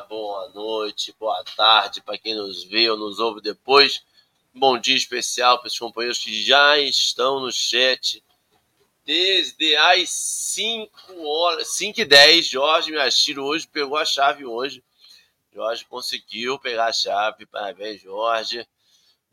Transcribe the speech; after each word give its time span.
boa 0.00 0.48
noite, 0.50 1.14
boa 1.18 1.42
tarde 1.56 2.00
para 2.00 2.18
quem 2.18 2.34
nos 2.34 2.64
vê 2.64 2.90
ou 2.90 2.96
nos 2.96 3.18
ouve 3.18 3.40
depois. 3.40 4.02
Bom 4.54 4.78
dia 4.78 4.96
especial 4.96 5.58
para 5.58 5.68
os 5.68 5.78
companheiros 5.78 6.18
que 6.18 6.42
já 6.42 6.78
estão 6.78 7.40
no 7.40 7.52
chat 7.52 8.22
desde 9.04 9.76
as 9.76 10.10
5 10.10 11.26
horas, 11.26 11.68
5 11.76 12.00
e 12.00 12.04
10. 12.04 12.46
Jorge 12.46 12.90
Miyashiro 12.90 13.44
hoje 13.44 13.68
pegou 13.68 13.96
a 13.96 14.04
chave 14.04 14.44
hoje. 14.44 14.82
Jorge 15.52 15.84
conseguiu 15.84 16.58
pegar 16.58 16.86
a 16.86 16.92
chave. 16.92 17.46
Parabéns, 17.46 18.02
Jorge. 18.02 18.66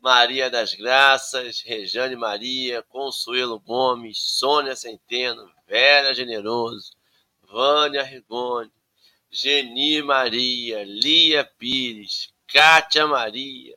Maria 0.00 0.50
das 0.50 0.74
Graças, 0.74 1.62
Rejane 1.62 2.14
Maria, 2.14 2.82
Consuelo 2.82 3.58
Gomes, 3.58 4.18
Sônia 4.18 4.76
Centeno, 4.76 5.50
Vera 5.66 6.12
Generoso, 6.12 6.92
Vânia 7.42 8.02
Rigoni, 8.02 8.70
Geni 9.36 10.00
Maria, 10.00 10.84
Lia 10.84 11.44
Pires, 11.44 12.32
Kátia 12.46 13.04
Maria, 13.04 13.76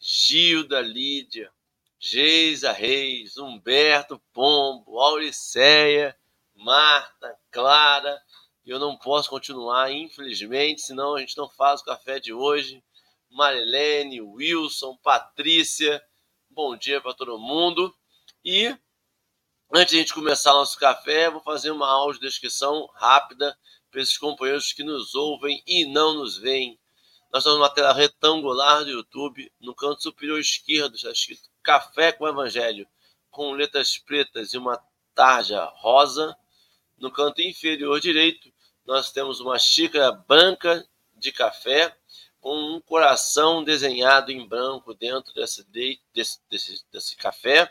Gilda 0.00 0.80
Lídia, 0.80 1.52
Geisa 2.00 2.72
Reis, 2.72 3.36
Humberto 3.36 4.20
Pombo, 4.32 4.98
Auriceia, 4.98 6.18
Marta, 6.56 7.38
Clara. 7.52 8.20
Eu 8.66 8.80
não 8.80 8.96
posso 8.96 9.30
continuar, 9.30 9.92
infelizmente, 9.92 10.82
senão 10.82 11.14
a 11.14 11.20
gente 11.20 11.36
não 11.36 11.48
faz 11.48 11.80
o 11.80 11.84
café 11.84 12.18
de 12.18 12.32
hoje. 12.32 12.82
Marilene, 13.30 14.20
Wilson, 14.20 14.96
Patrícia, 14.96 16.02
bom 16.50 16.76
dia 16.76 17.00
para 17.00 17.14
todo 17.14 17.38
mundo. 17.38 17.94
E 18.44 18.76
antes 19.72 19.92
de 19.92 19.98
a 19.98 20.00
gente 20.00 20.12
começar 20.12 20.52
nosso 20.54 20.76
café, 20.76 21.30
vou 21.30 21.40
fazer 21.40 21.70
uma 21.70 21.88
audiodescrição 21.88 22.88
rápida 22.96 23.56
para 23.92 24.00
esses 24.00 24.16
companheiros 24.16 24.72
que 24.72 24.82
nos 24.82 25.14
ouvem 25.14 25.62
e 25.66 25.84
não 25.84 26.14
nos 26.14 26.38
veem. 26.38 26.80
Nós 27.30 27.42
estamos 27.42 27.58
numa 27.58 27.68
tela 27.68 27.92
retangular 27.92 28.84
do 28.84 28.90
YouTube. 28.90 29.52
No 29.60 29.74
canto 29.74 30.02
superior 30.02 30.40
esquerdo 30.40 30.96
está 30.96 31.10
escrito 31.12 31.50
Café 31.62 32.10
com 32.10 32.26
Evangelho, 32.26 32.88
com 33.30 33.52
letras 33.52 33.98
pretas 33.98 34.54
e 34.54 34.58
uma 34.58 34.82
tarja 35.14 35.62
rosa. 35.76 36.34
No 36.98 37.10
canto 37.10 37.42
inferior 37.42 38.00
direito, 38.00 38.50
nós 38.86 39.12
temos 39.12 39.40
uma 39.40 39.58
xícara 39.58 40.10
branca 40.10 40.86
de 41.14 41.30
café 41.30 41.94
com 42.40 42.56
um 42.56 42.80
coração 42.80 43.62
desenhado 43.62 44.32
em 44.32 44.48
branco 44.48 44.94
dentro 44.94 45.32
desse, 45.34 45.64
desse, 46.14 46.40
desse, 46.50 46.84
desse 46.90 47.14
café. 47.16 47.70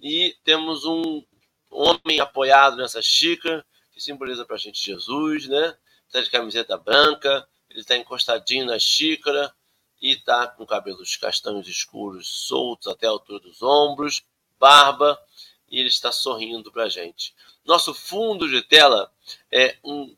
E 0.00 0.36
temos 0.44 0.84
um 0.84 1.22
homem 1.68 2.20
apoiado 2.20 2.76
nessa 2.76 3.02
xícara, 3.02 3.66
que 3.98 4.04
simboliza 4.04 4.44
para 4.44 4.54
a 4.54 4.58
gente 4.58 4.80
Jesus, 4.80 5.48
né? 5.48 5.76
Está 6.06 6.20
de 6.20 6.30
camiseta 6.30 6.78
branca, 6.78 7.46
ele 7.68 7.80
está 7.80 7.96
encostadinho 7.96 8.64
na 8.64 8.78
xícara 8.78 9.52
e 10.00 10.12
está 10.12 10.46
com 10.46 10.64
cabelos 10.64 11.16
castanhos 11.16 11.66
escuros 11.66 12.28
soltos 12.28 12.86
até 12.86 13.08
a 13.08 13.10
altura 13.10 13.40
dos 13.40 13.60
ombros, 13.60 14.22
barba, 14.56 15.20
e 15.68 15.80
ele 15.80 15.88
está 15.88 16.12
sorrindo 16.12 16.70
para 16.70 16.84
a 16.84 16.88
gente. 16.88 17.34
Nosso 17.64 17.92
fundo 17.92 18.48
de 18.48 18.62
tela 18.62 19.12
é 19.50 19.76
um, 19.82 20.16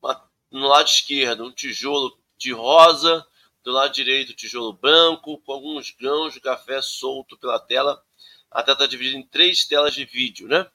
uma, 0.00 0.30
no 0.50 0.66
lado 0.66 0.88
esquerdo 0.88 1.44
um 1.44 1.52
tijolo 1.52 2.18
de 2.38 2.50
rosa, 2.50 3.26
do 3.62 3.72
lado 3.72 3.92
direito 3.92 4.32
tijolo 4.32 4.72
branco, 4.72 5.38
com 5.42 5.52
alguns 5.52 5.90
grãos 5.90 6.32
de 6.32 6.40
café 6.40 6.80
solto 6.80 7.36
pela 7.36 7.60
tela. 7.60 8.02
A 8.50 8.62
tela 8.62 8.74
está 8.74 8.86
dividida 8.86 9.18
em 9.18 9.22
três 9.22 9.66
telas 9.66 9.92
de 9.92 10.06
vídeo, 10.06 10.48
né? 10.48 10.66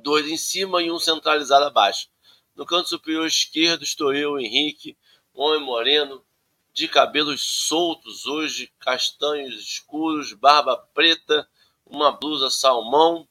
Dois 0.00 0.26
em 0.26 0.36
cima 0.36 0.82
e 0.82 0.90
um 0.90 0.98
centralizado 0.98 1.64
abaixo. 1.66 2.08
No 2.54 2.66
canto 2.66 2.88
superior 2.88 3.26
esquerdo 3.26 3.82
estou 3.82 4.14
eu, 4.14 4.38
Henrique, 4.38 4.96
homem 5.34 5.60
moreno, 5.60 6.24
de 6.72 6.88
cabelos 6.88 7.42
soltos 7.42 8.26
hoje, 8.26 8.72
castanhos 8.78 9.54
escuros, 9.60 10.32
barba 10.32 10.76
preta, 10.76 11.48
uma 11.86 12.10
blusa 12.10 12.50
salmão. 12.50 13.28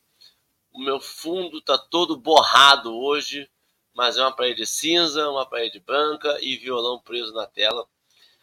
O 0.71 0.79
meu 0.79 0.99
fundo 0.99 1.57
está 1.57 1.77
todo 1.77 2.15
borrado 2.15 2.95
hoje, 2.95 3.49
mas 3.93 4.17
é 4.17 4.21
uma 4.21 4.31
parede 4.31 4.65
cinza, 4.65 5.29
uma 5.29 5.45
parede 5.45 5.79
branca 5.79 6.37
e 6.41 6.55
violão 6.55 6.99
preso 6.99 7.33
na 7.33 7.45
tela. 7.45 7.87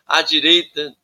À 0.05 0.21
direita, 0.23 0.95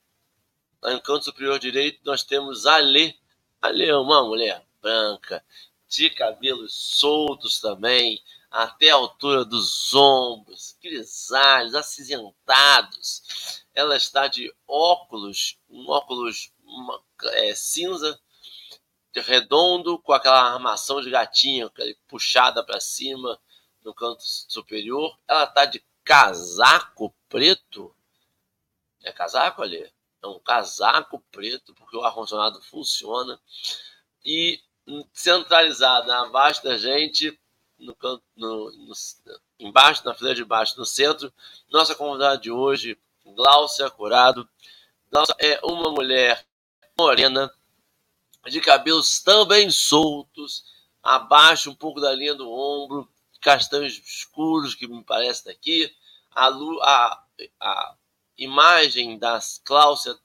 no 0.83 1.01
canto 1.01 1.25
superior 1.25 1.59
direito, 1.59 2.01
nós 2.05 2.25
temos 2.25 2.67
Alê. 2.67 3.15
Alê 3.63 3.87
é 3.87 3.97
uma 3.97 4.23
mulher 4.25 4.67
branca, 4.83 5.45
de 5.95 6.11
cabelos 6.11 6.75
soltos 6.75 7.61
também, 7.61 8.23
até 8.51 8.91
a 8.91 8.95
altura 8.95 9.45
dos 9.45 9.95
ombros, 9.95 10.77
grisalhos, 10.83 11.75
acinzentados. 11.75 13.65
Ela 13.75 13.97
está 13.97 14.29
de 14.29 14.55
óculos, 14.67 15.59
um 15.69 15.89
óculos 15.89 16.53
uma, 16.65 17.03
é, 17.33 17.55
cinza, 17.55 18.21
redondo, 19.15 19.99
com 19.99 20.13
aquela 20.13 20.53
armação 20.53 21.01
de 21.01 21.11
gatinho, 21.11 21.71
puxada 22.09 22.65
para 22.65 22.81
cima, 22.81 23.41
no 23.85 23.95
canto 23.95 24.23
superior. 24.25 25.17
Ela 25.29 25.45
está 25.45 25.65
de 25.65 25.85
casaco 26.03 27.15
preto. 27.29 27.95
É 29.03 29.13
casaco 29.13 29.63
ali? 29.63 29.93
É 30.23 30.27
um 30.27 30.39
casaco 30.39 31.21
preto, 31.31 31.75
porque 31.75 31.97
o 31.97 32.03
ar-condicionado 32.03 32.61
funciona. 32.63 33.41
E 34.25 34.61
centralizada 35.13 36.19
abaixo 36.21 36.63
da 36.63 36.77
gente, 36.77 37.39
no 37.79 37.97
no, 38.37 38.71
no, 38.71 38.93
embaixo, 39.59 40.05
na 40.05 40.15
fileira 40.15 40.37
de 40.37 40.45
baixo, 40.45 40.79
no 40.79 40.87
centro, 40.87 41.33
nossa 41.71 41.95
convidada 41.95 42.39
de 42.39 42.51
hoje, 42.51 42.99
Gláucia 43.25 43.91
Curado. 43.91 44.49
É 45.39 45.61
uma 45.65 45.91
mulher 45.91 46.45
morena, 46.99 47.53
de 48.47 48.61
cabelos 48.61 49.21
também 49.21 49.71
soltos, 49.71 50.65
abaixo 51.03 51.71
um 51.71 51.75
pouco 51.75 52.01
da 52.01 52.13
linha 52.13 52.35
do 52.35 52.51
ombro, 52.51 53.09
castanhos 53.41 53.95
escuros, 54.05 54.75
que 54.75 54.87
me 54.87 55.05
parece 55.05 55.45
daqui. 55.45 55.95
A, 56.35 56.49
a, 56.49 57.25
a 57.61 57.95
imagem 58.37 59.19
da 59.19 59.39
Cláudia 59.65 60.19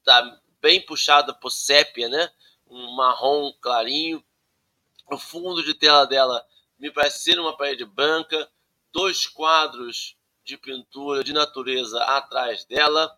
está 0.00 0.40
bem 0.60 0.80
puxada 0.80 1.32
por 1.32 1.50
sépia, 1.50 2.08
né? 2.08 2.30
Um 2.66 2.94
marrom 2.94 3.52
clarinho. 3.60 4.24
O 5.10 5.18
fundo 5.18 5.62
de 5.62 5.74
tela 5.74 6.06
dela 6.06 6.44
me 6.78 6.90
parece 6.90 7.20
ser 7.20 7.38
uma 7.38 7.56
parede 7.56 7.84
branca, 7.84 8.50
dois 8.92 9.26
quadros 9.26 10.16
de 10.42 10.56
pintura 10.58 11.22
de 11.22 11.32
natureza 11.32 12.02
atrás 12.04 12.64
dela. 12.64 13.10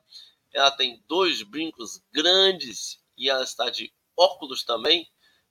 Ela 0.53 0.71
tem 0.71 1.03
dois 1.07 1.43
brincos 1.43 2.03
grandes 2.13 3.03
e 3.17 3.29
ela 3.29 3.43
está 3.43 3.69
de 3.71 3.93
óculos 4.17 4.65
também, 4.65 5.09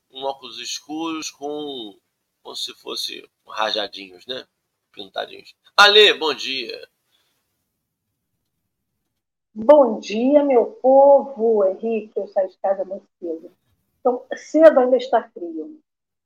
um 0.10 0.24
óculos 0.24 0.60
escuros 0.60 1.30
com 1.30 2.00
como 2.42 2.56
se 2.56 2.74
fosse 2.76 3.28
rajadinhos, 3.48 4.26
né? 4.28 4.48
Pintadinhos. 4.92 5.56
Ale, 5.76 6.14
bom 6.14 6.34
dia. 6.34 6.88
Bom 9.54 10.00
dia, 10.00 10.44
meu 10.44 10.66
povo. 10.66 11.66
Henrique, 11.66 12.12
eu 12.16 12.28
saí 12.28 12.48
de 12.48 12.58
casa 12.58 12.86
muito 12.86 13.08
cedo. 13.20 13.52
Então, 14.06 14.24
cedo 14.36 14.80
ainda 14.80 14.98
está 14.98 15.24
frio. 15.34 15.80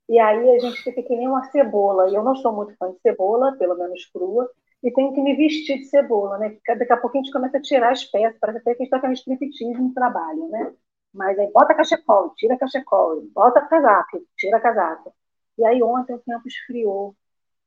E 0.06 0.18
aí 0.18 0.50
a 0.50 0.58
gente 0.58 0.82
fica 0.82 1.02
que 1.02 1.16
nem 1.16 1.26
uma 1.26 1.44
cebola. 1.44 2.10
E 2.10 2.14
eu 2.14 2.22
não 2.22 2.36
sou 2.36 2.52
muito 2.52 2.76
fã 2.76 2.92
de 2.92 3.00
cebola, 3.00 3.56
pelo 3.56 3.74
menos 3.74 4.04
crua. 4.12 4.50
E 4.82 4.92
tenho 4.92 5.14
que 5.14 5.22
me 5.22 5.34
vestir 5.34 5.78
de 5.78 5.86
cebola, 5.86 6.36
né? 6.36 6.58
Daqui 6.66 6.92
a 6.92 6.96
pouco 6.98 7.16
a 7.16 7.20
gente 7.22 7.32
começa 7.32 7.56
a 7.56 7.62
tirar 7.62 7.92
as 7.92 8.04
peças. 8.04 8.38
Parece 8.38 8.58
até 8.58 8.74
que 8.74 8.82
a 8.82 8.84
gente 8.84 8.94
está 8.94 9.00
fazendo 9.00 9.16
striptease 9.16 9.80
no 9.80 9.94
trabalho, 9.94 10.46
né? 10.50 10.74
Mas 11.14 11.38
aí 11.38 11.50
bota 11.50 11.74
cachecol, 11.74 12.34
tira 12.36 12.58
cachecol, 12.58 13.22
bota 13.34 13.62
casaco, 13.62 14.22
tira 14.36 14.60
casaco. 14.60 15.14
E 15.56 15.64
aí 15.64 15.82
ontem 15.82 16.14
o 16.14 16.18
tempo 16.18 16.46
esfriou. 16.46 17.16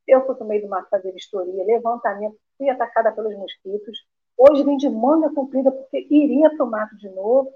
Eu 0.08 0.26
fui 0.28 0.36
para 0.36 0.46
meio 0.46 0.62
do 0.62 0.70
mato 0.70 0.90
fazer 0.92 1.12
vistoria, 1.12 1.66
levantamento, 1.66 2.38
fui 2.56 2.70
atacada 2.70 3.12
pelos 3.12 3.36
mosquitos. 3.36 3.98
Hoje 4.38 4.64
vim 4.64 4.78
de 4.78 4.90
manga 4.90 5.34
comprida 5.34 5.72
porque 5.72 6.06
iria 6.08 6.52
para 6.56 6.66
o 6.66 6.70
mato 6.70 6.96
de 6.98 7.10
novo 7.10 7.52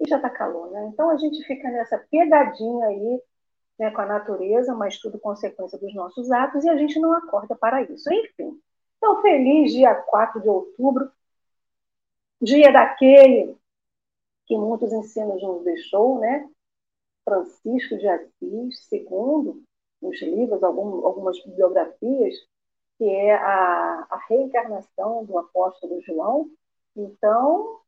e 0.00 0.08
já 0.08 0.16
está 0.16 0.30
calor, 0.30 0.70
né? 0.70 0.90
Então 0.92 1.10
a 1.10 1.16
gente 1.16 1.42
fica 1.44 1.70
nessa 1.70 1.98
pegadinha 2.10 2.86
aí 2.86 3.22
né, 3.78 3.90
com 3.90 4.00
a 4.00 4.06
natureza, 4.06 4.74
mas 4.74 4.98
tudo 4.98 5.18
consequência 5.18 5.78
dos 5.78 5.94
nossos 5.94 6.30
atos 6.30 6.64
e 6.64 6.68
a 6.68 6.76
gente 6.76 6.98
não 6.98 7.12
acorda 7.12 7.54
para 7.56 7.82
isso. 7.82 8.12
Enfim, 8.12 8.60
então 8.96 9.22
feliz 9.22 9.72
dia 9.72 9.94
4 9.94 10.40
de 10.40 10.48
outubro, 10.48 11.10
dia 12.40 12.72
daquele 12.72 13.56
que 14.46 14.56
muitos 14.56 14.92
ensinos 14.92 15.42
nos 15.42 15.64
deixou, 15.64 16.18
né? 16.18 16.48
Francisco 17.24 17.96
de 17.96 18.08
Assis, 18.08 18.84
segundo 18.88 19.62
nos 20.02 20.20
livros, 20.22 20.62
algum, 20.62 21.06
algumas 21.06 21.42
bibliografias, 21.44 22.34
que 22.98 23.04
é 23.04 23.34
a, 23.34 24.06
a 24.10 24.26
reencarnação 24.28 25.24
do 25.24 25.38
apóstolo 25.38 26.00
João. 26.02 26.50
Então, 26.96 27.80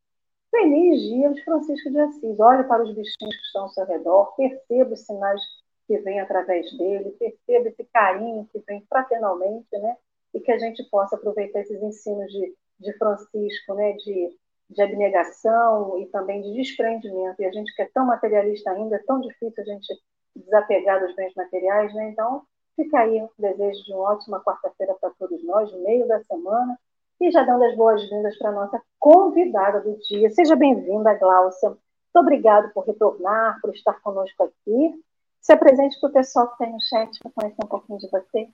feliz 0.53 1.01
dia 1.01 1.29
de 1.31 1.43
Francisco 1.43 1.89
de 1.89 1.99
Assis. 1.99 2.39
Olhe 2.39 2.63
para 2.65 2.83
os 2.83 2.93
bichinhos 2.93 3.35
que 3.35 3.45
estão 3.45 3.63
ao 3.63 3.69
seu 3.69 3.85
redor, 3.87 4.35
perceba 4.35 4.93
os 4.93 5.01
sinais 5.01 5.41
que 5.87 5.97
vêm 5.97 6.19
através 6.19 6.71
dele, 6.77 7.09
perceba 7.17 7.69
esse 7.69 7.83
carinho 7.91 8.47
que 8.51 8.59
vem 8.67 8.85
fraternalmente, 8.87 9.67
né? 9.71 9.97
e 10.33 10.39
que 10.39 10.51
a 10.51 10.57
gente 10.57 10.83
possa 10.89 11.15
aproveitar 11.15 11.61
esses 11.61 11.81
ensinos 11.81 12.31
de, 12.31 12.55
de 12.79 12.97
Francisco, 12.97 13.73
né, 13.75 13.93
de, 13.93 14.35
de 14.69 14.81
abnegação 14.81 15.99
e 15.99 16.07
também 16.07 16.41
de 16.41 16.53
desprendimento. 16.53 17.41
E 17.41 17.45
a 17.45 17.51
gente 17.51 17.73
que 17.75 17.81
é 17.81 17.89
tão 17.93 18.05
materialista 18.05 18.71
ainda, 18.71 18.95
é 18.95 19.03
tão 19.03 19.21
difícil 19.21 19.63
a 19.63 19.65
gente 19.65 19.93
desapegar 20.35 20.99
dos 20.99 21.15
bens 21.15 21.33
materiais, 21.35 21.93
né? 21.93 22.09
Então, 22.09 22.43
fica 22.75 22.99
aí 22.99 23.21
o 23.21 23.29
desejo 23.37 23.83
de 23.83 23.93
uma 23.93 24.13
ótima 24.13 24.43
quarta-feira 24.43 24.95
para 24.99 25.11
todos 25.11 25.43
nós, 25.43 25.71
meio 25.81 26.07
da 26.07 26.23
semana, 26.23 26.79
e 27.23 27.31
já 27.31 27.41
dando 27.43 27.63
as 27.63 27.75
boas-vindas 27.77 28.37
para 28.37 28.49
a 28.49 28.53
nossa 28.53 28.81
convidada 28.99 29.79
do 29.79 29.97
dia. 30.09 30.29
Seja 30.31 30.57
bem-vinda, 30.57 31.13
Gláucia. 31.13 31.69
Muito 31.69 31.79
obrigado 32.15 32.73
por 32.73 32.85
retornar, 32.85 33.59
por 33.61 33.73
estar 33.73 33.93
conosco 34.01 34.43
aqui. 34.43 35.01
Se 35.39 35.53
apresente 35.53 35.97
para 36.01 36.09
o 36.09 36.13
pessoal 36.13 36.47
que 36.47 36.53
está 36.53 36.65
aí 36.65 36.71
no 36.71 36.81
chat 36.81 37.19
para 37.19 37.31
conhecer 37.31 37.63
um 37.63 37.67
pouquinho 37.67 37.99
de 37.99 38.09
você. 38.09 38.49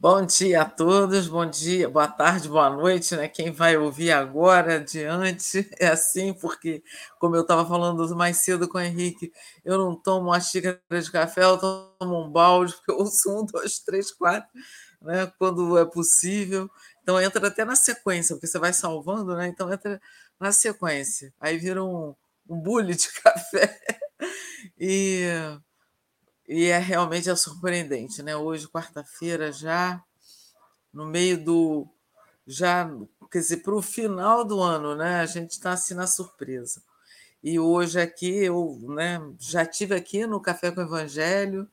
Bom 0.00 0.26
dia 0.26 0.62
a 0.62 0.64
todos, 0.64 1.28
bom 1.28 1.46
dia, 1.46 1.88
boa 1.88 2.08
tarde, 2.08 2.48
boa 2.48 2.68
noite, 2.68 3.14
né? 3.14 3.28
Quem 3.28 3.52
vai 3.52 3.76
ouvir 3.76 4.10
agora, 4.10 4.74
adiante, 4.74 5.70
é 5.78 5.86
assim, 5.86 6.34
porque, 6.34 6.82
como 7.20 7.36
eu 7.36 7.42
estava 7.42 7.64
falando 7.64 8.16
mais 8.16 8.38
cedo 8.38 8.68
com 8.68 8.78
o 8.78 8.80
Henrique, 8.80 9.30
eu 9.64 9.78
não 9.78 9.94
tomo 9.94 10.30
uma 10.30 10.40
xícara 10.40 10.82
de 10.90 11.12
café, 11.12 11.44
eu 11.44 11.56
tomo 11.56 12.20
um 12.20 12.28
balde, 12.28 12.74
porque 12.74 12.90
eu 12.90 12.96
ouço 12.96 13.30
um, 13.30 13.46
dois, 13.46 13.78
três, 13.78 14.10
quatro, 14.10 14.50
né? 15.02 15.32
Quando 15.38 15.78
é 15.78 15.84
possível. 15.84 16.70
Então 17.02 17.20
entra 17.20 17.48
até 17.48 17.64
na 17.64 17.76
sequência, 17.76 18.34
porque 18.36 18.46
você 18.46 18.58
vai 18.58 18.72
salvando, 18.72 19.36
né? 19.36 19.48
Então 19.48 19.72
entra 19.72 20.00
na 20.38 20.52
sequência. 20.52 21.32
Aí 21.40 21.58
vira 21.58 21.82
um, 21.82 22.14
um 22.48 22.60
bule 22.60 22.94
de 22.94 23.08
café. 23.22 23.80
E 24.78 25.26
e 26.48 26.66
é 26.66 26.78
realmente 26.78 27.30
é 27.30 27.36
surpreendente, 27.36 28.22
né? 28.22 28.36
Hoje, 28.36 28.68
quarta-feira, 28.68 29.50
já 29.52 30.02
no 30.92 31.06
meio 31.06 31.42
do. 31.42 31.88
Já, 32.46 32.90
quer 33.30 33.38
dizer, 33.38 33.58
para 33.58 33.74
o 33.74 33.80
final 33.80 34.44
do 34.44 34.60
ano, 34.60 34.94
né? 34.94 35.20
A 35.20 35.26
gente 35.26 35.52
está 35.52 35.72
assim 35.72 35.94
na 35.94 36.06
surpresa. 36.06 36.82
E 37.42 37.58
hoje 37.58 38.00
aqui, 38.00 38.30
eu 38.44 38.78
né, 38.82 39.20
já 39.38 39.64
tive 39.64 39.94
aqui 39.94 40.26
no 40.26 40.40
Café 40.42 40.70
com 40.70 40.80
o 40.80 40.84
Evangelho, 40.84 41.68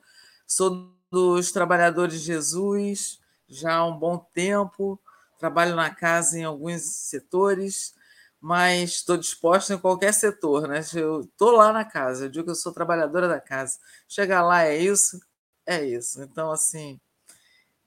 sou 0.47 0.95
dos 1.11 1.51
Trabalhadores 1.51 2.13
de 2.21 2.27
Jesus 2.27 3.18
já 3.49 3.75
há 3.75 3.85
um 3.85 3.97
bom 3.97 4.17
tempo, 4.33 4.99
trabalho 5.39 5.75
na 5.75 5.89
casa 5.93 6.37
em 6.37 6.43
alguns 6.43 6.83
setores, 6.83 7.95
mas 8.39 8.91
estou 8.91 9.17
disposta 9.17 9.73
em 9.73 9.77
qualquer 9.77 10.13
setor, 10.13 10.67
né? 10.67 10.81
Eu 10.93 11.21
estou 11.21 11.51
lá 11.51 11.73
na 11.73 11.83
casa, 11.83 12.25
eu 12.25 12.29
digo 12.29 12.45
que 12.45 12.51
eu 12.51 12.55
sou 12.55 12.71
trabalhadora 12.71 13.27
da 13.27 13.39
casa. 13.39 13.77
Chegar 14.07 14.43
lá 14.43 14.63
é 14.63 14.77
isso, 14.77 15.19
é 15.65 15.83
isso. 15.83 16.21
Então, 16.21 16.51
assim, 16.51 16.99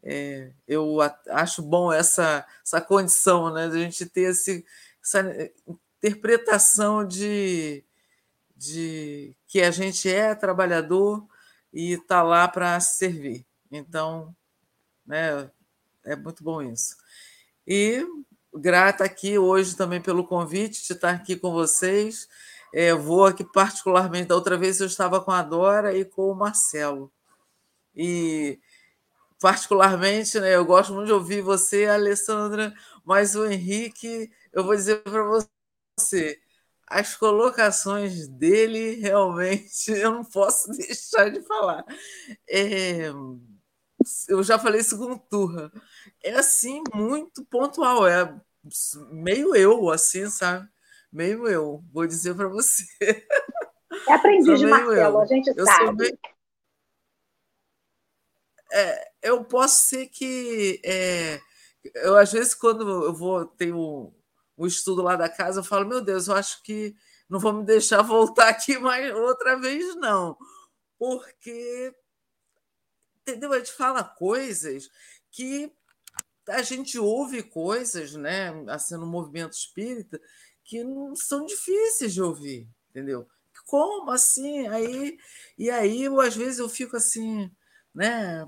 é, 0.02 0.52
eu 0.66 0.98
acho 1.30 1.62
bom 1.62 1.92
essa, 1.92 2.44
essa 2.64 2.80
condição, 2.80 3.52
né? 3.52 3.68
De 3.68 3.76
a 3.76 3.80
gente 3.80 4.04
ter 4.06 4.30
esse, 4.30 4.64
essa 5.02 5.24
interpretação 6.02 7.06
de, 7.06 7.84
de 8.56 9.34
que 9.46 9.62
a 9.62 9.70
gente 9.70 10.08
é 10.08 10.34
trabalhador 10.34 11.26
e 11.72 11.92
está 11.92 12.22
lá 12.22 12.46
para 12.48 12.78
servir. 12.80 13.46
Então, 13.70 14.34
né, 15.06 15.50
é 16.04 16.16
muito 16.16 16.42
bom 16.42 16.62
isso. 16.62 16.96
E 17.66 18.06
grata 18.54 19.04
aqui 19.04 19.38
hoje 19.38 19.76
também 19.76 20.00
pelo 20.00 20.26
convite 20.26 20.86
de 20.86 20.92
estar 20.92 21.10
aqui 21.10 21.36
com 21.36 21.52
vocês. 21.52 22.28
É, 22.74 22.94
vou 22.94 23.26
aqui 23.26 23.44
particularmente, 23.44 24.28
da 24.28 24.34
outra 24.34 24.56
vez 24.56 24.80
eu 24.80 24.86
estava 24.86 25.20
com 25.20 25.30
a 25.30 25.42
Dora 25.42 25.96
e 25.96 26.04
com 26.04 26.30
o 26.30 26.34
Marcelo. 26.34 27.12
E 27.94 28.58
particularmente, 29.40 30.38
né, 30.40 30.54
eu 30.54 30.64
gosto 30.64 30.94
muito 30.94 31.06
de 31.08 31.12
ouvir 31.12 31.42
você, 31.42 31.86
Alessandra, 31.86 32.72
mas 33.04 33.34
o 33.34 33.44
Henrique, 33.44 34.30
eu 34.52 34.64
vou 34.64 34.74
dizer 34.76 35.02
para 35.02 35.22
você, 35.24 36.38
as 36.86 37.16
colocações 37.16 38.28
dele 38.28 38.96
realmente 38.96 39.90
eu 39.92 40.12
não 40.12 40.24
posso 40.24 40.70
deixar 40.76 41.30
de 41.30 41.40
falar. 41.42 41.84
É, 42.48 43.10
eu 44.28 44.42
já 44.42 44.58
falei 44.58 44.82
segundo 44.82 45.18
turno 45.18 45.70
é 46.22 46.34
assim, 46.34 46.82
muito 46.94 47.44
pontual. 47.44 48.06
É 48.06 48.40
meio 49.10 49.54
eu, 49.54 49.90
assim, 49.90 50.28
sabe? 50.28 50.68
Meio 51.12 51.46
eu, 51.46 51.84
vou 51.92 52.06
dizer 52.06 52.34
para 52.34 52.48
você. 52.48 52.84
É 54.08 54.14
aprendiz 54.14 54.58
de 54.58 54.66
Marcelo, 54.66 54.94
eu. 54.94 55.20
a 55.20 55.26
gente 55.26 55.52
eu 55.54 55.66
sabe. 55.66 55.96
Meio... 55.96 56.18
É, 58.72 59.10
eu 59.22 59.44
posso 59.44 59.88
ser 59.88 60.06
que. 60.06 60.80
É, 60.84 61.38
eu, 61.96 62.16
às 62.16 62.32
vezes, 62.32 62.54
quando 62.54 62.88
eu 63.04 63.12
vou, 63.12 63.44
tenho 63.44 63.76
um, 63.76 64.14
um 64.56 64.66
estudo 64.66 65.02
lá 65.02 65.16
da 65.16 65.28
casa, 65.28 65.60
eu 65.60 65.64
falo, 65.64 65.86
meu 65.86 66.00
Deus, 66.00 66.28
eu 66.28 66.34
acho 66.34 66.62
que 66.62 66.94
não 67.28 67.38
vou 67.38 67.52
me 67.52 67.64
deixar 67.64 68.00
voltar 68.02 68.48
aqui 68.48 68.78
mais 68.78 69.14
outra 69.14 69.56
vez, 69.58 69.94
não. 69.96 70.38
Porque, 70.98 71.94
entendeu? 73.22 73.52
A 73.52 73.58
gente 73.58 73.72
fala 73.72 74.04
coisas 74.04 74.88
que 75.30 75.72
a 76.48 76.62
gente 76.62 76.98
ouve 76.98 77.42
coisas, 77.42 78.14
né, 78.14 78.50
assim, 78.68 78.96
no 78.96 79.06
movimento 79.06 79.52
espírita, 79.52 80.20
que 80.64 80.82
não 80.84 81.14
são 81.16 81.46
difíceis 81.46 82.12
de 82.12 82.22
ouvir, 82.22 82.68
entendeu? 82.90 83.26
Como 83.66 84.10
assim? 84.10 84.66
Aí, 84.68 85.18
e 85.56 85.70
aí, 85.70 86.02
eu, 86.02 86.20
às 86.20 86.36
vezes, 86.36 86.58
eu 86.58 86.68
fico 86.68 86.96
assim, 86.96 87.50
né? 87.94 88.46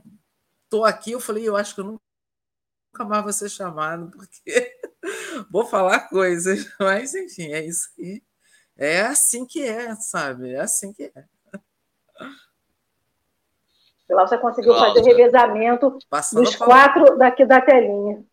Tô 0.69 0.85
aqui, 0.85 1.13
eu 1.13 1.21
falei, 1.21 1.49
eu 1.49 1.57
acho 1.57 1.75
que 1.75 1.81
eu 1.81 1.85
nunca 1.85 3.05
mais 3.05 3.23
vou 3.25 3.33
ser 3.33 3.49
chamado, 3.51 4.11
porque 4.11 4.77
vou 5.51 5.67
falar 5.67 6.09
coisas, 6.09 6.67
mas 6.81 7.15
enfim, 7.15 7.53
é 7.53 7.65
isso 7.67 7.89
aí. 7.99 8.23
É 8.77 9.03
assim 9.03 9.47
que 9.47 9.63
é, 9.63 9.95
sabe? 9.97 10.53
É 10.53 10.61
assim 10.61 10.93
que 10.93 11.05
é. 11.05 11.34
Lá 14.09 14.27
você 14.27 14.37
conseguiu 14.39 14.75
fazer 14.75 15.01
o 15.01 15.05
revezamento 15.05 15.99
Passando 16.11 16.43
dos 16.43 16.57
quatro 16.57 17.17
daqui 17.17 17.45
da 17.47 17.61
telinha. 17.61 18.25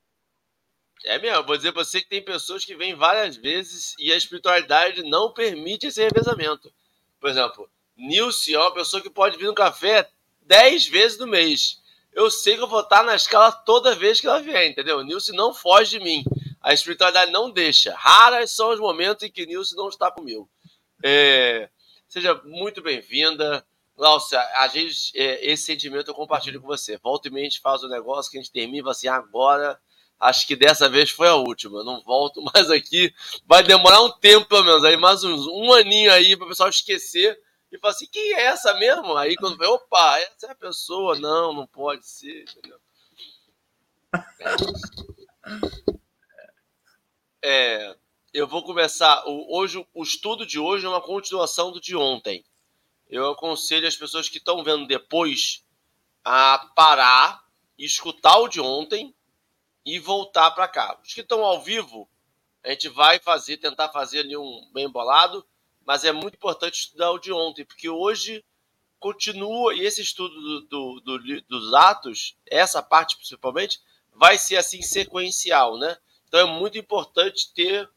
É 1.05 1.17
mesmo, 1.17 1.43
vou 1.43 1.57
dizer 1.57 1.71
para 1.71 1.83
você 1.83 2.01
que 2.01 2.09
tem 2.09 2.23
pessoas 2.23 2.63
que 2.63 2.75
vêm 2.75 2.93
várias 2.93 3.35
vezes 3.35 3.95
e 3.97 4.11
a 4.11 4.17
espiritualidade 4.17 5.01
não 5.03 5.33
permite 5.33 5.87
esse 5.87 6.01
revezamento. 6.03 6.71
Por 7.19 7.29
exemplo, 7.29 7.69
Nilce 7.97 8.53
é 8.53 8.59
uma 8.59 8.73
pessoa 8.73 9.01
que 9.01 9.09
pode 9.09 9.37
vir 9.37 9.45
no 9.45 9.55
café 9.55 10.07
dez 10.41 10.87
vezes 10.87 11.17
no 11.17 11.25
mês. 11.25 11.81
Eu 12.13 12.29
sei 12.29 12.55
que 12.55 12.61
eu 12.61 12.67
vou 12.67 12.81
estar 12.81 13.03
na 13.03 13.15
escala 13.15 13.51
toda 13.51 13.95
vez 13.95 14.19
que 14.19 14.27
ela 14.27 14.41
vier, 14.41 14.67
entendeu? 14.67 15.01
Nilce 15.03 15.31
não 15.31 15.53
foge 15.53 15.97
de 15.97 16.03
mim. 16.03 16.23
A 16.61 16.73
espiritualidade 16.73 17.31
não 17.31 17.49
deixa. 17.49 17.95
Raras 17.95 18.51
são 18.51 18.69
os 18.69 18.79
momentos 18.79 19.23
em 19.23 19.31
que 19.31 19.45
Nilce 19.45 19.75
não 19.75 19.87
está 19.89 20.11
comigo. 20.11 20.47
É... 21.03 21.69
Seja 22.07 22.39
muito 22.43 22.81
bem-vinda. 22.81 23.65
Glaucia, 24.01 24.39
a 24.55 24.67
gente, 24.67 25.15
é, 25.15 25.45
esse 25.45 25.61
sentimento 25.61 26.07
eu 26.09 26.15
compartilho 26.15 26.59
com 26.59 26.65
você. 26.65 26.97
Volta 26.97 27.27
e 27.27 27.31
meia 27.31 27.45
a 27.45 27.49
gente 27.51 27.61
faz 27.61 27.83
o 27.83 27.85
um 27.85 27.89
negócio 27.89 28.31
que 28.31 28.37
a 28.39 28.41
gente 28.41 28.51
termina 28.51 28.89
assim, 28.89 29.07
agora 29.07 29.79
acho 30.19 30.47
que 30.47 30.55
dessa 30.55 30.89
vez 30.89 31.11
foi 31.11 31.27
a 31.27 31.35
última. 31.35 31.83
Não 31.83 32.01
volto 32.01 32.41
mais 32.51 32.71
aqui. 32.71 33.13
Vai 33.45 33.61
demorar 33.61 34.01
um 34.01 34.09
tempo, 34.09 34.47
pelo 34.47 34.63
menos, 34.63 34.83
aí 34.83 34.97
mais 34.97 35.23
uns, 35.23 35.45
um 35.45 35.71
aninho 35.71 36.11
aí 36.11 36.35
para 36.35 36.47
o 36.47 36.49
pessoal 36.49 36.67
esquecer 36.67 37.39
e 37.71 37.77
falar 37.77 37.93
assim, 37.93 38.07
quem 38.11 38.33
é 38.33 38.45
essa 38.45 38.73
mesmo? 38.73 39.15
Aí 39.15 39.35
quando 39.35 39.55
vê, 39.55 39.67
opa, 39.67 40.17
essa 40.17 40.47
é 40.47 40.49
a 40.49 40.55
pessoa. 40.55 41.19
Não, 41.19 41.53
não 41.53 41.67
pode 41.67 42.03
ser, 42.07 42.41
entendeu? 42.41 42.79
É, 47.43 47.95
eu 48.33 48.47
vou 48.47 48.63
começar. 48.63 49.23
O, 49.27 49.59
hoje, 49.59 49.85
o 49.93 50.01
estudo 50.01 50.43
de 50.43 50.57
hoje 50.57 50.87
é 50.87 50.89
uma 50.89 51.01
continuação 51.01 51.71
do 51.71 51.79
de 51.79 51.95
ontem 51.95 52.43
eu 53.11 53.29
aconselho 53.29 53.87
as 53.87 53.95
pessoas 53.95 54.29
que 54.29 54.37
estão 54.37 54.63
vendo 54.63 54.87
depois 54.87 55.65
a 56.23 56.71
parar, 56.73 57.45
escutar 57.77 58.37
o 58.37 58.47
de 58.47 58.61
ontem 58.61 59.13
e 59.85 59.99
voltar 59.99 60.51
para 60.51 60.67
cá. 60.67 60.97
Os 61.03 61.13
que 61.13 61.19
estão 61.21 61.43
ao 61.43 61.61
vivo, 61.61 62.09
a 62.63 62.69
gente 62.69 62.87
vai 62.87 63.19
fazer, 63.19 63.57
tentar 63.57 63.89
fazer 63.89 64.19
ali 64.19 64.37
um 64.37 64.69
bem 64.73 64.89
bolado, 64.89 65.45
mas 65.85 66.05
é 66.05 66.11
muito 66.13 66.35
importante 66.35 66.75
estudar 66.75 67.11
o 67.11 67.19
de 67.19 67.33
ontem, 67.33 67.65
porque 67.65 67.89
hoje 67.89 68.45
continua, 68.97 69.73
e 69.73 69.81
esse 69.81 70.01
estudo 70.01 70.33
do, 70.61 70.61
do, 70.61 70.99
do, 71.01 71.41
dos 71.49 71.73
atos, 71.73 72.37
essa 72.45 72.81
parte 72.81 73.17
principalmente, 73.17 73.81
vai 74.13 74.37
ser 74.37 74.57
assim 74.57 74.81
sequencial, 74.81 75.77
né? 75.77 75.97
Então 76.27 76.39
é 76.39 76.45
muito 76.45 76.77
importante 76.77 77.51
ter 77.53 77.89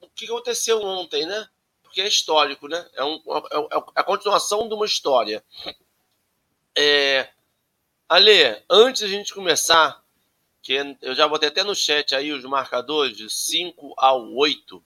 o 0.00 0.08
que 0.10 0.26
aconteceu 0.26 0.80
ontem, 0.82 1.26
né? 1.26 1.48
Porque 1.90 2.00
é 2.00 2.06
histórico, 2.06 2.68
né? 2.68 2.88
É, 2.94 3.04
um, 3.04 3.16
é, 3.16 3.56
é, 3.56 3.76
é 3.76 3.82
a 3.96 4.04
continuação 4.04 4.68
de 4.68 4.74
uma 4.74 4.86
história. 4.86 5.44
É, 6.78 7.28
Ale, 8.08 8.62
antes 8.70 9.02
a 9.02 9.08
gente 9.08 9.34
começar, 9.34 10.00
que 10.62 10.72
eu 11.02 11.14
já 11.16 11.26
botei 11.26 11.48
até 11.48 11.64
no 11.64 11.74
chat 11.74 12.14
aí 12.14 12.32
os 12.32 12.44
marcadores 12.44 13.16
de 13.16 13.28
5 13.28 13.92
ao 13.96 14.32
8. 14.34 14.82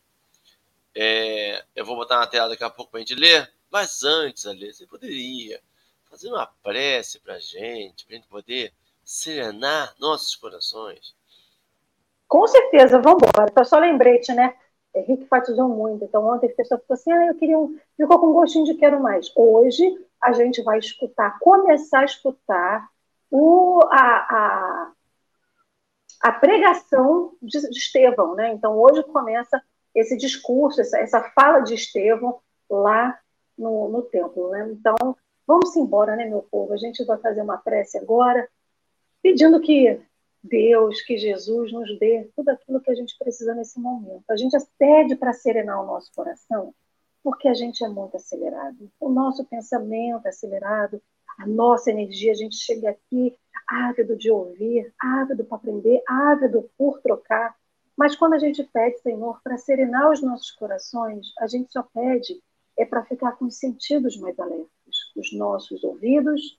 É, 0.95 1.63
eu 1.77 1.85
vou 1.85 1.95
botar 1.95 2.17
na 2.17 2.27
tela 2.27 2.49
daqui 2.49 2.65
a 2.65 2.71
pouco 2.71 2.91
para 2.91 2.99
a 2.99 3.03
gente 3.03 3.15
ler. 3.15 3.53
Mas 3.71 4.03
antes, 4.03 4.47
Ale, 4.47 4.73
você 4.73 4.87
poderia 4.87 5.61
fazer 6.09 6.29
uma 6.29 6.47
prece 6.47 7.21
para 7.21 7.35
a 7.35 7.39
gente, 7.41 8.07
para 8.07 8.15
a 8.15 8.19
gente 8.19 8.29
poder 8.29 8.73
serenar 9.05 9.95
nossos 9.99 10.35
corações? 10.37 11.15
Com 12.27 12.47
certeza, 12.47 12.99
vamos 12.99 13.29
embora. 13.29 13.51
Então, 13.51 13.65
só 13.65 13.79
lembrete, 13.79 14.33
né? 14.33 14.57
Henrique 14.95 15.25
enfatizou 15.25 15.69
muito. 15.69 16.05
Então, 16.05 16.27
ontem 16.27 16.51
a 16.51 16.55
pessoa 16.55 16.79
ficou 16.79 16.95
assim, 16.95 17.11
ah, 17.13 17.27
eu 17.27 17.35
queria 17.35 17.59
um... 17.59 17.77
Ficou 17.97 18.19
com 18.19 18.33
gostinho 18.33 18.65
de 18.65 18.75
quero 18.75 19.03
mais. 19.03 19.33
Hoje, 19.35 19.83
a 20.23 20.33
gente 20.33 20.63
vai 20.63 20.79
escutar, 20.79 21.39
começar 21.41 22.01
a 22.01 22.05
escutar 22.05 22.89
o, 23.31 23.81
a, 23.91 24.01
a, 24.01 24.93
a 26.23 26.33
pregação 26.33 27.33
de, 27.43 27.61
de 27.69 27.79
Estevão, 27.79 28.35
né? 28.35 28.53
Então, 28.53 28.79
hoje 28.79 29.03
começa 29.05 29.61
esse 29.95 30.17
discurso, 30.17 30.81
essa, 30.81 30.99
essa 30.99 31.21
fala 31.35 31.61
de 31.61 31.75
Estevão 31.75 32.41
lá 32.71 33.19
no, 33.59 33.89
no 33.89 34.03
templo, 34.03 34.51
né? 34.51 34.69
Então, 34.71 35.17
vamos 35.47 35.75
embora, 35.77 36.15
né, 36.15 36.25
meu 36.27 36.47
povo? 36.51 36.73
A 36.73 36.77
gente 36.77 37.05
vai 37.05 37.19
fazer 37.19 37.43
uma 37.43 37.59
prece 37.59 37.99
agora, 37.99 38.49
pedindo 39.23 39.61
que 39.61 40.01
Deus, 40.45 41.01
que 41.01 41.17
Jesus 41.17 41.73
nos 41.73 41.99
dê 41.99 42.31
tudo 42.37 42.51
aquilo 42.51 42.81
que 42.81 42.91
a 42.91 42.95
gente 42.95 43.17
precisa 43.19 43.55
nesse 43.55 43.81
momento. 43.81 44.25
A 44.31 44.37
gente 44.37 44.57
pede 44.79 45.17
para 45.17 45.33
serenar 45.33 45.83
o 45.83 45.87
nosso 45.87 46.13
coração, 46.15 46.75
porque 47.23 47.49
a 47.49 47.55
gente 47.55 47.83
é 47.83 47.89
muito 47.89 48.17
acelerado. 48.17 48.91
O 49.01 49.09
nosso 49.09 49.45
pensamento 49.47 50.27
é 50.27 50.29
acelerado, 50.29 51.01
a 51.39 51.47
nossa 51.47 51.91
energia, 51.91 52.33
a 52.33 52.37
gente 52.37 52.57
chega 52.57 52.91
aqui 52.91 53.35
ávido 53.67 54.17
de 54.17 54.31
ouvir, 54.31 54.93
ávido 55.01 55.45
para 55.45 55.57
aprender, 55.57 56.03
ávido 56.07 56.71
por 56.77 57.01
trocar. 57.01 57.57
Mas 57.97 58.15
quando 58.15 58.35
a 58.35 58.39
gente 58.39 58.63
pede, 58.65 59.01
Senhor, 59.01 59.41
para 59.43 59.57
serenar 59.57 60.11
os 60.11 60.21
nossos 60.21 60.51
corações, 60.51 61.33
a 61.39 61.47
gente 61.47 61.73
só 61.73 61.83
pede 61.83 62.39
é 62.77 62.85
para 62.85 63.05
ficar 63.05 63.33
com 63.33 63.47
os 63.47 63.57
sentidos 63.57 64.17
mais 64.19 64.39
alertos, 64.39 65.13
os 65.17 65.33
nossos 65.33 65.85
ouvidos, 65.85 66.59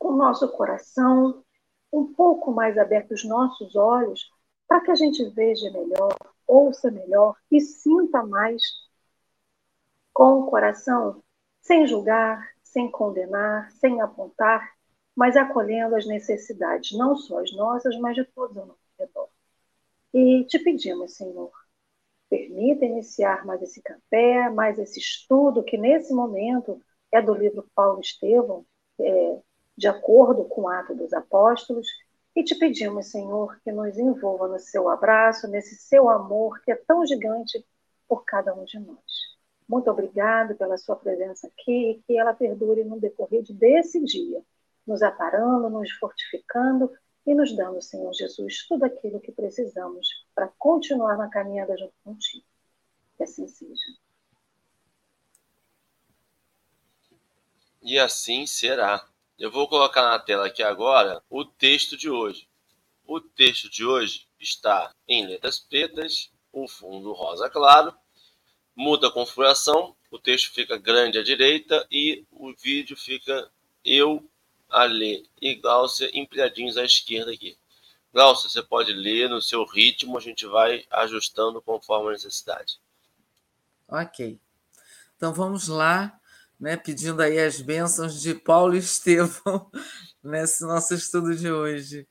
o 0.00 0.12
nosso 0.12 0.48
coração, 0.48 1.44
um 1.92 2.12
pouco 2.12 2.52
mais 2.52 2.76
abertos 2.78 3.22
os 3.22 3.28
nossos 3.28 3.74
olhos, 3.76 4.30
para 4.66 4.80
que 4.80 4.90
a 4.90 4.94
gente 4.94 5.24
veja 5.30 5.70
melhor, 5.70 6.14
ouça 6.46 6.90
melhor 6.90 7.36
e 7.50 7.60
sinta 7.60 8.22
mais 8.26 8.62
com 10.12 10.40
o 10.40 10.46
coração, 10.46 11.22
sem 11.60 11.86
julgar, 11.86 12.52
sem 12.62 12.90
condenar, 12.90 13.70
sem 13.72 14.00
apontar, 14.00 14.72
mas 15.14 15.36
acolhendo 15.36 15.96
as 15.96 16.06
necessidades, 16.06 16.96
não 16.96 17.16
só 17.16 17.40
as 17.40 17.52
nossas, 17.52 17.98
mas 17.98 18.14
de 18.14 18.24
todos 18.24 18.56
ao 18.56 18.66
nosso 18.66 18.80
redor. 18.98 19.28
E 20.12 20.44
te 20.44 20.58
pedimos, 20.58 21.16
Senhor, 21.16 21.50
permita 22.28 22.84
iniciar 22.84 23.44
mais 23.44 23.62
esse 23.62 23.82
café, 23.82 24.50
mais 24.50 24.78
esse 24.78 24.98
estudo, 24.98 25.64
que 25.64 25.78
nesse 25.78 26.12
momento 26.12 26.80
é 27.12 27.22
do 27.22 27.34
livro 27.34 27.68
Paulo 27.74 28.00
Estevão, 28.00 28.64
é, 29.00 29.42
de 29.78 29.86
acordo 29.86 30.44
com 30.44 30.62
o 30.62 30.68
ato 30.68 30.92
dos 30.92 31.12
apóstolos, 31.12 31.86
e 32.34 32.42
te 32.42 32.56
pedimos, 32.56 33.06
Senhor, 33.06 33.58
que 33.62 33.70
nos 33.70 33.96
envolva 33.96 34.48
no 34.48 34.58
seu 34.58 34.88
abraço, 34.88 35.46
nesse 35.46 35.76
seu 35.76 36.10
amor 36.10 36.60
que 36.62 36.72
é 36.72 36.74
tão 36.74 37.06
gigante 37.06 37.64
por 38.08 38.24
cada 38.24 38.52
um 38.54 38.64
de 38.64 38.78
nós. 38.80 39.38
Muito 39.68 39.88
obrigado 39.88 40.56
pela 40.56 40.76
sua 40.76 40.96
presença 40.96 41.46
aqui 41.46 41.90
e 41.90 42.02
que 42.02 42.18
ela 42.18 42.34
perdure 42.34 42.82
no 42.82 42.98
decorrer 42.98 43.44
desse 43.50 44.02
dia, 44.04 44.42
nos 44.84 45.00
aparando, 45.00 45.70
nos 45.70 45.92
fortificando 45.92 46.90
e 47.24 47.34
nos 47.34 47.54
dando, 47.54 47.80
Senhor 47.80 48.12
Jesus, 48.12 48.66
tudo 48.66 48.84
aquilo 48.84 49.20
que 49.20 49.30
precisamos 49.30 50.08
para 50.34 50.48
continuar 50.58 51.16
na 51.16 51.28
caminhada 51.28 51.76
junto 51.76 51.94
contigo. 52.02 52.44
Que 53.16 53.22
assim 53.22 53.46
seja. 53.46 53.92
E 57.80 57.98
assim 57.98 58.46
será. 58.46 59.07
Eu 59.38 59.52
vou 59.52 59.68
colocar 59.68 60.02
na 60.02 60.18
tela 60.18 60.46
aqui 60.48 60.64
agora 60.64 61.22
o 61.30 61.44
texto 61.44 61.96
de 61.96 62.10
hoje. 62.10 62.48
O 63.06 63.20
texto 63.20 63.70
de 63.70 63.84
hoje 63.84 64.26
está 64.40 64.92
em 65.06 65.26
letras 65.26 65.60
pretas, 65.60 66.32
o 66.52 66.66
fundo 66.66 67.12
rosa 67.12 67.48
claro, 67.48 67.94
muda 68.74 69.06
a 69.06 69.12
configuração, 69.12 69.94
o 70.10 70.18
texto 70.18 70.52
fica 70.52 70.76
grande 70.76 71.18
à 71.18 71.22
direita 71.22 71.86
e 71.88 72.26
o 72.32 72.52
vídeo 72.52 72.96
fica 72.96 73.48
eu, 73.84 74.28
Ale 74.68 75.24
e 75.40 75.54
Glaucia 75.54 76.10
empilhadinhos 76.12 76.76
à 76.76 76.84
esquerda 76.84 77.32
aqui. 77.32 77.56
Glaucia, 78.12 78.50
você 78.50 78.62
pode 78.62 78.92
ler 78.92 79.30
no 79.30 79.40
seu 79.40 79.64
ritmo, 79.64 80.18
a 80.18 80.20
gente 80.20 80.46
vai 80.46 80.84
ajustando 80.90 81.62
conforme 81.62 82.08
a 82.08 82.12
necessidade. 82.12 82.80
Ok. 83.86 84.36
Então 85.16 85.32
vamos 85.32 85.68
lá 85.68 86.17
né, 86.58 86.76
pedindo 86.76 87.22
aí 87.22 87.38
as 87.38 87.60
bênçãos 87.60 88.20
de 88.20 88.34
Paulo 88.34 88.74
e 88.74 88.78
Estevão 88.78 89.70
nesse 90.22 90.64
nosso 90.64 90.94
estudo 90.94 91.34
de 91.36 91.50
hoje. 91.50 92.08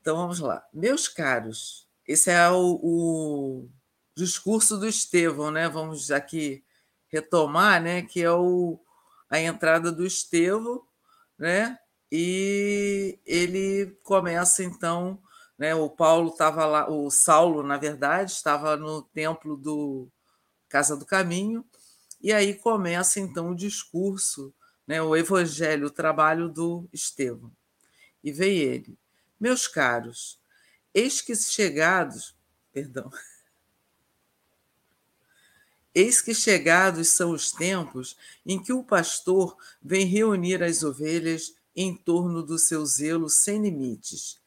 Então 0.00 0.16
vamos 0.16 0.40
lá. 0.40 0.62
Meus 0.72 1.08
caros, 1.08 1.88
esse 2.06 2.30
é 2.30 2.50
o, 2.50 2.80
o 2.82 3.68
discurso 4.16 4.78
do 4.78 4.86
Estevão, 4.86 5.50
né? 5.50 5.68
Vamos 5.68 6.10
aqui 6.10 6.64
retomar, 7.08 7.82
né? 7.82 8.02
Que 8.02 8.22
é 8.22 8.30
o, 8.30 8.78
a 9.28 9.40
entrada 9.40 9.90
do 9.90 10.06
Estevão, 10.06 10.82
né? 11.38 11.78
E 12.12 13.18
ele 13.24 13.98
começa 14.02 14.62
então, 14.64 15.22
né? 15.58 15.74
O 15.74 15.88
Paulo 15.88 16.30
estava 16.30 16.66
lá, 16.66 16.90
o 16.90 17.10
Saulo, 17.10 17.62
na 17.62 17.76
verdade, 17.76 18.32
estava 18.32 18.76
no 18.76 19.02
templo 19.02 19.56
do 19.56 20.10
Casa 20.68 20.96
do 20.96 21.06
Caminho 21.06 21.64
e 22.20 22.32
aí 22.32 22.54
começa 22.54 23.18
então 23.18 23.50
o 23.50 23.56
discurso, 23.56 24.52
né, 24.86 25.00
o 25.00 25.16
evangelho, 25.16 25.86
o 25.86 25.90
trabalho 25.90 26.48
do 26.48 26.88
Estevão. 26.92 27.50
E 28.22 28.30
vem 28.30 28.58
ele: 28.58 28.98
Meus 29.38 29.66
caros, 29.66 30.38
eis 30.92 31.20
que 31.20 31.34
chegados, 31.34 32.36
perdão. 32.72 33.10
Eis 35.92 36.20
que 36.20 36.32
chegados 36.32 37.08
são 37.08 37.32
os 37.32 37.50
tempos 37.50 38.16
em 38.46 38.62
que 38.62 38.72
o 38.72 38.84
pastor 38.84 39.56
vem 39.82 40.06
reunir 40.06 40.62
as 40.62 40.84
ovelhas 40.84 41.54
em 41.74 41.96
torno 41.96 42.42
do 42.42 42.58
seu 42.58 42.86
zelo 42.86 43.28
sem 43.28 43.62
limites. 43.62 44.38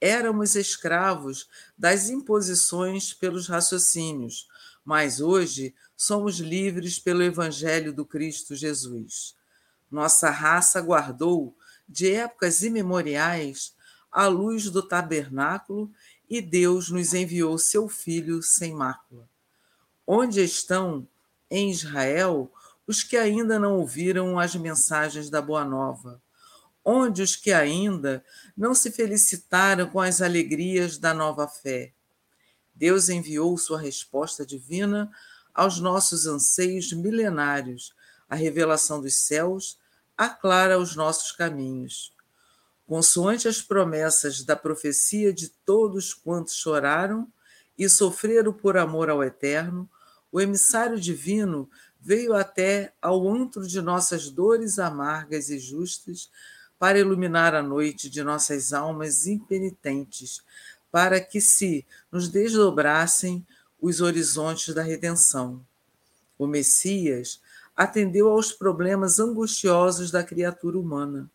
Éramos 0.00 0.54
escravos 0.54 1.48
das 1.76 2.10
imposições 2.10 3.12
pelos 3.12 3.48
raciocínios, 3.48 4.46
mas 4.84 5.20
hoje 5.20 5.74
somos 5.96 6.38
livres 6.38 6.98
pelo 6.98 7.22
Evangelho 7.22 7.92
do 7.92 8.04
Cristo 8.04 8.54
Jesus. 8.54 9.34
Nossa 9.90 10.30
raça 10.30 10.80
guardou, 10.80 11.56
de 11.88 12.12
épocas 12.14 12.62
imemoriais, 12.62 13.74
a 14.10 14.26
luz 14.26 14.70
do 14.70 14.82
tabernáculo 14.82 15.90
e 16.28 16.40
Deus 16.40 16.90
nos 16.90 17.14
enviou 17.14 17.58
seu 17.58 17.88
Filho 17.88 18.42
sem 18.42 18.72
mácula. 18.72 19.28
Onde 20.06 20.42
estão, 20.42 21.06
em 21.50 21.70
Israel, 21.70 22.50
os 22.86 23.02
que 23.02 23.16
ainda 23.16 23.58
não 23.58 23.78
ouviram 23.78 24.38
as 24.38 24.54
mensagens 24.54 25.30
da 25.30 25.40
Boa 25.40 25.64
Nova? 25.64 26.20
Onde 26.84 27.22
os 27.22 27.34
que 27.34 27.52
ainda 27.52 28.24
não 28.56 28.74
se 28.74 28.90
felicitaram 28.90 29.88
com 29.88 30.00
as 30.00 30.20
alegrias 30.20 30.98
da 30.98 31.14
nova 31.14 31.48
fé? 31.48 31.92
Deus 32.74 33.08
enviou 33.08 33.56
sua 33.56 33.80
resposta 33.80 34.44
divina 34.44 35.10
aos 35.54 35.78
nossos 35.78 36.26
anseios 36.26 36.92
milenários. 36.92 37.94
A 38.28 38.34
revelação 38.34 39.00
dos 39.00 39.14
céus 39.14 39.78
aclara 40.16 40.78
os 40.78 40.96
nossos 40.96 41.32
caminhos. 41.32 42.12
Consoante 42.86 43.48
as 43.48 43.62
promessas 43.62 44.42
da 44.44 44.56
profecia 44.56 45.32
de 45.32 45.48
todos 45.48 46.12
quantos 46.12 46.54
choraram 46.54 47.26
e 47.78 47.88
sofreram 47.88 48.52
por 48.52 48.76
amor 48.76 49.08
ao 49.08 49.22
Eterno, 49.22 49.88
o 50.30 50.40
emissário 50.40 50.98
divino 50.98 51.70
veio 52.00 52.34
até 52.34 52.92
ao 53.00 53.26
antro 53.28 53.66
de 53.66 53.80
nossas 53.80 54.28
dores 54.28 54.78
amargas 54.78 55.48
e 55.48 55.58
justas 55.58 56.28
para 56.78 56.98
iluminar 56.98 57.54
a 57.54 57.62
noite 57.62 58.10
de 58.10 58.22
nossas 58.22 58.72
almas 58.72 59.26
impenitentes, 59.26 60.42
para 60.90 61.20
que 61.20 61.40
se 61.40 61.86
nos 62.12 62.28
desdobrassem 62.28 63.46
os 63.86 64.00
horizontes 64.00 64.74
da 64.74 64.82
redenção. 64.82 65.62
O 66.38 66.46
Messias 66.46 67.38
atendeu 67.76 68.30
aos 68.30 68.50
problemas 68.50 69.20
angustiosos 69.20 70.10
da 70.10 70.24
criatura 70.24 70.78
humana, 70.78 71.30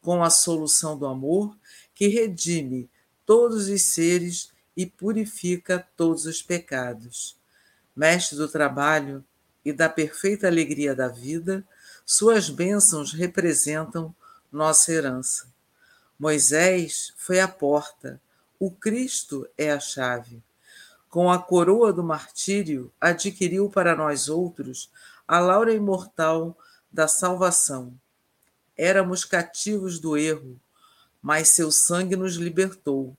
com 0.00 0.20
a 0.20 0.28
solução 0.28 0.98
do 0.98 1.06
amor 1.06 1.56
que 1.94 2.08
redime 2.08 2.90
todos 3.24 3.68
os 3.68 3.82
seres 3.82 4.50
e 4.76 4.84
purifica 4.84 5.86
todos 5.96 6.26
os 6.26 6.42
pecados. 6.42 7.36
Mestre 7.94 8.36
do 8.36 8.48
trabalho 8.48 9.24
e 9.64 9.72
da 9.72 9.88
perfeita 9.88 10.48
alegria 10.48 10.96
da 10.96 11.06
vida, 11.06 11.64
suas 12.04 12.50
bênçãos 12.50 13.12
representam 13.12 14.12
nossa 14.50 14.90
herança. 14.90 15.46
Moisés 16.18 17.14
foi 17.16 17.38
a 17.38 17.46
porta, 17.46 18.20
o 18.58 18.72
Cristo 18.72 19.48
é 19.56 19.70
a 19.70 19.78
chave. 19.78 20.42
Com 21.12 21.30
a 21.30 21.38
coroa 21.38 21.92
do 21.92 22.02
martírio, 22.02 22.90
adquiriu 22.98 23.68
para 23.68 23.94
nós 23.94 24.30
outros 24.30 24.90
a 25.28 25.38
laura 25.38 25.74
imortal 25.74 26.56
da 26.90 27.06
salvação. 27.06 27.92
Éramos 28.74 29.22
cativos 29.22 30.00
do 30.00 30.16
erro, 30.16 30.58
mas 31.20 31.48
seu 31.48 31.70
sangue 31.70 32.16
nos 32.16 32.36
libertou. 32.36 33.14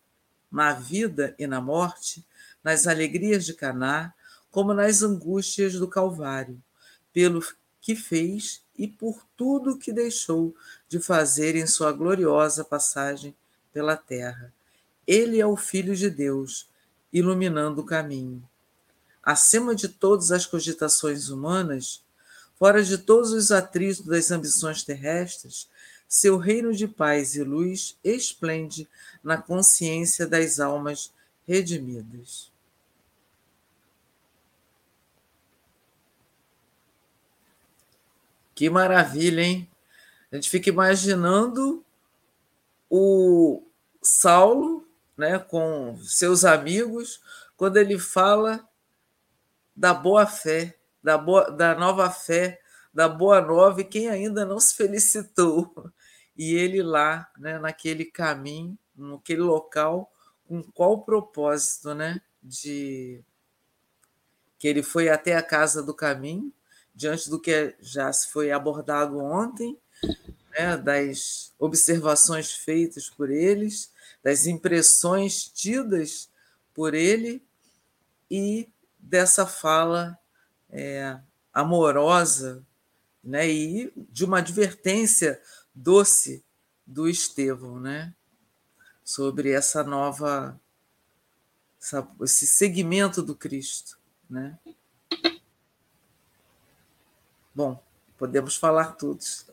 Na 0.51 0.73
vida 0.73 1.35
e 1.37 1.45
na 1.45 1.61
morte, 1.61 2.25
nas 2.63 2.87
alegrias 2.87 3.45
de 3.45 3.53
Caná, 3.53 4.11
como 4.49 4.73
nas 4.73 5.03
angústias 5.03 5.73
do 5.73 5.87
Calvário, 5.87 6.59
pelo 7.13 7.45
que 7.79 7.95
fez 7.95 8.63
e 8.75 8.87
por 8.87 9.23
tudo 9.37 9.77
que 9.77 9.93
deixou 9.93 10.55
de 10.89 10.99
fazer 10.99 11.55
em 11.55 11.67
sua 11.67 11.91
gloriosa 11.91 12.65
passagem 12.65 13.35
pela 13.71 13.95
terra. 13.95 14.51
Ele 15.05 15.39
é 15.39 15.45
o 15.45 15.55
Filho 15.55 15.95
de 15.95 16.09
Deus, 16.09 16.72
iluminando 17.13 17.81
o 17.81 17.85
caminho. 17.85 18.43
Acima 19.21 19.75
de 19.75 19.87
todas 19.87 20.31
as 20.31 20.45
cogitações 20.45 21.29
humanas, 21.29 22.03
fora 22.57 22.83
de 22.83 22.97
todos 22.97 23.31
os 23.31 23.51
atritos 23.51 24.05
das 24.05 24.31
ambições 24.31 24.83
terrestres, 24.83 25.69
seu 26.07 26.37
reino 26.37 26.73
de 26.73 26.87
paz 26.87 27.35
e 27.35 27.43
luz 27.43 27.97
esplende 28.03 28.87
na 29.23 29.37
consciência 29.37 30.27
das 30.27 30.59
almas 30.59 31.13
redimidas. 31.47 32.51
Que 38.53 38.69
maravilha, 38.69 39.41
hein? 39.41 39.69
A 40.31 40.35
gente 40.35 40.49
fica 40.49 40.69
imaginando 40.69 41.83
o 42.89 43.63
Saulo, 44.01 44.87
né, 45.17 45.39
com 45.39 45.97
seus 45.97 46.43
amigos, 46.43 47.21
quando 47.55 47.77
ele 47.77 47.99
fala 47.99 48.67
da 49.75 49.93
boa 49.93 50.25
fé, 50.25 50.77
da, 51.01 51.17
boa, 51.17 51.49
da 51.51 51.75
nova 51.75 52.09
fé, 52.09 52.59
da 52.93 53.07
boa 53.09 53.41
nova, 53.41 53.81
e 53.81 53.85
quem 53.85 54.09
ainda 54.09 54.45
não 54.45 54.59
se 54.59 54.75
felicitou. 54.75 55.73
E 56.35 56.55
ele 56.55 56.81
lá, 56.81 57.31
né, 57.37 57.59
naquele 57.59 58.05
caminho, 58.05 58.75
naquele 58.95 59.41
local, 59.41 60.11
com 60.47 60.63
qual 60.63 61.03
propósito, 61.03 61.93
né, 61.93 62.19
de 62.41 63.23
que 64.57 64.67
ele 64.67 64.81
foi 64.81 65.09
até 65.09 65.35
a 65.35 65.43
casa 65.43 65.83
do 65.83 65.93
caminho, 65.93 66.51
diante 66.95 67.29
do 67.29 67.39
que 67.39 67.75
já 67.79 68.11
se 68.11 68.31
foi 68.31 68.51
abordado 68.51 69.19
ontem, 69.19 69.77
né, 70.57 70.75
das 70.75 71.53
observações 71.59 72.51
feitas 72.51 73.11
por 73.11 73.29
eles, 73.29 73.92
das 74.23 74.45
impressões 74.45 75.43
tidas 75.43 76.29
por 76.73 76.93
ele 76.93 77.43
e 78.31 78.69
dessa 78.97 79.45
fala 79.45 80.17
é, 80.69 81.19
amorosa 81.53 82.65
né, 83.23 83.47
e 83.47 83.93
de 83.95 84.25
uma 84.25 84.39
advertência 84.39 85.41
doce 85.73 86.43
do 86.85 87.07
Estevão 87.07 87.79
né, 87.79 88.13
sobre 89.03 89.51
essa 89.51 89.83
nova, 89.83 90.59
essa, 91.79 92.07
esse 92.21 92.47
segmento 92.47 93.21
do 93.21 93.35
Cristo. 93.35 93.97
Né? 94.29 94.57
Bom, 97.53 97.81
podemos 98.17 98.55
falar 98.55 98.93
todos. 98.93 99.45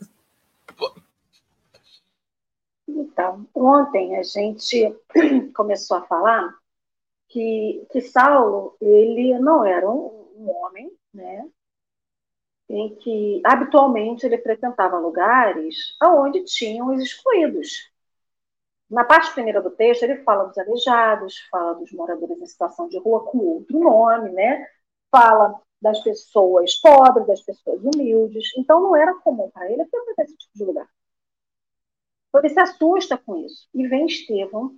Então, 2.98 3.46
ontem 3.54 4.16
a 4.16 4.22
gente 4.22 4.94
começou 5.54 5.96
a 5.98 6.06
falar 6.06 6.54
que, 7.28 7.86
que 7.90 8.00
Saulo 8.00 8.76
ele 8.80 9.38
não 9.38 9.64
era 9.64 9.88
um, 9.88 10.28
um 10.36 10.50
homem, 10.50 10.90
né? 11.14 11.48
Em 12.68 12.94
que 12.96 13.42
habitualmente 13.44 14.24
ele 14.24 14.38
frequentava 14.38 14.98
lugares 14.98 15.96
onde 16.02 16.44
tinham 16.44 16.88
os 16.94 17.02
excluídos. 17.02 17.90
Na 18.90 19.04
parte 19.04 19.32
primeira 19.32 19.62
do 19.62 19.70
texto, 19.70 20.02
ele 20.02 20.22
fala 20.24 20.44
dos 20.46 20.58
aleijados, 20.58 21.38
fala 21.50 21.74
dos 21.74 21.92
moradores 21.92 22.40
em 22.40 22.46
situação 22.46 22.88
de 22.88 22.98
rua 22.98 23.24
com 23.24 23.38
outro 23.38 23.78
nome, 23.78 24.30
né? 24.32 24.66
Fala 25.10 25.60
das 25.80 26.00
pessoas 26.02 26.74
pobres, 26.76 27.26
das 27.26 27.40
pessoas 27.42 27.80
humildes. 27.82 28.52
Então, 28.56 28.80
não 28.80 28.96
era 28.96 29.14
comum 29.20 29.50
para 29.50 29.70
ele 29.70 29.86
frequentar 29.86 30.24
esse 30.24 30.36
tipo 30.36 30.52
de 30.56 30.64
lugar. 30.64 30.88
Então, 32.30 32.40
ele 32.40 32.54
se 32.54 32.60
assusta 32.60 33.18
com 33.18 33.44
isso. 33.44 33.68
E 33.74 33.86
vem 33.86 34.06
Estevão, 34.06 34.76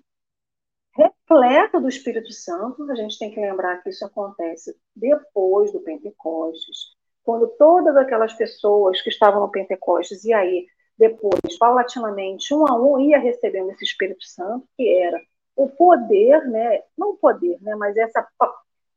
repleto 0.96 1.80
do 1.80 1.88
Espírito 1.88 2.32
Santo. 2.32 2.90
A 2.90 2.94
gente 2.94 3.18
tem 3.18 3.30
que 3.30 3.40
lembrar 3.40 3.82
que 3.82 3.90
isso 3.90 4.04
acontece 4.04 4.76
depois 4.96 5.72
do 5.72 5.80
Pentecostes, 5.80 6.94
quando 7.22 7.46
todas 7.58 7.96
aquelas 7.96 8.32
pessoas 8.32 9.00
que 9.00 9.10
estavam 9.10 9.40
no 9.40 9.50
Pentecostes, 9.50 10.24
e 10.24 10.32
aí, 10.32 10.66
depois, 10.98 11.56
paulatinamente, 11.58 12.52
um 12.54 12.66
a 12.66 12.74
um, 12.74 12.98
ia 12.98 13.18
recebendo 13.18 13.70
esse 13.70 13.84
Espírito 13.84 14.24
Santo, 14.24 14.66
que 14.76 14.88
era 14.88 15.20
o 15.54 15.68
poder, 15.68 16.48
né? 16.48 16.82
não 16.96 17.10
o 17.10 17.16
poder, 17.16 17.58
né? 17.60 17.74
mas 17.76 17.96
essa 17.96 18.26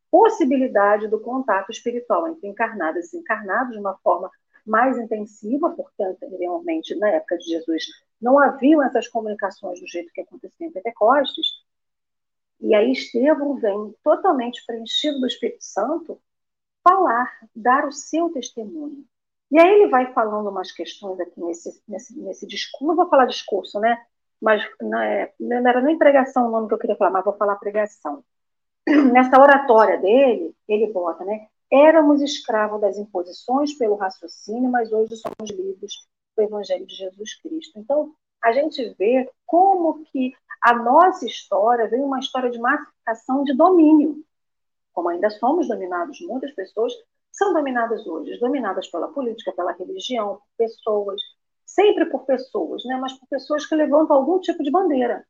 possibilidade 0.09 1.07
do 1.09 1.19
contato 1.19 1.69
espiritual 1.69 2.27
entre 2.27 2.47
encarnados 2.47 3.07
e 3.07 3.11
desencarnados 3.11 3.73
de 3.73 3.79
uma 3.79 3.97
forma 3.97 4.31
mais 4.65 4.97
intensiva, 4.97 5.69
porque 5.71 6.01
anteriormente, 6.01 6.95
na 6.95 7.09
época 7.09 7.37
de 7.37 7.45
Jesus, 7.45 7.83
não 8.25 8.39
haviam 8.39 8.81
essas 8.81 9.07
comunicações 9.07 9.79
do 9.79 9.87
jeito 9.87 10.11
que 10.11 10.21
acontecia 10.21 10.65
em 10.65 10.71
Pentecostes. 10.71 11.45
E 12.59 12.73
aí 12.73 12.91
Estevão 12.91 13.55
vem 13.55 13.93
totalmente 14.03 14.65
preenchido 14.65 15.19
do 15.19 15.27
Espírito 15.27 15.63
Santo 15.63 16.19
falar, 16.83 17.31
dar 17.55 17.85
o 17.85 17.91
seu 17.91 18.31
testemunho. 18.31 19.05
E 19.51 19.59
aí 19.59 19.69
ele 19.69 19.89
vai 19.89 20.11
falando 20.11 20.49
umas 20.49 20.71
questões 20.71 21.19
aqui 21.19 21.39
nesse, 21.39 21.83
nesse, 21.87 22.19
nesse 22.19 22.47
discurso, 22.47 22.87
não 22.87 22.95
vou 22.95 23.07
falar 23.07 23.27
discurso, 23.27 23.79
né? 23.79 24.03
Mas 24.41 24.63
não, 24.81 24.99
é, 24.99 25.31
não 25.39 25.69
era 25.69 25.81
nem 25.81 25.95
pregação 25.95 26.47
o 26.47 26.51
nome 26.51 26.67
que 26.67 26.73
eu 26.73 26.79
queria 26.79 26.95
falar, 26.95 27.11
mas 27.11 27.23
vou 27.23 27.37
falar 27.37 27.57
pregação 27.57 28.23
nessa 29.13 29.39
oratória 29.39 29.99
dele, 29.99 30.55
ele 30.67 30.91
bota, 30.91 31.23
né? 31.23 31.47
Éramos 31.71 32.23
escravos 32.23 32.81
das 32.81 32.97
imposições 32.97 33.77
pelo 33.77 33.95
raciocínio, 33.95 34.71
mas 34.71 34.91
hoje 34.91 35.15
somos 35.15 35.51
livres 35.51 35.93
do 36.35 36.43
Evangelho 36.43 36.85
de 36.85 36.95
Jesus 36.95 37.35
Cristo. 37.41 37.79
Então, 37.79 38.13
a 38.43 38.51
gente 38.51 38.93
vê 38.97 39.29
como 39.45 40.03
que 40.05 40.33
a 40.61 40.73
nossa 40.73 41.25
história 41.25 41.87
vem 41.87 42.01
uma 42.01 42.19
história 42.19 42.49
de 42.49 42.59
massificação 42.59 43.43
de 43.43 43.55
domínio. 43.55 44.23
Como 44.93 45.09
ainda 45.09 45.29
somos 45.29 45.67
dominados, 45.67 46.19
muitas 46.21 46.51
pessoas 46.53 46.93
são 47.31 47.53
dominadas 47.53 48.05
hoje, 48.07 48.39
dominadas 48.39 48.87
pela 48.87 49.09
política, 49.09 49.51
pela 49.51 49.73
religião, 49.73 50.35
por 50.35 50.47
pessoas, 50.57 51.21
sempre 51.65 52.05
por 52.05 52.25
pessoas, 52.25 52.83
né? 52.85 52.97
mas 52.97 53.13
por 53.13 53.27
pessoas 53.27 53.65
que 53.65 53.75
levantam 53.75 54.15
algum 54.15 54.39
tipo 54.39 54.63
de 54.63 54.71
bandeira. 54.71 55.25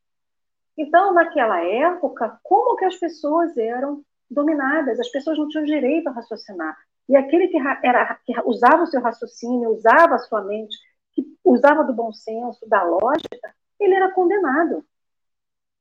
Então, 0.78 1.14
naquela 1.14 1.64
época, 1.64 2.40
como 2.44 2.76
que 2.76 2.86
as 2.86 2.96
pessoas 2.98 3.58
eram 3.58 4.04
dominadas? 4.30 5.00
As 5.00 5.10
pessoas 5.10 5.38
não 5.38 5.48
tinham 5.48 5.66
direito 5.66 6.08
a 6.08 6.12
raciocinar. 6.12 6.78
E 7.08 7.16
aquele 7.16 7.48
que, 7.48 7.58
era, 7.58 8.20
que 8.26 8.34
usava 8.46 8.84
o 8.84 8.88
seu 8.88 9.02
raciocínio, 9.02 9.72
usava 9.72 10.16
a 10.16 10.20
sua 10.20 10.44
mente, 10.44 10.76
que 11.16 11.38
usava 11.44 11.84
do 11.84 11.94
bom 11.94 12.12
senso, 12.12 12.68
da 12.68 12.84
lógica, 12.84 13.56
ele 13.80 13.96
era 13.96 14.12
condenado. 14.12 14.86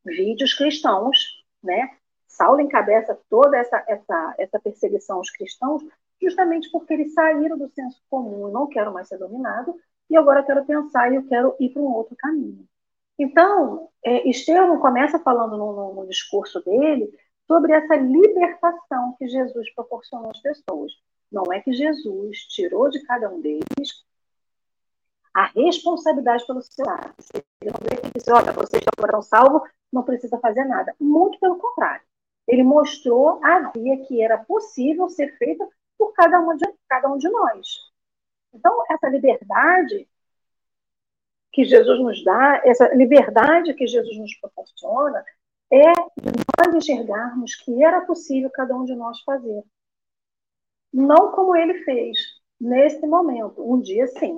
Vídeos 0.05 0.55
cristãos, 0.55 1.44
né? 1.62 1.90
Saulo 2.27 2.61
encabeça 2.61 3.18
toda 3.29 3.57
essa, 3.57 3.83
essa, 3.87 4.35
essa 4.38 4.61
perseguição 4.61 5.18
aos 5.18 5.31
cristãos 5.31 5.83
justamente 6.20 6.70
porque 6.70 6.94
eles 6.94 7.12
saíram 7.12 7.59
do 7.59 7.68
senso 7.70 8.01
comum. 8.11 8.47
Eu 8.47 8.53
não 8.53 8.66
quero 8.66 8.92
mais 8.92 9.09
ser 9.09 9.18
dominado 9.18 9.75
e 10.11 10.16
agora 10.16 10.42
quero 10.42 10.64
pensar 10.64 11.12
e 11.12 11.16
eu 11.16 11.27
quero 11.27 11.55
ir 11.61 11.70
para 11.70 11.83
um 11.83 11.92
outro 11.92 12.16
caminho. 12.16 12.66
Então, 13.18 13.88
é, 14.05 14.29
Estevão 14.29 14.81
começa 14.81 15.18
falando 15.18 15.57
no, 15.57 15.73
no, 15.73 15.94
no 15.94 16.09
discurso 16.09 16.62
dele 16.64 17.09
sobre 17.47 17.73
essa 17.73 17.94
libertação 17.94 19.14
que 19.18 19.29
Jesus 19.29 19.73
proporcionou 19.75 20.31
às 20.31 20.40
pessoas. 20.40 20.92
Não 21.31 21.53
é 21.53 21.61
que 21.61 21.73
Jesus 21.73 22.38
tirou 22.49 22.88
de 22.90 23.03
cada 23.05 23.31
um 23.31 23.40
deles 23.40 24.05
a 25.35 25.47
responsabilidade 25.47 26.47
pelo 26.47 26.62
seu 26.62 26.88
ato. 26.88 27.14
Ele 27.61 27.70
não 27.70 28.11
disse, 28.14 28.31
olha, 28.31 28.53
vocês 28.53 28.83
já 28.83 28.90
foram 28.97 29.20
salvos, 29.20 29.68
não 29.92 30.05
precisa 30.05 30.38
fazer 30.38 30.64
nada. 30.64 30.94
Muito 31.01 31.38
pelo 31.40 31.59
contrário. 31.59 32.07
Ele 32.47 32.62
mostrou 32.62 33.40
a 33.44 33.73
via 33.75 34.05
que 34.07 34.23
era 34.23 34.38
possível 34.38 35.09
ser 35.09 35.37
feita 35.37 35.66
por 35.99 36.12
cada 36.12 36.40
um 36.40 36.57
de, 36.57 36.64
cada 36.88 37.11
um 37.11 37.18
de 37.18 37.29
nós. 37.29 37.66
Então, 38.53 38.85
essa 38.88 39.09
liberdade 39.09 40.09
que 41.51 41.64
Jesus 41.64 42.01
nos 42.01 42.25
dá, 42.25 42.61
essa 42.64 42.88
liberdade 42.94 43.75
que 43.75 43.87
Jesus 43.87 44.16
nos 44.18 44.35
proporciona, 44.38 45.25
é 45.70 45.92
de 46.20 46.33
nós 46.59 46.75
enxergarmos 46.75 47.55
que 47.57 47.83
era 47.83 48.03
possível 48.03 48.51
cada 48.51 48.77
um 48.77 48.85
de 48.85 48.94
nós 48.94 49.20
fazer. 49.23 49.64
Não 50.92 51.33
como 51.33 51.57
ele 51.57 51.83
fez 51.85 52.18
nesse 52.61 53.05
momento, 53.07 53.62
um 53.68 53.81
dia 53.81 54.07
sim, 54.07 54.37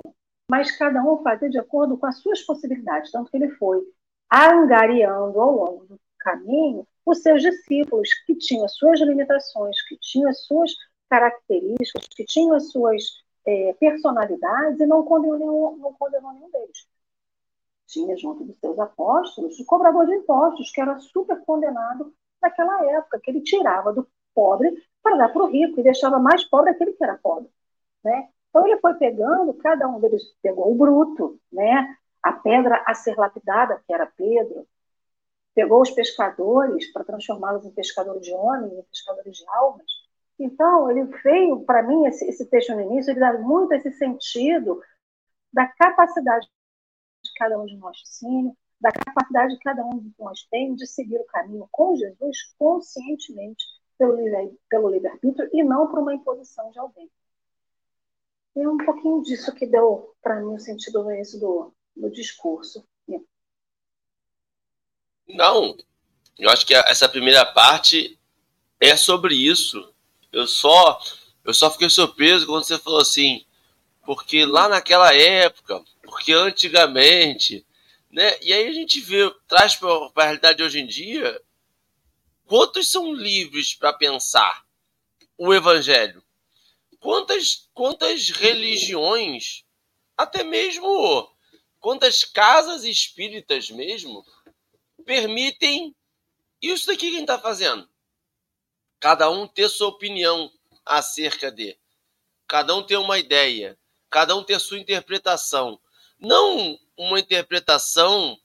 mas 0.49 0.71
cada 0.77 1.03
um 1.03 1.21
fazer 1.21 1.49
de 1.49 1.59
acordo 1.59 1.97
com 1.97 2.05
as 2.05 2.17
suas 2.19 2.41
possibilidades, 2.41 3.11
tanto 3.11 3.29
que 3.29 3.37
ele 3.37 3.49
foi 3.51 3.81
angariando 4.31 5.39
ao 5.39 5.51
longo 5.51 5.85
do 5.85 5.99
caminho 6.19 6.87
os 7.05 7.21
seus 7.21 7.41
discípulos, 7.41 8.09
que 8.25 8.35
tinham 8.35 8.65
as 8.65 8.73
suas 8.75 8.99
limitações, 8.99 9.81
que 9.87 9.97
tinham 9.97 10.29
as 10.29 10.45
suas 10.45 10.71
características, 11.09 12.07
que 12.09 12.25
tinham 12.25 12.53
as 12.53 12.69
suas 12.69 13.01
é, 13.45 13.73
personalidades 13.79 14.79
e 14.79 14.85
não 14.85 15.03
condenou, 15.03 15.37
nenhum, 15.39 15.77
não 15.77 15.93
condenou 15.93 16.33
nenhum 16.33 16.51
deles. 16.51 16.87
Tinha 17.85 18.17
junto 18.17 18.43
dos 18.43 18.59
seus 18.59 18.77
apóstolos 18.77 19.57
o 19.57 19.65
cobrador 19.65 20.05
de 20.05 20.15
impostos, 20.15 20.69
que 20.71 20.81
era 20.81 20.99
super 20.99 21.39
condenado 21.45 22.13
naquela 22.41 22.85
época, 22.91 23.19
que 23.21 23.31
ele 23.31 23.41
tirava 23.41 23.93
do 23.93 24.05
pobre 24.35 24.69
para 25.01 25.15
dar 25.15 25.29
para 25.29 25.43
o 25.43 25.47
rico 25.47 25.79
e 25.79 25.83
deixava 25.83 26.19
mais 26.19 26.43
pobre 26.43 26.71
aquele 26.71 26.91
que 26.91 27.03
era 27.03 27.17
pobre. 27.17 27.49
Né? 28.03 28.29
Então 28.49 28.67
ele 28.67 28.79
foi 28.79 28.93
pegando, 28.95 29.53
cada 29.55 29.87
um 29.87 29.99
deles 29.99 30.23
pegou 30.41 30.71
o 30.71 30.75
bruto, 30.75 31.39
né? 31.51 31.97
a 32.23 32.33
pedra 32.33 32.83
a 32.85 32.93
ser 32.93 33.15
lapidada, 33.15 33.81
que 33.85 33.93
era 33.93 34.05
Pedro, 34.05 34.67
pegou 35.55 35.81
os 35.81 35.91
pescadores 35.91 36.91
para 36.91 37.03
transformá-los 37.03 37.65
em 37.65 37.71
pescadores 37.71 38.21
de 38.21 38.33
homens, 38.33 38.73
em 38.73 38.83
pescadores 38.83 39.37
de 39.37 39.43
almas. 39.49 39.85
Então, 40.39 40.91
ele 40.91 41.05
veio, 41.23 41.61
para 41.61 41.81
mim, 41.81 42.05
esse, 42.05 42.25
esse 42.25 42.45
texto 42.45 42.75
no 42.75 42.81
início, 42.81 43.11
ele 43.11 43.19
dá 43.19 43.33
muito 43.33 43.73
esse 43.73 43.91
sentido 43.93 44.81
da 45.51 45.65
capacidade 45.67 46.47
de 47.23 47.33
cada 47.35 47.59
um 47.59 47.65
de 47.65 47.75
nós, 47.77 47.97
sim, 48.05 48.53
da 48.79 48.91
capacidade 48.91 49.55
que 49.55 49.63
cada 49.63 49.83
um 49.83 49.97
de 49.97 50.13
nós 50.19 50.43
tem 50.51 50.75
de 50.75 50.85
seguir 50.85 51.17
o 51.17 51.25
caminho 51.25 51.67
com 51.71 51.95
Jesus 51.95 52.53
conscientemente 52.59 53.65
pelo, 53.97 54.15
pelo 54.69 54.89
livre-arbítrio 54.89 55.49
e 55.51 55.63
não 55.63 55.87
por 55.87 55.99
uma 55.99 56.13
imposição 56.13 56.69
de 56.69 56.77
alguém. 56.77 57.09
É 58.59 58.67
um 58.67 58.77
pouquinho 58.77 59.21
disso 59.21 59.53
que 59.53 59.67
deu 59.67 60.15
para 60.21 60.39
mim 60.39 60.55
o 60.55 60.59
sentido 60.59 61.11
início 61.11 61.39
do, 61.39 61.71
do 61.95 62.09
discurso. 62.09 62.83
Não, 65.27 65.77
eu 66.39 66.49
acho 66.49 66.65
que 66.65 66.73
essa 66.73 67.07
primeira 67.07 67.45
parte 67.45 68.17
é 68.79 68.95
sobre 68.95 69.35
isso. 69.35 69.93
Eu 70.31 70.47
só, 70.47 70.99
eu 71.43 71.53
só 71.53 71.69
fiquei 71.69 71.89
surpreso 71.89 72.47
quando 72.47 72.63
você 72.63 72.79
falou 72.79 73.01
assim, 73.01 73.45
porque 74.05 74.43
lá 74.43 74.67
naquela 74.67 75.13
época, 75.13 75.83
porque 76.01 76.33
antigamente, 76.33 77.63
né? 78.09 78.39
E 78.41 78.53
aí 78.53 78.67
a 78.67 78.73
gente 78.73 78.99
vê, 79.01 79.29
traz 79.47 79.75
para 79.75 79.89
a 80.15 80.23
realidade 80.23 80.57
de 80.57 80.63
hoje 80.63 80.79
em 80.79 80.87
dia, 80.87 81.39
quantos 82.45 82.89
são 82.89 83.13
livres 83.13 83.75
para 83.75 83.93
pensar 83.93 84.65
o 85.37 85.53
evangelho? 85.53 86.23
Quantas, 86.99 87.69
quantas 87.73 88.29
religiões, 88.29 89.63
até 90.17 90.43
mesmo 90.43 91.31
quantas 91.79 92.23
casas 92.23 92.83
espíritas 92.83 93.69
mesmo, 93.69 94.25
permitem 95.05 95.95
isso 96.61 96.87
daqui 96.87 97.01
que 97.01 97.07
a 97.07 97.11
gente 97.11 97.21
está 97.21 97.39
fazendo. 97.39 97.87
Cada 98.99 99.29
um 99.29 99.47
ter 99.47 99.69
sua 99.69 99.89
opinião 99.89 100.51
acerca 100.85 101.51
de. 101.51 101.77
Cada 102.47 102.75
um 102.75 102.83
ter 102.83 102.97
uma 102.97 103.19
ideia. 103.19 103.77
Cada 104.09 104.35
um 104.35 104.43
ter 104.43 104.59
sua 104.59 104.79
interpretação. 104.79 105.79
Não 106.19 106.79
uma 106.97 107.19
interpretação 107.19 108.39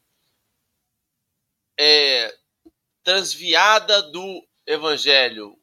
é, 1.79 2.37
transviada 3.03 4.03
do 4.03 4.47
evangelho, 4.67 5.59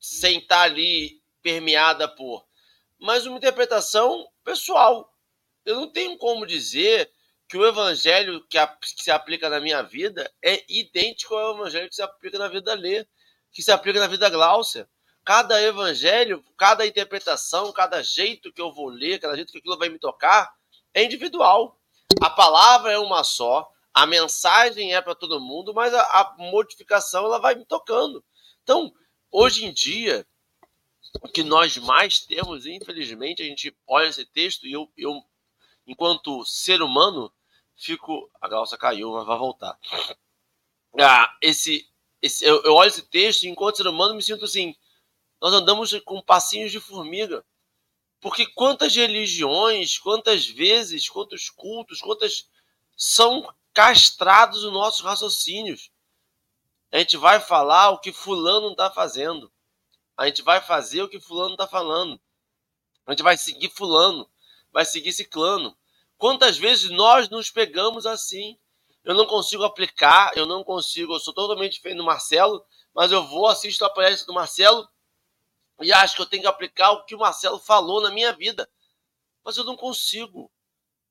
sem 0.00 0.38
estar 0.38 0.62
ali 0.62 1.19
permeada 1.42 2.08
por, 2.08 2.46
mas 2.98 3.26
uma 3.26 3.38
interpretação 3.38 4.28
pessoal. 4.44 5.14
Eu 5.64 5.76
não 5.76 5.88
tenho 5.88 6.16
como 6.16 6.46
dizer 6.46 7.10
que 7.48 7.56
o 7.56 7.66
evangelho 7.66 8.46
que, 8.48 8.56
a, 8.56 8.66
que, 8.66 9.02
se 9.02 9.10
aplica 9.10 9.48
na 9.48 9.60
minha 9.60 9.82
vida 9.82 10.30
é 10.42 10.64
idêntico 10.68 11.34
ao 11.34 11.54
evangelho 11.54 11.88
que 11.88 11.96
se 11.96 12.02
aplica 12.02 12.38
na 12.38 12.48
vida 12.48 12.62
da 12.62 12.74
Lê, 12.74 13.06
que 13.52 13.62
se 13.62 13.72
aplica 13.72 13.98
na 13.98 14.06
vida 14.06 14.28
da 14.28 14.30
Gláucia. 14.30 14.88
Cada 15.24 15.60
evangelho, 15.60 16.44
cada 16.56 16.86
interpretação, 16.86 17.72
cada 17.72 18.02
jeito 18.02 18.52
que 18.52 18.60
eu 18.60 18.72
vou 18.72 18.88
ler, 18.88 19.18
cada 19.18 19.34
jeito 19.34 19.52
que 19.52 19.58
aquilo 19.58 19.78
vai 19.78 19.88
me 19.88 19.98
tocar, 19.98 20.52
é 20.94 21.02
individual. 21.02 21.78
A 22.20 22.30
palavra 22.30 22.92
é 22.92 22.98
uma 22.98 23.22
só, 23.24 23.68
a 23.92 24.06
mensagem 24.06 24.94
é 24.94 25.00
para 25.00 25.14
todo 25.14 25.40
mundo, 25.40 25.74
mas 25.74 25.92
a, 25.92 26.02
a 26.02 26.36
modificação 26.38 27.24
ela 27.24 27.38
vai 27.38 27.54
me 27.54 27.64
tocando. 27.64 28.24
Então, 28.62 28.92
hoje 29.30 29.66
em 29.66 29.72
dia, 29.72 30.26
o 31.20 31.28
que 31.28 31.42
nós 31.42 31.76
mais 31.76 32.20
temos, 32.20 32.66
infelizmente, 32.66 33.42
a 33.42 33.44
gente 33.44 33.76
olha 33.86 34.08
esse 34.08 34.24
texto 34.24 34.66
e 34.66 34.72
eu, 34.72 34.90
eu 34.96 35.22
enquanto 35.86 36.44
ser 36.44 36.82
humano, 36.82 37.32
fico. 37.76 38.30
A 38.40 38.48
calça 38.48 38.78
caiu, 38.78 39.12
mas 39.12 39.26
vai 39.26 39.38
voltar. 39.38 39.78
Ah, 40.98 41.36
esse, 41.40 41.88
esse, 42.20 42.44
eu, 42.44 42.62
eu 42.62 42.74
olho 42.74 42.88
esse 42.88 43.02
texto 43.02 43.44
e, 43.44 43.48
enquanto 43.48 43.76
ser 43.76 43.86
humano, 43.86 44.14
me 44.14 44.22
sinto 44.22 44.44
assim. 44.44 44.74
Nós 45.40 45.52
andamos 45.54 45.98
com 46.00 46.20
passinhos 46.20 46.70
de 46.70 46.80
formiga. 46.80 47.44
Porque 48.20 48.46
quantas 48.46 48.94
religiões, 48.94 49.98
quantas 49.98 50.46
vezes, 50.46 51.08
quantos 51.08 51.48
cultos, 51.48 52.00
quantas 52.00 52.48
são 52.96 53.48
castrados 53.72 54.62
os 54.62 54.72
nossos 54.72 55.00
raciocínios. 55.00 55.90
A 56.92 56.98
gente 56.98 57.16
vai 57.16 57.40
falar 57.40 57.90
o 57.90 57.98
que 57.98 58.12
fulano 58.12 58.72
está 58.72 58.90
fazendo. 58.90 59.50
A 60.20 60.26
gente 60.26 60.42
vai 60.42 60.60
fazer 60.60 61.00
o 61.00 61.08
que 61.08 61.18
fulano 61.18 61.52
está 61.52 61.66
falando. 61.66 62.20
A 63.06 63.12
gente 63.12 63.22
vai 63.22 63.38
seguir 63.38 63.70
fulano, 63.70 64.30
vai 64.70 64.84
seguir 64.84 65.14
ciclano. 65.14 65.74
Quantas 66.18 66.58
vezes 66.58 66.90
nós 66.90 67.30
nos 67.30 67.50
pegamos 67.50 68.04
assim? 68.04 68.58
Eu 69.02 69.14
não 69.14 69.24
consigo 69.24 69.64
aplicar, 69.64 70.36
eu 70.36 70.44
não 70.44 70.62
consigo, 70.62 71.14
eu 71.14 71.18
sou 71.18 71.32
totalmente 71.32 71.72
diferente 71.72 71.96
do 71.96 72.04
Marcelo, 72.04 72.62
mas 72.94 73.10
eu 73.10 73.26
vou, 73.26 73.46
assisto 73.46 73.82
a 73.82 73.88
palestra 73.88 74.26
do 74.26 74.34
Marcelo 74.34 74.86
e 75.80 75.90
acho 75.90 76.16
que 76.16 76.20
eu 76.20 76.26
tenho 76.26 76.42
que 76.42 76.48
aplicar 76.48 76.90
o 76.90 77.06
que 77.06 77.14
o 77.14 77.18
Marcelo 77.18 77.58
falou 77.58 78.02
na 78.02 78.10
minha 78.10 78.34
vida. 78.34 78.70
Mas 79.42 79.56
eu 79.56 79.64
não 79.64 79.74
consigo. 79.74 80.52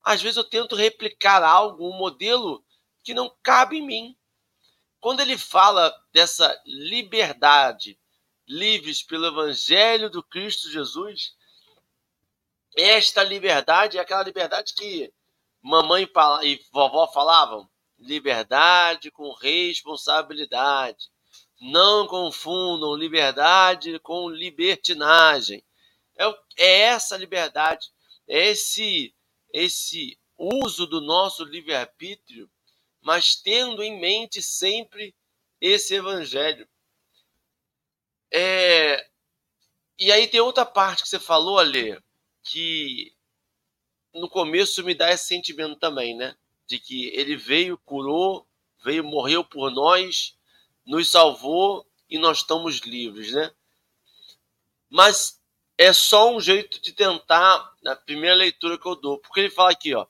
Às 0.04 0.22
vezes 0.22 0.38
eu 0.38 0.44
tento 0.44 0.76
replicar 0.76 1.42
algo, 1.42 1.90
um 1.90 1.98
modelo 1.98 2.64
que 3.04 3.16
não 3.16 3.36
cabe 3.42 3.80
em 3.80 3.88
mim. 3.88 4.18
Quando 5.00 5.22
ele 5.22 5.36
fala 5.36 5.92
dessa 6.14 6.62
liberdade, 6.64 8.00
livres 8.50 9.04
pelo 9.04 9.28
Evangelho 9.28 10.10
do 10.10 10.24
Cristo 10.24 10.72
Jesus, 10.72 11.36
esta 12.76 13.24
liberdade 13.24 13.98
é 13.98 14.02
aquela 14.02 14.24
liberdade 14.24 14.74
que 14.74 15.14
mamãe 15.62 16.10
e 16.44 16.60
vovó 16.72 17.08
falavam: 17.08 17.70
liberdade 18.00 19.12
com 19.12 19.32
responsabilidade. 19.34 21.10
Não 21.62 22.08
confundam 22.08 22.96
liberdade 22.96 24.00
com 24.00 24.30
libertinagem. 24.30 25.64
É, 26.18 26.26
é 26.58 26.80
essa 26.82 27.18
liberdade, 27.18 27.90
é 28.28 28.48
esse, 28.48 29.14
esse 29.54 30.18
uso 30.38 30.88
do 30.88 31.02
nosso 31.02 31.44
livre-arbítrio, 31.44 32.50
mas 33.02 33.36
tendo 33.36 33.84
em 33.84 34.00
mente 34.00 34.42
sempre 34.42 35.14
esse 35.60 35.96
evangelho. 35.96 36.68
É, 38.32 39.08
e 39.98 40.12
aí 40.12 40.28
tem 40.28 40.40
outra 40.40 40.66
parte 40.66 41.04
que 41.04 41.10
você 41.10 41.20
falou, 41.20 41.60
Ale, 41.60 42.02
que 42.44 43.14
no 44.14 44.30
começo 44.30 44.84
me 44.84 44.94
dá 44.96 45.12
esse 45.12 45.28
sentimento 45.28 45.76
também, 45.78 46.16
né? 46.16 46.36
De 46.68 46.80
que 46.80 47.08
ele 47.08 47.36
veio, 47.36 47.78
curou, 47.80 48.48
veio, 48.84 49.04
morreu 49.04 49.44
por 49.44 49.72
nós, 49.72 50.38
nos 50.86 51.10
salvou 51.10 51.86
e 52.10 52.18
nós 52.18 52.40
estamos 52.40 52.80
livres, 52.80 53.34
né? 53.34 53.52
Mas 54.90 55.40
é 55.78 55.94
só 55.94 56.34
um 56.34 56.42
jeito 56.42 56.82
de 56.82 56.92
tentar, 56.92 57.74
na 57.82 57.96
primeira 57.96 58.36
leitura 58.36 58.78
que 58.78 58.86
eu 58.86 58.96
dou, 58.96 59.20
porque 59.20 59.40
ele 59.42 59.50
fala 59.50 59.72
aqui, 59.72 59.94
ó. 59.94 60.06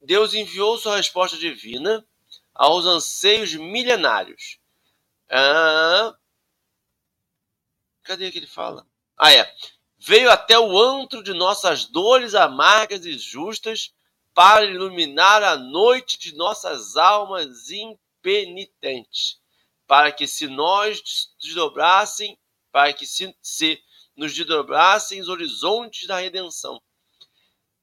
Deus 0.00 0.34
enviou 0.34 0.78
sua 0.78 0.96
resposta 0.96 1.36
divina 1.36 2.04
aos 2.54 2.86
anseios 2.86 3.54
milenários. 3.54 4.58
Ah, 5.28 6.16
cadê 8.02 8.30
que 8.30 8.38
ele 8.38 8.46
fala? 8.46 8.86
Ah, 9.16 9.32
é 9.32 9.52
veio 10.04 10.30
até 10.30 10.58
o 10.58 10.76
antro 10.76 11.22
de 11.22 11.32
nossas 11.32 11.84
dores 11.84 12.34
amargas 12.34 13.06
e 13.06 13.16
justas 13.16 13.94
para 14.34 14.64
iluminar 14.64 15.44
a 15.44 15.56
noite 15.56 16.18
de 16.18 16.34
nossas 16.34 16.96
almas 16.96 17.70
impenitentes, 17.70 19.40
para 19.86 20.10
que 20.10 20.26
se 20.26 20.48
nós 20.48 21.30
desdobrassem, 21.40 22.36
para 22.72 22.92
que 22.92 23.06
se, 23.06 23.32
se 23.40 23.80
nos 24.16 24.34
desdobrassem 24.34 25.20
os 25.20 25.28
horizontes 25.28 26.08
da 26.08 26.18
redenção. 26.18 26.82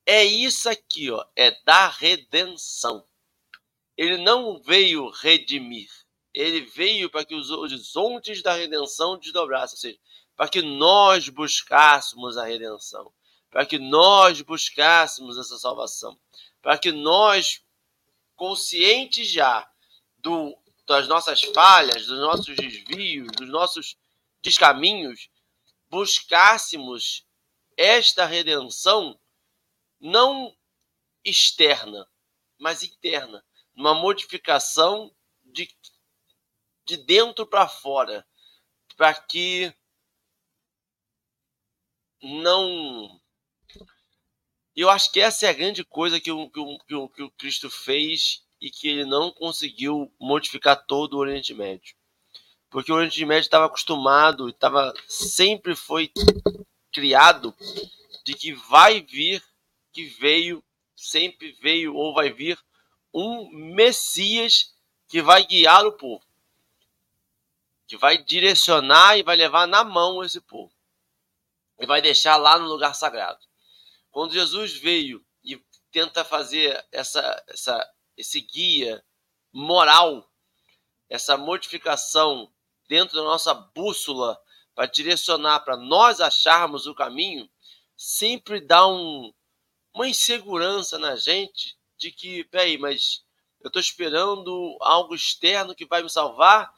É 0.06 0.26
isso 0.26 0.68
aqui, 0.68 1.10
ó, 1.10 1.26
é 1.38 1.52
da 1.64 1.88
redenção. 1.88 3.06
Ele 3.96 4.18
não 4.18 4.62
veio 4.62 5.10
redimir, 5.10 5.90
ele 6.34 6.62
veio 6.62 7.10
para 7.10 7.26
que 7.26 7.36
os 7.36 7.50
horizontes 7.50 8.42
da 8.42 8.54
redenção 8.54 9.18
desdobrassem, 9.18 9.76
ou 9.76 9.80
seja, 9.80 10.00
para 10.36 10.48
que 10.48 10.62
nós 10.62 11.28
buscássemos 11.30 12.38
a 12.38 12.46
redenção, 12.46 13.12
para 13.50 13.66
que 13.66 13.78
nós 13.78 14.42
buscássemos 14.42 15.38
essa 15.38 15.58
salvação, 15.58 16.18
para 16.62 16.78
que 16.78 16.92
nós, 16.92 17.64
conscientes 18.36 19.30
já 19.30 19.70
do, 20.18 20.58
das 20.88 21.08
nossas 21.08 21.42
falhas, 21.42 22.06
dos 22.06 22.20
nossos 22.20 22.56
desvios, 22.56 23.28
dos 23.38 23.50
nossos 23.50 23.98
descaminhos, 24.42 25.30
buscássemos 25.90 27.26
esta 27.76 28.26
redenção 28.26 29.20
não 30.00 30.56
externa, 31.24 32.08
mas 32.58 32.84
interna, 32.84 33.44
uma 33.76 33.94
modificação 33.94 35.14
de, 35.44 35.70
de 36.90 36.98
dentro 36.98 37.46
para 37.46 37.68
fora, 37.68 38.26
para 38.98 39.14
que 39.14 39.72
não. 42.20 43.22
Eu 44.76 44.90
acho 44.90 45.12
que 45.12 45.20
essa 45.20 45.46
é 45.46 45.50
a 45.50 45.54
grande 45.54 45.84
coisa 45.84 46.20
que 46.20 46.32
o, 46.32 46.50
que 46.50 46.60
o, 46.96 47.10
que 47.10 47.22
o 47.22 47.32
Cristo 47.32 47.70
fez 47.70 48.44
e 48.60 48.72
que 48.72 48.88
ele 48.88 49.06
não 49.06 49.32
conseguiu 49.32 50.12
modificar 50.20 50.84
todo 50.88 51.14
o 51.14 51.20
Oriente 51.20 51.54
Médio. 51.54 51.96
Porque 52.72 52.92
o 52.92 52.96
Oriente 52.96 53.24
Médio 53.24 53.42
estava 53.42 53.66
acostumado, 53.66 54.50
estava 54.50 54.92
sempre 55.08 55.76
foi 55.76 56.12
criado 56.92 57.56
de 58.24 58.34
que 58.34 58.54
vai 58.54 59.02
vir, 59.02 59.44
que 59.94 60.06
veio, 60.06 60.64
sempre 60.96 61.52
veio 61.62 61.96
ou 61.96 62.14
vai 62.16 62.32
vir 62.32 62.58
um 63.14 63.50
Messias 63.52 64.74
que 65.08 65.22
vai 65.22 65.46
guiar 65.46 65.86
o 65.86 65.92
povo, 65.92 66.24
que 67.90 67.98
vai 67.98 68.20
direcionar 68.20 69.18
e 69.18 69.24
vai 69.24 69.36
levar 69.36 69.68
na 69.68 69.84
mão 69.84 70.24
esse 70.24 70.40
povo 70.40 70.72
e 71.80 71.88
vai 71.88 72.04
deixar 72.04 72.38
lá 72.38 72.60
no 72.60 72.68
lugar 72.68 72.94
sagrado. 72.94 73.44
Quando 74.12 74.32
Jesus 74.32 74.74
veio 74.74 75.26
e 75.44 75.60
tenta 75.92 76.24
fazer 76.24 76.86
essa, 76.92 77.44
essa, 77.48 77.94
esse 78.16 78.42
guia 78.42 79.04
moral, 79.52 80.32
essa 81.10 81.36
modificação 81.36 82.54
dentro 82.88 83.16
da 83.16 83.24
nossa 83.24 83.56
bússola 83.56 84.40
para 84.76 84.86
direcionar, 84.86 85.62
para 85.62 85.76
nós 85.76 86.22
acharmos 86.22 86.86
o 86.86 86.94
caminho, 86.94 87.50
sempre 87.98 88.62
dá 88.62 88.88
um, 88.88 89.34
uma 89.96 90.08
insegurança 90.08 91.00
na 91.00 91.16
gente 91.16 91.76
de 91.98 92.12
que, 92.12 92.44
peraí, 92.44 92.78
mas 92.78 93.26
eu 93.60 93.70
estou 93.70 93.80
esperando 93.80 94.78
algo 94.80 95.16
externo 95.16 95.74
que 95.74 95.88
vai 95.88 96.04
me 96.04 96.10
salvar 96.10 96.72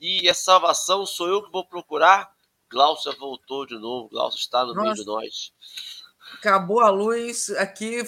e 0.00 0.28
essa 0.28 0.44
salvação 0.44 1.06
sou 1.06 1.28
eu 1.28 1.42
que 1.42 1.50
vou 1.50 1.66
procurar. 1.66 2.32
Glaucia 2.70 3.12
voltou 3.12 3.66
de 3.66 3.78
novo, 3.78 4.08
Glaucia 4.08 4.38
está 4.38 4.64
no 4.64 4.74
Nossa. 4.74 4.82
meio 4.82 4.94
de 4.94 5.04
nós. 5.04 5.52
Acabou 6.34 6.80
a 6.80 6.90
luz 6.90 7.50
aqui, 7.50 8.02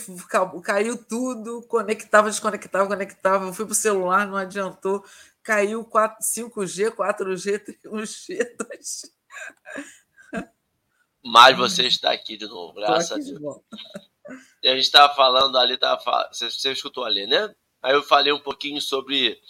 caiu 0.64 1.03
tudo, 1.05 1.62
conectava, 1.68 2.31
desconectava, 2.31 2.88
conectava. 2.88 3.46
Eu 3.46 3.53
fui 3.53 3.64
para 3.64 3.72
o 3.72 3.77
celular, 3.77 4.27
não 4.27 4.37
adiantou. 4.37 5.05
Caiu 5.42 5.85
4, 5.85 6.18
5G, 6.25 6.90
4G, 6.90 7.79
1G, 7.85 8.57
2G. 8.57 9.16
Mas 11.25 11.57
você 11.57 11.87
está 11.87 12.12
aqui 12.12 12.37
de 12.37 12.46
novo, 12.46 12.72
graças 12.75 13.12
a 13.12 13.16
Deus. 13.16 13.61
E 14.62 14.68
a 14.68 14.75
gente 14.75 14.85
estava 14.85 15.14
falando 15.14 15.57
ali, 15.57 15.77
tava, 15.77 16.29
você, 16.33 16.51
você 16.51 16.72
escutou 16.72 17.05
ali, 17.05 17.27
né? 17.27 17.55
Aí 17.83 17.94
eu 17.94 18.03
falei 18.03 18.33
um 18.33 18.40
pouquinho 18.40 18.81
sobre 18.81 19.40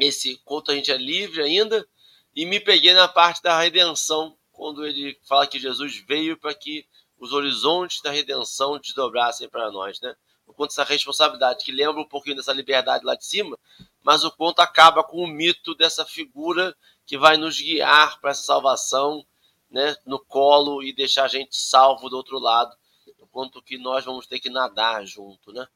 esse 0.00 0.36
quanto 0.44 0.70
a 0.70 0.74
gente 0.74 0.90
é 0.90 0.96
livre 0.96 1.42
ainda 1.42 1.86
e 2.34 2.46
me 2.46 2.60
peguei 2.60 2.92
na 2.92 3.08
parte 3.08 3.42
da 3.42 3.58
redenção, 3.58 4.36
quando 4.52 4.84
ele 4.86 5.18
fala 5.26 5.46
que 5.46 5.58
Jesus 5.58 6.04
veio 6.06 6.36
para 6.36 6.54
que 6.54 6.86
os 7.18 7.32
horizontes 7.32 8.00
da 8.02 8.10
redenção 8.10 8.78
desdobrassem 8.78 9.48
para 9.48 9.70
nós, 9.70 10.00
né? 10.00 10.14
O 10.46 10.52
quanto 10.52 10.70
essa 10.70 10.84
responsabilidade, 10.84 11.64
que 11.64 11.72
lembra 11.72 12.00
um 12.00 12.08
pouquinho 12.08 12.36
dessa 12.36 12.52
liberdade 12.52 13.04
lá 13.04 13.14
de 13.14 13.24
cima, 13.24 13.58
mas 14.02 14.24
o 14.24 14.30
quanto 14.30 14.60
acaba 14.60 15.04
com 15.04 15.22
o 15.22 15.26
mito 15.26 15.74
dessa 15.74 16.04
figura 16.04 16.74
que 17.04 17.18
vai 17.18 17.36
nos 17.36 17.60
guiar 17.60 18.20
para 18.20 18.30
essa 18.30 18.42
salvação, 18.42 19.24
né, 19.70 19.94
no 20.06 20.18
colo 20.18 20.82
e 20.82 20.94
deixar 20.94 21.24
a 21.24 21.28
gente 21.28 21.56
salvo 21.56 22.08
do 22.08 22.16
outro 22.16 22.38
lado, 22.38 22.74
o 23.18 23.26
quanto 23.26 23.62
que 23.62 23.76
nós 23.76 24.04
vamos 24.04 24.26
ter 24.26 24.40
que 24.40 24.48
nadar 24.48 25.04
junto, 25.04 25.52
né? 25.52 25.66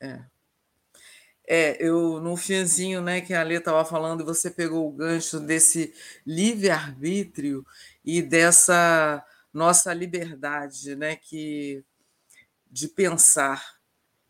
É. 0.00 0.33
É, 1.46 1.76
eu 1.84 2.20
no 2.20 2.36
finzinho, 2.36 3.02
né, 3.02 3.20
que 3.20 3.34
a 3.34 3.42
Lê 3.42 3.56
estava 3.56 3.84
falando, 3.84 4.24
você 4.24 4.50
pegou 4.50 4.88
o 4.88 4.92
gancho 4.92 5.38
desse 5.38 5.92
livre-arbítrio 6.26 7.66
e 8.04 8.22
dessa 8.22 9.22
nossa 9.52 9.92
liberdade, 9.92 10.96
né, 10.96 11.16
que 11.16 11.84
de 12.70 12.88
pensar, 12.88 13.78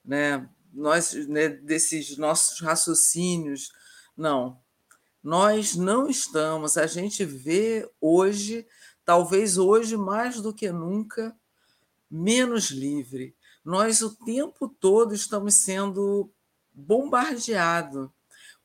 né, 0.05 0.48
nós, 0.72 1.14
né, 1.29 1.48
desses 1.48 2.18
nossos 2.18 2.61
raciocínios, 2.61 3.72
não. 4.16 4.61
Nós 5.22 5.74
não 5.74 6.09
estamos, 6.11 6.77
a 6.77 6.87
gente 6.87 7.24
vê 7.24 7.88
hoje, 8.00 8.66
talvez 9.05 9.57
hoje 9.57 9.96
mais 9.96 10.40
do 10.42 10.53
que 10.53 10.70
nunca, 10.70 11.35
menos 12.11 12.70
livre. 12.70 13.35
Nós 13.64 14.03
o 14.03 14.14
tempo 14.14 14.68
todo 14.68 15.14
estamos 15.14 15.55
sendo 15.55 16.31
bombardeados 16.75 18.11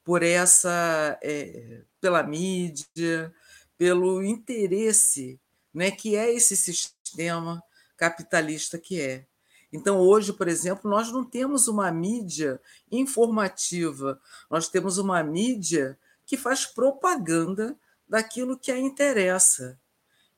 por 0.03 0.23
essa, 0.23 1.19
é, 1.21 1.83
pela 2.01 2.23
mídia, 2.23 3.33
pelo 3.77 4.23
interesse, 4.23 5.39
né, 5.73 5.91
que 5.91 6.15
é 6.15 6.33
esse 6.33 6.57
sistema 6.57 7.63
capitalista 7.95 8.77
que 8.77 8.99
é. 8.99 9.25
Então, 9.71 9.99
hoje, 9.99 10.33
por 10.33 10.47
exemplo, 10.47 10.89
nós 10.89 11.11
não 11.11 11.23
temos 11.23 11.67
uma 11.67 11.91
mídia 11.91 12.59
informativa, 12.91 14.19
nós 14.49 14.67
temos 14.67 14.97
uma 14.97 15.21
mídia 15.23 15.97
que 16.25 16.35
faz 16.35 16.65
propaganda 16.65 17.77
daquilo 18.07 18.57
que 18.57 18.71
a 18.71 18.77
interessa. 18.79 19.79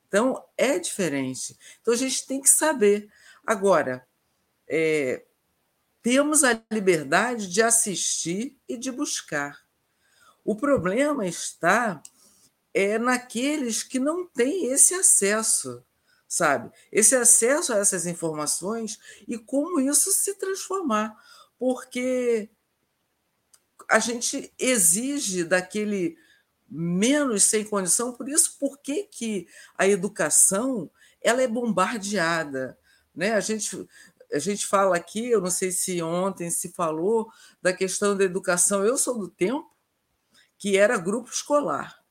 Então, 0.06 0.44
é 0.58 0.78
diferente. 0.78 1.56
Então, 1.80 1.94
a 1.94 1.96
gente 1.96 2.26
tem 2.26 2.42
que 2.42 2.50
saber. 2.50 3.10
Agora, 3.46 4.06
é, 4.68 5.24
temos 6.02 6.42
a 6.44 6.60
liberdade 6.70 7.48
de 7.48 7.62
assistir 7.62 8.58
e 8.68 8.76
de 8.76 8.90
buscar. 8.90 9.60
O 10.44 10.56
problema 10.56 11.26
está 11.26 12.02
é 12.74 12.98
naqueles 12.98 13.82
que 13.82 13.98
não 13.98 14.26
têm 14.26 14.66
esse 14.66 14.94
acesso 14.94 15.84
sabe? 16.32 16.72
Esse 16.90 17.14
acesso 17.14 17.74
a 17.74 17.76
essas 17.76 18.06
informações 18.06 18.98
e 19.28 19.36
como 19.36 19.78
isso 19.78 20.10
se 20.10 20.32
transformar, 20.36 21.14
porque 21.58 22.48
a 23.86 23.98
gente 23.98 24.50
exige 24.58 25.44
daquele 25.44 26.16
menos 26.66 27.42
sem 27.42 27.62
condição, 27.62 28.14
por 28.14 28.30
isso 28.30 28.56
por 28.58 28.78
que, 28.78 29.02
que 29.02 29.46
a 29.76 29.86
educação 29.86 30.90
ela 31.20 31.42
é 31.42 31.46
bombardeada, 31.46 32.78
né? 33.14 33.34
A 33.34 33.40
gente 33.40 33.86
a 34.32 34.38
gente 34.38 34.66
fala 34.66 34.96
aqui, 34.96 35.30
eu 35.30 35.40
não 35.40 35.50
sei 35.50 35.70
se 35.70 36.02
ontem 36.02 36.50
se 36.50 36.72
falou 36.72 37.30
da 37.60 37.72
questão 37.72 38.16
da 38.16 38.24
educação. 38.24 38.84
Eu 38.84 38.96
sou 38.96 39.18
do 39.18 39.28
tempo 39.28 39.70
que 40.58 40.76
era 40.76 40.96
grupo 40.96 41.30
escolar 41.30 42.02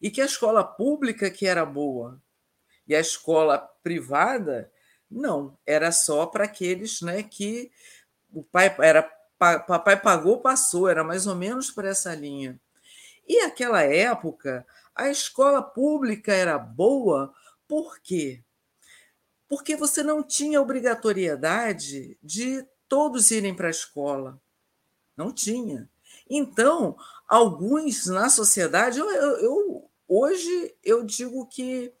e 0.00 0.10
que 0.10 0.20
a 0.20 0.26
escola 0.26 0.62
pública 0.62 1.30
que 1.30 1.46
era 1.46 1.64
boa, 1.64 2.20
e 2.86 2.94
a 2.94 3.00
escola 3.00 3.58
privada, 3.82 4.72
não, 5.10 5.58
era 5.66 5.92
só 5.92 6.26
para 6.26 6.44
aqueles 6.44 7.02
né, 7.02 7.22
que 7.22 7.70
o 8.32 8.42
pai 8.42 8.74
era 8.78 9.02
papai 9.38 10.00
pagou, 10.00 10.40
passou, 10.40 10.88
era 10.88 11.04
mais 11.04 11.26
ou 11.26 11.34
menos 11.34 11.70
por 11.70 11.84
essa 11.84 12.14
linha. 12.14 12.60
E 13.26 13.40
aquela 13.40 13.82
época, 13.82 14.66
a 14.94 15.08
escola 15.10 15.62
pública 15.62 16.32
era 16.32 16.58
boa, 16.58 17.32
por 17.68 18.00
quê? 18.00 18.42
Porque 19.48 19.76
você 19.76 20.02
não 20.02 20.22
tinha 20.22 20.60
obrigatoriedade 20.60 22.18
de 22.22 22.66
todos 22.88 23.30
irem 23.30 23.54
para 23.54 23.68
a 23.68 23.70
escola. 23.70 24.40
Não 25.16 25.32
tinha. 25.32 25.88
Então, 26.28 26.96
alguns 27.28 28.06
na 28.06 28.28
sociedade, 28.28 28.98
eu, 28.98 29.10
eu, 29.10 29.36
eu 29.38 29.90
hoje 30.06 30.74
eu 30.82 31.04
digo 31.04 31.46
que 31.46 31.92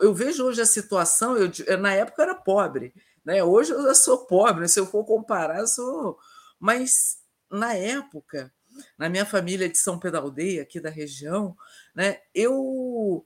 eu 0.00 0.12
vejo 0.12 0.44
hoje 0.44 0.60
a 0.60 0.66
situação, 0.66 1.36
eu, 1.36 1.50
na 1.78 1.94
época 1.94 2.20
eu 2.20 2.24
era 2.24 2.34
pobre, 2.34 2.94
né? 3.24 3.42
hoje 3.42 3.72
eu 3.72 3.94
sou 3.94 4.26
pobre, 4.26 4.68
se 4.68 4.78
eu 4.78 4.86
for 4.86 5.04
comparar, 5.04 5.60
eu 5.60 5.66
sou. 5.66 6.18
Mas 6.58 7.18
na 7.50 7.74
época, 7.74 8.52
na 8.98 9.08
minha 9.08 9.24
família 9.24 9.68
de 9.68 9.78
São 9.78 9.98
Pedro 9.98 10.20
Aldeia, 10.20 10.62
aqui 10.62 10.80
da 10.80 10.90
região, 10.90 11.56
né? 11.94 12.20
eu. 12.34 13.24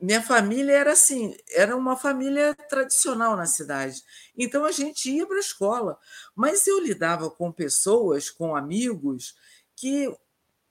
Minha 0.00 0.22
família 0.22 0.72
era 0.72 0.92
assim, 0.92 1.36
era 1.50 1.76
uma 1.76 1.96
família 1.96 2.54
tradicional 2.68 3.36
na 3.36 3.46
cidade. 3.46 4.02
Então 4.36 4.64
a 4.64 4.72
gente 4.72 5.10
ia 5.10 5.26
para 5.26 5.36
a 5.36 5.40
escola, 5.40 5.98
mas 6.34 6.66
eu 6.66 6.80
lidava 6.80 7.30
com 7.30 7.52
pessoas, 7.52 8.30
com 8.30 8.56
amigos 8.56 9.34
que 9.76 10.10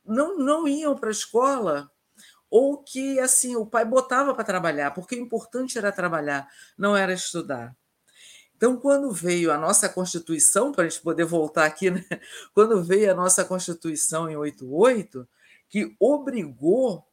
não, 0.06 0.38
não 0.38 0.68
iam 0.68 0.96
para 0.96 1.10
a 1.10 1.12
escola 1.12 1.92
ou 2.50 2.82
que 2.84 3.20
assim 3.20 3.56
o 3.56 3.66
pai 3.66 3.86
botava 3.86 4.34
para 4.34 4.44
trabalhar, 4.44 4.92
porque 4.92 5.16
o 5.16 5.20
importante 5.20 5.78
era 5.78 5.92
trabalhar, 5.92 6.48
não 6.78 6.98
era 6.98 7.14
estudar. 7.14 7.76
Então, 8.60 8.76
quando 8.76 9.10
veio 9.12 9.54
a 9.54 9.58
nossa 9.58 9.88
Constituição, 9.88 10.74
para 10.74 10.84
a 10.84 10.90
gente 10.90 11.02
poder 11.02 11.24
voltar 11.24 11.66
aqui, 11.66 11.90
né? 11.90 12.04
quando 12.54 12.84
veio 12.84 13.10
a 13.10 13.16
nossa 13.16 13.46
Constituição 13.46 14.30
em 14.30 14.36
88, 14.36 15.26
que 15.70 15.96
obrigou 15.98 17.08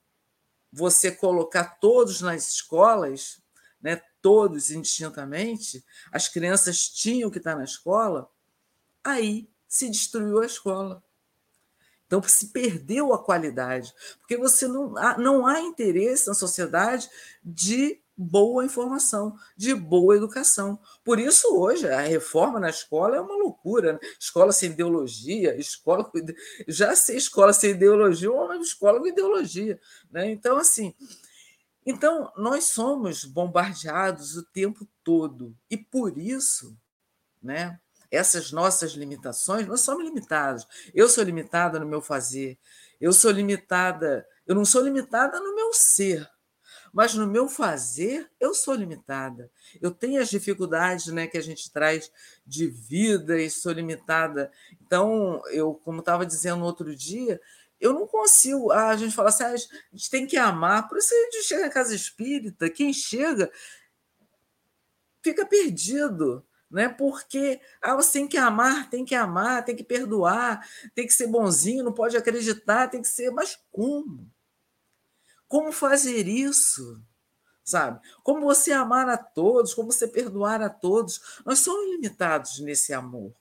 você 0.73 1.11
colocar 1.11 1.79
todos 1.81 2.21
nas 2.21 2.49
escolas, 2.51 3.41
né, 3.81 4.01
todos 4.21 4.71
indistintamente, 4.71 5.85
as 6.11 6.29
crianças 6.29 6.89
tinham 6.89 7.31
que 7.31 7.39
estar 7.39 7.55
na 7.57 7.65
escola, 7.65 8.29
aí 9.03 9.49
se 9.69 9.89
destruiu 9.89 10.41
a 10.41 10.47
escola. 10.47 11.03
Então 12.07 12.23
se 12.23 12.49
perdeu 12.49 13.13
a 13.13 13.23
qualidade, 13.23 13.93
porque 14.19 14.37
você 14.37 14.69
não 14.69 14.97
há, 14.97 15.19
não 15.19 15.47
há 15.47 15.61
interesse 15.61 16.27
na 16.27 16.35
sociedade 16.35 17.09
de 17.45 18.01
boa 18.17 18.65
informação, 18.65 19.37
de 19.57 19.75
boa 19.75 20.17
educação. 20.17 20.79
Por 21.05 21.19
isso, 21.19 21.55
hoje, 21.55 21.89
a 21.89 22.01
reforma 22.01 22.59
na 22.59 22.71
escola 22.71 23.17
é 23.17 23.21
uma 23.21 23.37
loucura. 23.37 23.95
Né? 23.95 23.99
Escola 24.19 24.53
sem 24.53 24.71
ideologia, 24.71 25.57
escola 25.57 26.05
com... 26.05 26.19
já 26.67 26.97
sei 26.97 27.17
escola 27.17 27.53
sem 27.53 27.73
ideologia 27.73 28.31
ou 28.31 28.45
uma 28.45 28.57
escola 28.57 28.99
com 28.99 29.07
ideologia. 29.07 29.79
Né? 30.11 30.31
Então, 30.31 30.57
assim, 30.57 30.95
então 31.85 32.33
nós 32.37 32.65
somos 32.65 33.25
bombardeados 33.25 34.37
o 34.37 34.43
tempo 34.43 34.89
todo. 35.05 35.55
E 35.71 35.77
por 35.77 36.17
isso, 36.17 36.77
né, 37.43 37.79
essas 38.11 38.51
nossas 38.51 38.93
limitações, 38.93 39.67
nós 39.67 39.83
somos 39.83 40.05
limitados. 40.05 40.67
Eu 40.95 41.09
sou 41.09 41.23
limitada 41.23 41.79
no 41.79 41.87
meu 41.87 42.01
fazer, 42.01 42.59
eu 43.01 43.13
sou 43.13 43.31
limitada, 43.31 44.27
eu 44.47 44.55
não 44.55 44.65
sou 44.65 44.83
limitada 44.83 45.39
no 45.39 45.55
meu 45.55 45.73
ser 45.75 46.29
mas 46.97 47.15
no 47.15 47.27
meu 47.27 47.47
fazer 47.47 48.27
eu 48.41 48.55
sou 48.55 48.73
limitada. 48.73 49.51
Eu 49.83 49.91
tenho 49.91 50.19
as 50.19 50.31
dificuldades 50.31 51.09
né, 51.09 51.27
que 51.27 51.37
a 51.37 51.43
gente 51.43 51.71
traz 51.71 52.11
de 52.47 52.67
vida 52.69 53.39
e 53.39 53.51
sou 53.51 53.71
limitada. 53.71 54.51
Então, 54.81 55.43
eu, 55.51 55.75
como 55.75 56.01
estava 56.01 56.25
dizendo 56.25 56.65
outro 56.65 56.97
dia, 56.97 57.39
eu 57.79 57.93
não 57.93 58.07
consigo. 58.07 58.73
Ah, 58.73 58.89
a 58.89 58.97
gente 58.97 59.15
fala 59.15 59.29
assim, 59.29 59.45
ah, 59.45 59.49
a 59.49 59.57
gente 59.95 60.11
tem 60.11 60.27
que 60.27 60.39
amar. 60.39 60.89
Por 60.89 60.97
isso 60.97 61.13
a 61.13 61.19
gente 61.19 61.43
chega 61.43 61.65
na 61.65 61.71
casa 61.71 61.95
espírita, 61.95 62.71
quem 62.71 62.95
chega 62.95 63.53
fica 65.23 65.45
perdido. 65.45 66.43
Né? 66.71 66.89
Porque 66.89 67.61
ah, 67.83 67.95
você 67.95 68.21
tem 68.21 68.27
que 68.27 68.39
amar, 68.39 68.89
tem 68.89 69.05
que 69.05 69.15
amar, 69.15 69.67
tem 69.67 69.77
que 69.77 69.85
perdoar, 69.85 70.67
tem 70.95 71.07
que 71.07 71.13
ser 71.13 71.27
bonzinho, 71.27 71.85
não 71.85 71.93
pode 71.93 72.17
acreditar, 72.17 72.89
tem 72.89 73.03
que 73.03 73.09
ser. 73.09 73.31
Mas 73.33 73.59
como? 73.71 74.35
Como 75.49 75.73
fazer 75.73 76.27
isso? 76.27 77.01
Sabe? 77.65 78.01
Como 78.23 78.43
você 78.43 78.73
amar 78.73 79.09
a 79.09 79.17
todos, 79.17 79.75
como 79.75 79.91
você 79.91 80.07
perdoar 80.07 80.63
a 80.63 80.71
todos. 80.71 81.41
Nós 81.45 81.59
somos 81.59 81.91
limitados 81.91 82.61
nesse 82.61 82.93
amor. 82.93 83.35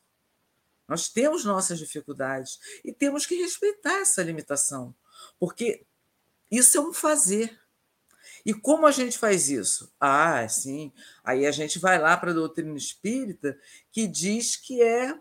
Nós 0.87 1.09
temos 1.09 1.43
nossas 1.43 1.79
dificuldades 1.79 2.59
e 2.83 2.93
temos 2.93 3.25
que 3.25 3.35
respeitar 3.35 4.01
essa 4.01 4.21
limitação, 4.21 4.95
porque 5.39 5.83
isso 6.49 6.77
é 6.77 6.81
um 6.81 6.93
fazer. 6.93 7.59
E 8.45 8.53
como 8.53 8.85
a 8.85 8.91
gente 8.91 9.17
faz 9.17 9.49
isso? 9.49 9.91
Ah, 9.99 10.47
sim. 10.47 10.93
Aí 11.23 11.47
a 11.47 11.51
gente 11.51 11.79
vai 11.79 11.97
lá 11.97 12.15
para 12.15 12.29
a 12.29 12.35
doutrina 12.35 12.77
espírita, 12.77 13.57
que 13.91 14.07
diz 14.07 14.55
que 14.55 14.81
é, 14.83 15.19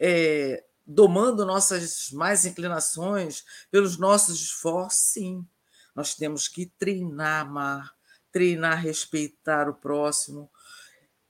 é 0.00 0.64
domando 0.86 1.46
nossas 1.46 2.10
mais 2.12 2.44
inclinações, 2.44 3.44
pelos 3.70 3.98
nossos 3.98 4.40
esforços, 4.40 5.00
sim. 5.00 5.46
Nós 5.94 6.14
temos 6.14 6.48
que 6.48 6.66
treinar 6.78 7.42
amar, 7.42 7.94
treinar 8.32 8.82
respeitar 8.82 9.68
o 9.68 9.74
próximo. 9.74 10.50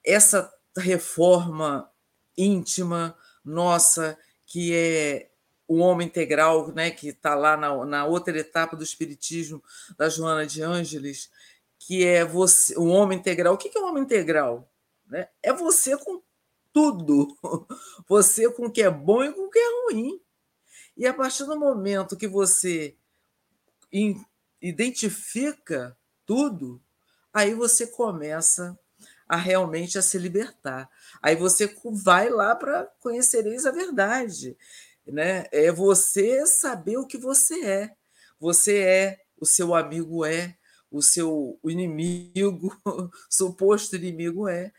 Essa 0.04 0.52
reforma 0.76 1.90
íntima 2.36 3.16
nossa, 3.44 4.18
que 4.46 4.74
é 4.74 5.30
o 5.66 5.78
homem 5.78 6.06
integral, 6.06 6.72
né, 6.72 6.90
que 6.90 7.08
está 7.08 7.34
lá 7.34 7.56
na, 7.56 7.84
na 7.84 8.04
outra 8.06 8.36
etapa 8.38 8.76
do 8.76 8.82
Espiritismo 8.82 9.62
da 9.96 10.08
Joana 10.08 10.46
de 10.46 10.62
Ângeles, 10.62 11.30
que 11.78 12.04
é 12.04 12.24
você, 12.24 12.76
o 12.76 12.86
homem 12.86 13.18
integral. 13.18 13.54
O 13.54 13.58
que 13.58 13.76
é 13.76 13.80
o 13.80 13.86
homem 13.86 14.02
integral? 14.02 14.70
Né? 15.06 15.28
É 15.42 15.52
você 15.52 15.96
com 15.96 16.22
tudo. 16.74 17.28
Você 18.06 18.50
com 18.50 18.66
o 18.66 18.70
que 18.70 18.82
é 18.82 18.90
bom 18.90 19.24
e 19.24 19.32
com 19.32 19.46
o 19.46 19.50
que 19.50 19.58
é 19.58 19.84
ruim. 19.84 20.20
E 20.96 21.06
a 21.06 21.14
partir 21.14 21.44
do 21.44 21.58
momento 21.58 22.16
que 22.16 22.28
você 22.28 22.96
identifica 24.60 25.96
tudo, 26.26 26.80
aí 27.32 27.54
você 27.54 27.86
começa 27.86 28.78
a 29.28 29.36
realmente 29.36 29.98
a 29.98 30.02
se 30.02 30.18
libertar. 30.18 30.88
Aí 31.20 31.34
você 31.34 31.74
vai 31.92 32.28
lá 32.28 32.54
para 32.54 32.84
conhecereis 33.00 33.66
a 33.66 33.72
verdade, 33.72 34.56
né? 35.06 35.46
É 35.50 35.72
você 35.72 36.46
saber 36.46 36.96
o 36.96 37.06
que 37.06 37.18
você 37.18 37.64
é. 37.64 37.96
Você 38.38 38.78
é, 38.78 39.20
o 39.36 39.46
seu 39.46 39.74
amigo 39.74 40.24
é, 40.24 40.56
o 40.94 41.02
seu 41.02 41.58
inimigo, 41.64 42.70
suposto 43.28 43.96
inimigo 43.96 44.48
é. 44.48 44.72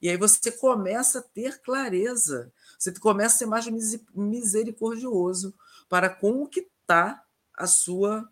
E 0.00 0.08
aí 0.08 0.16
você 0.16 0.50
começa 0.50 1.18
a 1.18 1.22
ter 1.22 1.60
clareza, 1.60 2.52
você 2.78 2.92
começa 2.92 3.34
a 3.34 3.38
ser 3.38 3.46
mais 3.46 3.66
misericordioso 4.14 5.54
para 5.88 6.08
com 6.08 6.42
o 6.42 6.48
que 6.48 6.70
está 6.80 7.22
à 7.54 7.66
sua, 7.66 8.28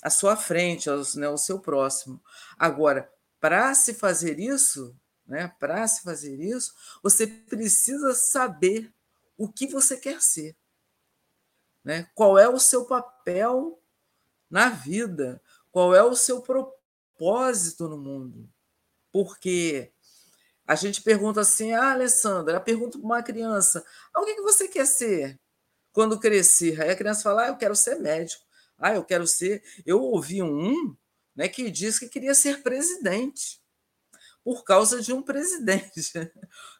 à 0.00 0.10
sua 0.10 0.36
frente, 0.36 0.88
ao, 0.88 1.02
né, 1.16 1.26
ao 1.26 1.38
seu 1.38 1.58
próximo. 1.58 2.22
Agora, 2.56 3.12
para 3.40 3.74
se 3.74 3.94
fazer 3.94 4.38
isso, 4.38 4.96
né, 5.26 5.52
para 5.58 5.86
se 5.88 6.02
fazer 6.02 6.40
isso, 6.40 6.72
você 7.02 7.26
precisa 7.26 8.14
saber 8.14 8.92
o 9.36 9.48
que 9.48 9.66
você 9.66 9.96
quer 9.96 10.22
ser. 10.22 10.56
Né? 11.82 12.08
Qual 12.14 12.38
é 12.38 12.48
o 12.48 12.60
seu 12.60 12.84
papel 12.84 13.82
na 14.48 14.68
vida? 14.68 15.42
Qual 15.72 15.94
é 15.94 16.02
o 16.02 16.14
seu 16.14 16.40
propósito 16.42 17.88
no 17.88 17.98
mundo? 17.98 18.48
Porque 19.10 19.91
a 20.66 20.74
gente 20.74 21.02
pergunta 21.02 21.40
assim, 21.40 21.72
ah, 21.72 21.92
Alessandra, 21.92 22.56
eu 22.56 22.60
pergunto 22.60 22.98
para 22.98 23.06
uma 23.06 23.22
criança, 23.22 23.84
ah, 24.14 24.20
o 24.20 24.24
que, 24.24 24.36
que 24.36 24.42
você 24.42 24.68
quer 24.68 24.86
ser 24.86 25.38
quando 25.92 26.18
crescer? 26.18 26.80
Aí 26.80 26.90
a 26.90 26.96
criança 26.96 27.22
fala, 27.22 27.44
ah, 27.44 27.48
eu 27.48 27.56
quero 27.56 27.74
ser 27.74 27.96
médico. 27.96 28.44
Ah, 28.78 28.94
eu 28.94 29.04
quero 29.04 29.26
ser. 29.26 29.62
Eu 29.86 30.00
ouvi 30.00 30.42
um 30.42 30.96
né, 31.34 31.48
que 31.48 31.70
disse 31.70 32.00
que 32.00 32.08
queria 32.08 32.34
ser 32.34 32.62
presidente 32.62 33.60
por 34.44 34.64
causa 34.64 35.00
de 35.00 35.12
um 35.12 35.22
presidente. 35.22 36.12
Eu 36.16 36.30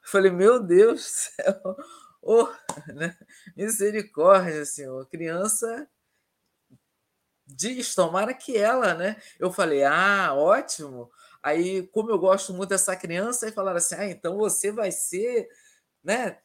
falei, 0.05 0.31
meu 0.31 0.63
Deus 0.63 1.01
do 1.03 1.07
céu, 1.09 1.77
oh, 2.21 2.49
né? 2.95 3.17
misericórdia, 3.57 4.65
Senhor. 4.65 5.07
Criança 5.09 5.89
diz, 7.47 7.95
tomara 7.95 8.35
que 8.35 8.57
ela, 8.57 8.95
né? 8.95 9.21
Eu 9.39 9.53
falei, 9.53 9.85
ah, 9.85 10.33
ótimo. 10.35 11.11
Aí, 11.43 11.87
como 11.89 12.11
eu 12.11 12.19
gosto 12.19 12.53
muito 12.55 12.71
dessa 12.71 12.95
criança, 12.97 13.47
aí 13.47 13.53
falaram 13.53 13.79
assim: 13.79 13.95
ah, 13.97 14.07
então 14.07 14.37
você 14.37 14.71
vai 14.71 14.93
ser, 14.93 15.49
né? 16.03 16.39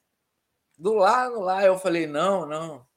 Do 0.77 0.93
lado 0.93 1.39
lá. 1.39 1.63
Eu 1.63 1.77
falei: 1.77 2.07
não, 2.07 2.45
não. 2.45 2.87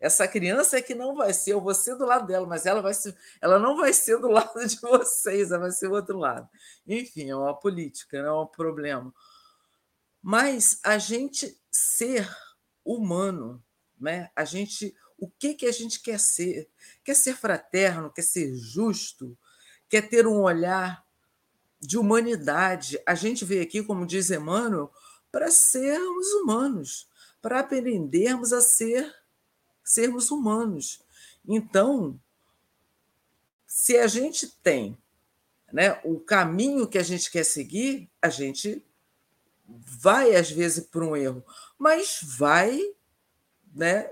Essa 0.00 0.26
criança 0.26 0.78
é 0.78 0.82
que 0.82 0.94
não 0.94 1.14
vai 1.14 1.34
ser, 1.34 1.52
eu 1.52 1.60
vou 1.60 1.74
ser 1.74 1.94
do 1.94 2.06
lado 2.06 2.26
dela, 2.26 2.46
mas 2.46 2.64
ela 2.64 2.80
vai 2.80 2.94
ser, 2.94 3.14
ela 3.38 3.58
não 3.58 3.76
vai 3.76 3.92
ser 3.92 4.18
do 4.18 4.28
lado 4.32 4.66
de 4.66 4.80
vocês, 4.80 5.50
ela 5.50 5.60
vai 5.60 5.70
ser 5.70 5.88
do 5.88 5.94
outro 5.94 6.16
lado. 6.16 6.48
Enfim, 6.86 7.28
é 7.28 7.36
uma 7.36 7.54
política, 7.54 8.22
não 8.22 8.28
é 8.28 8.42
um 8.42 8.46
problema. 8.46 9.12
Mas 10.22 10.80
a 10.82 10.96
gente 10.96 11.60
ser 11.70 12.28
humano, 12.82 13.62
né? 13.98 14.30
A 14.34 14.44
gente, 14.44 14.94
o 15.18 15.28
que 15.28 15.52
que 15.52 15.66
a 15.66 15.72
gente 15.72 16.00
quer 16.00 16.18
ser? 16.18 16.70
Quer 17.04 17.14
ser 17.14 17.34
fraterno, 17.34 18.10
quer 18.10 18.22
ser 18.22 18.54
justo, 18.56 19.38
quer 19.86 20.08
ter 20.08 20.26
um 20.26 20.40
olhar 20.40 21.04
de 21.80 21.98
humanidade. 21.98 23.00
A 23.06 23.14
gente 23.14 23.44
veio 23.44 23.62
aqui, 23.62 23.82
como 23.82 24.06
diz 24.06 24.30
Emmanuel, 24.30 24.92
para 25.32 25.50
sermos 25.50 26.26
humanos, 26.34 27.08
para 27.40 27.60
aprendermos 27.60 28.52
a 28.52 28.60
ser 28.60 29.14
sermos 29.82 30.30
humanos. 30.30 31.02
Então, 31.46 32.20
se 33.66 33.96
a 33.96 34.06
gente 34.06 34.48
tem 34.62 34.96
né, 35.72 36.00
o 36.04 36.20
caminho 36.20 36.88
que 36.88 36.98
a 36.98 37.02
gente 37.02 37.30
quer 37.30 37.44
seguir, 37.44 38.10
a 38.20 38.28
gente 38.28 38.84
vai 39.66 40.34
às 40.34 40.50
vezes 40.50 40.84
por 40.84 41.02
um 41.02 41.16
erro, 41.16 41.44
mas 41.78 42.20
vai 42.22 42.80
né, 43.72 44.10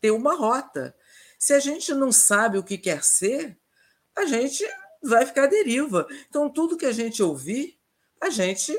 ter 0.00 0.12
uma 0.12 0.34
rota. 0.34 0.94
Se 1.38 1.52
a 1.52 1.60
gente 1.60 1.92
não 1.92 2.12
sabe 2.12 2.58
o 2.58 2.62
que 2.62 2.78
quer 2.78 3.04
ser, 3.04 3.58
a 4.14 4.24
gente 4.24 4.64
vai 5.02 5.26
ficar 5.26 5.44
à 5.44 5.46
deriva. 5.46 6.06
Então, 6.28 6.50
tudo 6.50 6.76
que 6.76 6.86
a 6.86 6.92
gente 6.92 7.22
ouvir, 7.22 7.78
a 8.20 8.30
gente 8.30 8.78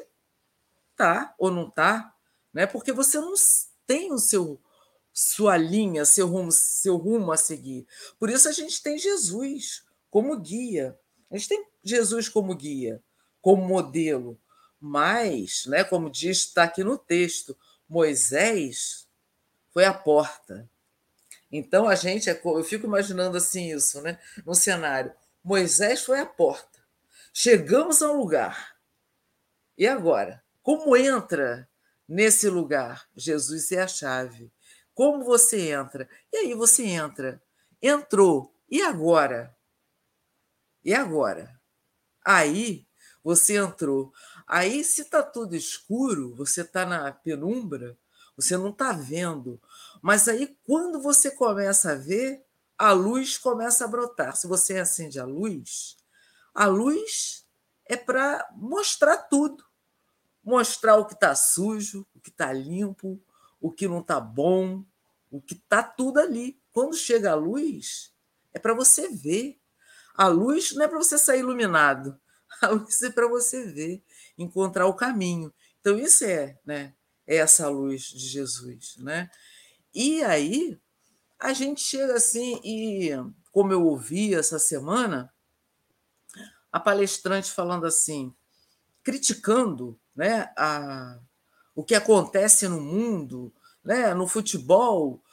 tá 0.96 1.34
ou 1.38 1.52
não 1.52 1.70
tá, 1.70 2.14
né? 2.54 2.66
Porque 2.66 2.92
você 2.92 3.20
não 3.20 3.34
tem 3.86 4.12
o 4.12 4.18
seu 4.18 4.60
sua 5.14 5.58
linha, 5.58 6.06
seu 6.06 6.28
rumo, 6.28 6.52
seu 6.52 6.96
rumo 6.96 7.32
a 7.32 7.38
seguir. 7.38 7.88
Por 8.20 8.30
isso 8.30 8.48
a 8.48 8.52
gente 8.52 8.84
tem 8.84 9.00
Jesus 9.00 9.84
como 10.12 10.38
guia. 10.40 10.96
A 11.32 11.36
gente 11.36 11.50
tem 11.50 11.66
Jesus 11.84 12.30
como 12.30 12.56
guia, 12.56 13.02
como 13.42 13.66
modelo. 13.66 14.40
Mas, 14.80 15.66
né, 15.66 15.84
como 15.84 16.08
diz 16.08 16.38
está 16.38 16.64
aqui 16.64 16.84
no 16.84 17.00
texto, 17.00 17.58
Moisés 17.90 19.08
foi 19.72 19.86
a 19.86 19.94
porta. 19.94 20.70
Então 21.52 21.88
a 21.88 21.96
gente, 21.96 22.30
é 22.30 22.40
eu 22.44 22.64
fico 22.64 22.86
imaginando 22.86 23.38
assim 23.38 23.74
isso, 23.74 24.02
né? 24.02 24.20
No 24.46 24.54
cenário, 24.54 25.12
Moisés 25.48 26.04
foi 26.04 26.20
a 26.20 26.26
porta. 26.26 26.78
Chegamos 27.32 28.02
ao 28.02 28.18
lugar. 28.18 28.76
E 29.78 29.88
agora? 29.88 30.44
Como 30.62 30.98
entra 30.98 31.70
nesse 32.06 32.50
lugar? 32.50 33.08
Jesus 33.16 33.72
é 33.72 33.82
a 33.82 33.88
chave. 33.88 34.52
Como 34.94 35.24
você 35.24 35.70
entra? 35.70 36.10
E 36.34 36.36
aí 36.40 36.54
você 36.54 36.84
entra. 36.84 37.42
Entrou. 37.82 38.54
E 38.70 38.82
agora? 38.82 39.56
E 40.84 40.94
agora? 40.94 41.58
Aí 42.26 42.86
você 43.24 43.56
entrou. 43.56 44.12
Aí, 44.46 44.84
se 44.84 45.04
está 45.04 45.24
tudo 45.24 45.56
escuro, 45.56 46.36
você 46.36 46.60
está 46.60 46.86
na 46.86 47.10
penumbra, 47.14 47.98
você 48.36 48.58
não 48.58 48.72
está 48.72 48.92
vendo. 48.92 49.62
Mas 50.02 50.28
aí, 50.28 50.58
quando 50.66 51.02
você 51.02 51.32
começa 51.32 51.94
a 51.94 51.96
ver, 51.96 52.46
a 52.78 52.92
luz 52.92 53.38
começa 53.38 53.86
a 53.86 53.88
brotar. 53.88 54.36
Se 54.36 54.48
você 54.48 54.78
acende 54.78 55.20
a 55.20 55.26
luz, 55.26 55.98
a 56.54 56.68
luz 56.68 57.46
é 57.86 57.98
para 57.98 58.48
mostrar 58.56 59.18
tudo. 59.18 59.66
Mostrar 60.44 60.96
o 60.96 61.06
que 61.06 61.14
está 61.14 61.36
sujo, 61.36 62.06
o 62.16 62.20
que 62.20 62.30
está 62.30 62.54
limpo, 62.54 63.20
o 63.60 63.72
que 63.72 63.88
não 63.88 64.00
está 64.00 64.20
bom, 64.20 64.84
o 65.30 65.42
que 65.42 65.56
está 65.56 65.84
tudo 65.84 66.20
ali. 66.20 66.60
Quando 66.72 66.96
chega 66.96 67.32
a 67.32 67.36
luz, 67.36 68.14
é 68.54 68.60
para 68.60 68.74
você 68.74 69.10
ver. 69.10 69.60
A 70.14 70.28
luz 70.28 70.74
não 70.74 70.86
é 70.86 70.88
para 70.88 70.98
você 70.98 71.18
sair 71.18 71.40
iluminado. 71.40 72.20
A 72.62 72.70
luz 72.70 73.02
é 73.04 73.12
para 73.12 73.28
você 73.28 73.66
ver, 73.72 74.04
encontrar 74.36 74.88
o 74.88 74.94
caminho. 74.96 75.54
Então, 75.80 75.96
isso 76.00 76.24
é, 76.26 76.58
né? 76.66 76.96
É 77.28 77.36
essa 77.36 77.70
luz 77.70 78.04
de 78.04 78.28
Jesus, 78.28 78.98
né? 78.98 79.30
E 79.94 80.24
aí, 80.24 80.80
a 81.40 81.54
gente 81.54 81.82
chega 81.82 82.16
assim, 82.16 82.60
e 82.64 83.12
como 83.52 83.72
eu 83.72 83.84
ouvi 83.86 84.34
essa 84.34 84.60
semana, 84.60 85.32
a 86.72 86.80
palestrante 86.80 87.52
falando 87.52 87.86
assim, 87.86 88.34
criticando 89.04 90.00
né, 90.16 90.52
a, 90.58 91.20
o 91.76 91.84
que 91.84 91.96
acontece 91.96 92.68
no 92.68 92.82
mundo, 92.82 93.54
né, 93.84 94.14
no 94.14 94.28
futebol, 94.28 95.24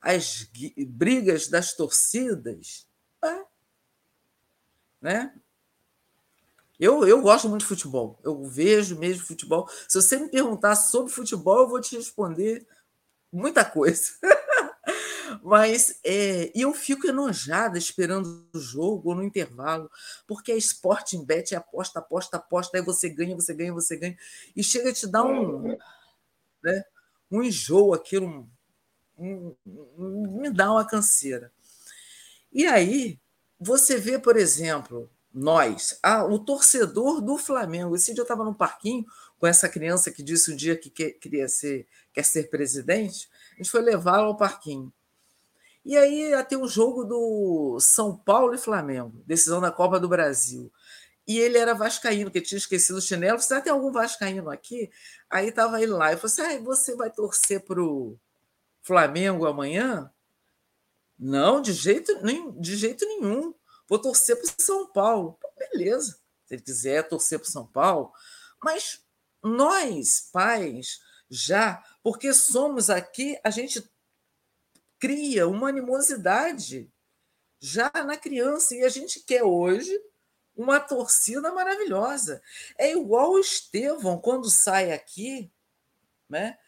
as 0.00 0.48
brigas 0.88 1.48
das 1.48 1.74
torcidas. 1.74 2.86
É, 3.24 3.44
né? 5.00 5.34
Eu, 6.78 7.06
eu 7.08 7.22
gosto 7.22 7.48
muito 7.48 7.62
de 7.62 7.68
futebol, 7.68 8.20
eu 8.22 8.44
vejo 8.44 8.98
mesmo 8.98 9.26
futebol. 9.26 9.68
Se 9.88 10.00
você 10.00 10.18
me 10.18 10.28
perguntar 10.28 10.76
sobre 10.76 11.10
futebol, 11.10 11.60
eu 11.60 11.68
vou 11.68 11.80
te 11.80 11.96
responder 11.96 12.66
muita 13.32 13.64
coisa. 13.64 14.12
Mas 15.42 15.98
é, 16.04 16.50
eu 16.54 16.72
fico 16.72 17.06
enojada 17.06 17.78
esperando 17.78 18.46
o 18.52 18.58
jogo 18.58 19.10
ou 19.10 19.14
no 19.14 19.22
intervalo, 19.22 19.90
porque 20.26 20.52
é 20.52 20.56
Sporting 20.56 21.24
Bet, 21.24 21.54
é 21.54 21.58
aposta, 21.58 21.98
aposta, 21.98 22.36
aposta, 22.36 22.76
aí 22.76 22.82
você 22.82 23.08
ganha, 23.08 23.34
você 23.34 23.54
ganha, 23.54 23.72
você 23.72 23.96
ganha, 23.96 24.16
e 24.54 24.62
chega 24.62 24.90
a 24.90 24.92
te 24.92 25.06
dar 25.06 25.24
um, 25.24 25.76
né, 26.62 26.84
um 27.30 27.42
enjoo, 27.42 27.94
aquilo 27.94 28.48
um, 29.18 29.54
um, 29.66 30.40
me 30.40 30.50
dá 30.50 30.70
uma 30.70 30.86
canseira. 30.86 31.52
E 32.52 32.66
aí, 32.66 33.18
você 33.58 33.96
vê, 33.96 34.18
por 34.18 34.36
exemplo, 34.36 35.10
nós, 35.32 35.98
ah, 36.02 36.24
o 36.24 36.38
torcedor 36.38 37.20
do 37.20 37.36
Flamengo. 37.36 37.94
Esse 37.94 38.12
dia 38.12 38.20
eu 38.20 38.24
estava 38.24 38.44
no 38.44 38.54
parquinho 38.54 39.04
com 39.38 39.46
essa 39.46 39.68
criança 39.68 40.10
que 40.10 40.22
disse 40.22 40.52
um 40.52 40.56
dia 40.56 40.76
que 40.76 40.88
quer, 40.88 41.10
queria 41.12 41.48
ser, 41.48 41.86
quer 42.12 42.24
ser 42.24 42.48
presidente. 42.48 43.28
A 43.52 43.56
gente 43.56 43.70
foi 43.70 43.82
levá-la 43.82 44.24
ao 44.24 44.36
parquinho. 44.36 44.92
E 45.86 45.96
aí 45.96 46.32
ter 46.48 46.56
um 46.56 46.66
jogo 46.66 47.04
do 47.04 47.78
São 47.80 48.16
Paulo 48.16 48.54
e 48.54 48.58
Flamengo, 48.58 49.22
decisão 49.24 49.60
da 49.60 49.70
Copa 49.70 50.00
do 50.00 50.08
Brasil. 50.08 50.72
E 51.24 51.38
ele 51.38 51.58
era 51.58 51.74
vascaíno, 51.74 52.30
que 52.30 52.40
tinha 52.40 52.58
esquecido 52.58 52.98
o 52.98 53.00
chinelo. 53.00 53.38
Você 53.38 53.60
tem 53.60 53.72
algum 53.72 53.92
vascaíno 53.92 54.50
aqui? 54.50 54.90
Aí 55.30 55.48
estava 55.48 55.80
ele 55.80 55.92
lá. 55.92 56.12
Eu 56.12 56.18
falei 56.18 56.48
assim: 56.48 56.56
ah, 56.56 56.64
você 56.64 56.96
vai 56.96 57.08
torcer 57.08 57.64
para 57.64 57.80
o 57.80 58.18
Flamengo 58.82 59.46
amanhã? 59.46 60.10
Não, 61.16 61.62
de 61.62 61.72
jeito, 61.72 62.12
de 62.58 62.76
jeito 62.76 63.06
nenhum 63.06 63.54
vou 63.88 63.98
torcer 63.98 64.36
para 64.36 64.46
o 64.46 64.62
São 64.62 64.86
Paulo. 64.86 65.38
Beleza, 65.56 66.18
se 66.44 66.54
ele 66.54 66.62
quiser 66.62 67.08
torcer 67.08 67.38
para 67.38 67.46
o 67.46 67.50
São 67.50 67.66
Paulo. 67.66 68.12
Mas 68.62 69.00
nós, 69.42 70.28
pais, 70.32 70.98
já, 71.30 71.82
porque 72.02 72.32
somos 72.32 72.90
aqui, 72.90 73.38
a 73.44 73.50
gente 73.50 73.88
cria 74.98 75.46
uma 75.48 75.68
animosidade 75.68 76.90
já 77.58 77.90
na 77.94 78.16
criança 78.16 78.74
e 78.74 78.84
a 78.84 78.88
gente 78.88 79.20
quer 79.20 79.42
hoje 79.42 79.98
uma 80.56 80.80
torcida 80.80 81.52
maravilhosa. 81.52 82.42
É 82.78 82.92
igual 82.92 83.32
o 83.32 83.38
Estevão, 83.38 84.18
quando 84.18 84.50
sai 84.50 84.92
aqui, 84.92 85.50
né? 86.28 86.58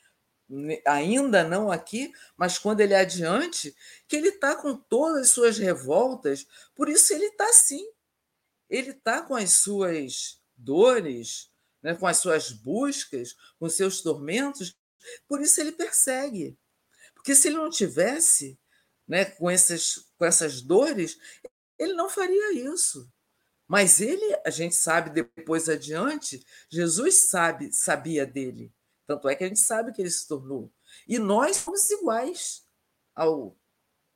ainda 0.86 1.44
não 1.44 1.70
aqui, 1.70 2.12
mas 2.36 2.58
quando 2.58 2.80
ele 2.80 2.94
é 2.94 3.00
adiante, 3.00 3.74
que 4.06 4.16
ele 4.16 4.28
está 4.28 4.56
com 4.56 4.74
todas 4.74 5.22
as 5.22 5.30
suas 5.30 5.58
revoltas, 5.58 6.46
por 6.74 6.88
isso 6.88 7.12
ele 7.12 7.26
está 7.26 7.44
assim. 7.44 7.86
Ele 8.68 8.90
está 8.90 9.22
com 9.22 9.34
as 9.34 9.52
suas 9.52 10.40
dores, 10.56 11.50
né, 11.82 11.94
com 11.94 12.06
as 12.06 12.18
suas 12.18 12.50
buscas, 12.50 13.36
com 13.58 13.68
seus 13.68 14.00
tormentos, 14.00 14.76
por 15.26 15.40
isso 15.40 15.60
ele 15.60 15.72
persegue. 15.72 16.56
Porque 17.28 17.36
se 17.36 17.48
ele 17.48 17.58
não 17.58 17.68
tivesse 17.68 18.58
né, 19.06 19.26
com, 19.26 19.50
essas, 19.50 19.96
com 20.16 20.24
essas 20.24 20.62
dores, 20.62 21.18
ele 21.78 21.92
não 21.92 22.08
faria 22.08 22.54
isso. 22.54 23.06
Mas 23.66 24.00
ele, 24.00 24.34
a 24.46 24.48
gente 24.48 24.74
sabe 24.74 25.10
depois 25.10 25.68
adiante, 25.68 26.42
Jesus 26.70 27.28
sabe, 27.28 27.70
sabia 27.70 28.24
dele. 28.24 28.72
Tanto 29.06 29.28
é 29.28 29.34
que 29.34 29.44
a 29.44 29.46
gente 29.46 29.60
sabe 29.60 29.92
que 29.92 30.00
ele 30.00 30.10
se 30.10 30.26
tornou. 30.26 30.72
E 31.06 31.18
nós 31.18 31.58
somos 31.58 31.90
iguais 31.90 32.66
ao, 33.14 33.54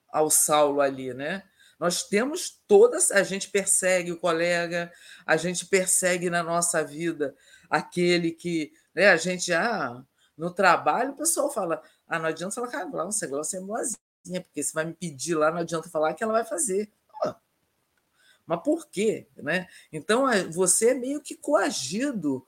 ao 0.08 0.30
Saulo 0.30 0.80
ali, 0.80 1.12
né? 1.12 1.46
Nós 1.78 2.04
temos 2.04 2.62
todas, 2.66 3.10
a 3.10 3.22
gente 3.22 3.50
persegue 3.50 4.10
o 4.10 4.18
colega, 4.18 4.90
a 5.26 5.36
gente 5.36 5.66
persegue 5.66 6.30
na 6.30 6.42
nossa 6.42 6.82
vida 6.82 7.36
aquele 7.68 8.30
que, 8.30 8.72
né, 8.94 9.08
a 9.08 9.18
gente 9.18 9.52
ah, 9.52 10.02
no 10.34 10.50
trabalho 10.50 11.12
o 11.12 11.16
pessoal 11.16 11.52
fala, 11.52 11.82
ah, 12.12 12.18
não 12.18 12.26
adianta 12.26 12.54
falar, 12.54 12.84
Glaucia, 12.84 13.26
Glaucia 13.26 13.58
é 13.58 13.62
boazinha, 13.62 14.40
porque 14.42 14.62
você 14.62 14.72
vai 14.72 14.84
me 14.84 14.92
pedir 14.92 15.34
lá, 15.34 15.50
não 15.50 15.60
adianta 15.60 15.88
falar 15.88 16.12
que 16.12 16.22
ela 16.22 16.34
vai 16.34 16.44
fazer. 16.44 16.92
mas 18.46 18.62
por 18.62 18.86
quê? 18.88 19.26
Né? 19.34 19.66
Então, 19.90 20.26
você 20.50 20.90
é 20.90 20.94
meio 20.94 21.22
que 21.22 21.34
coagido 21.34 22.46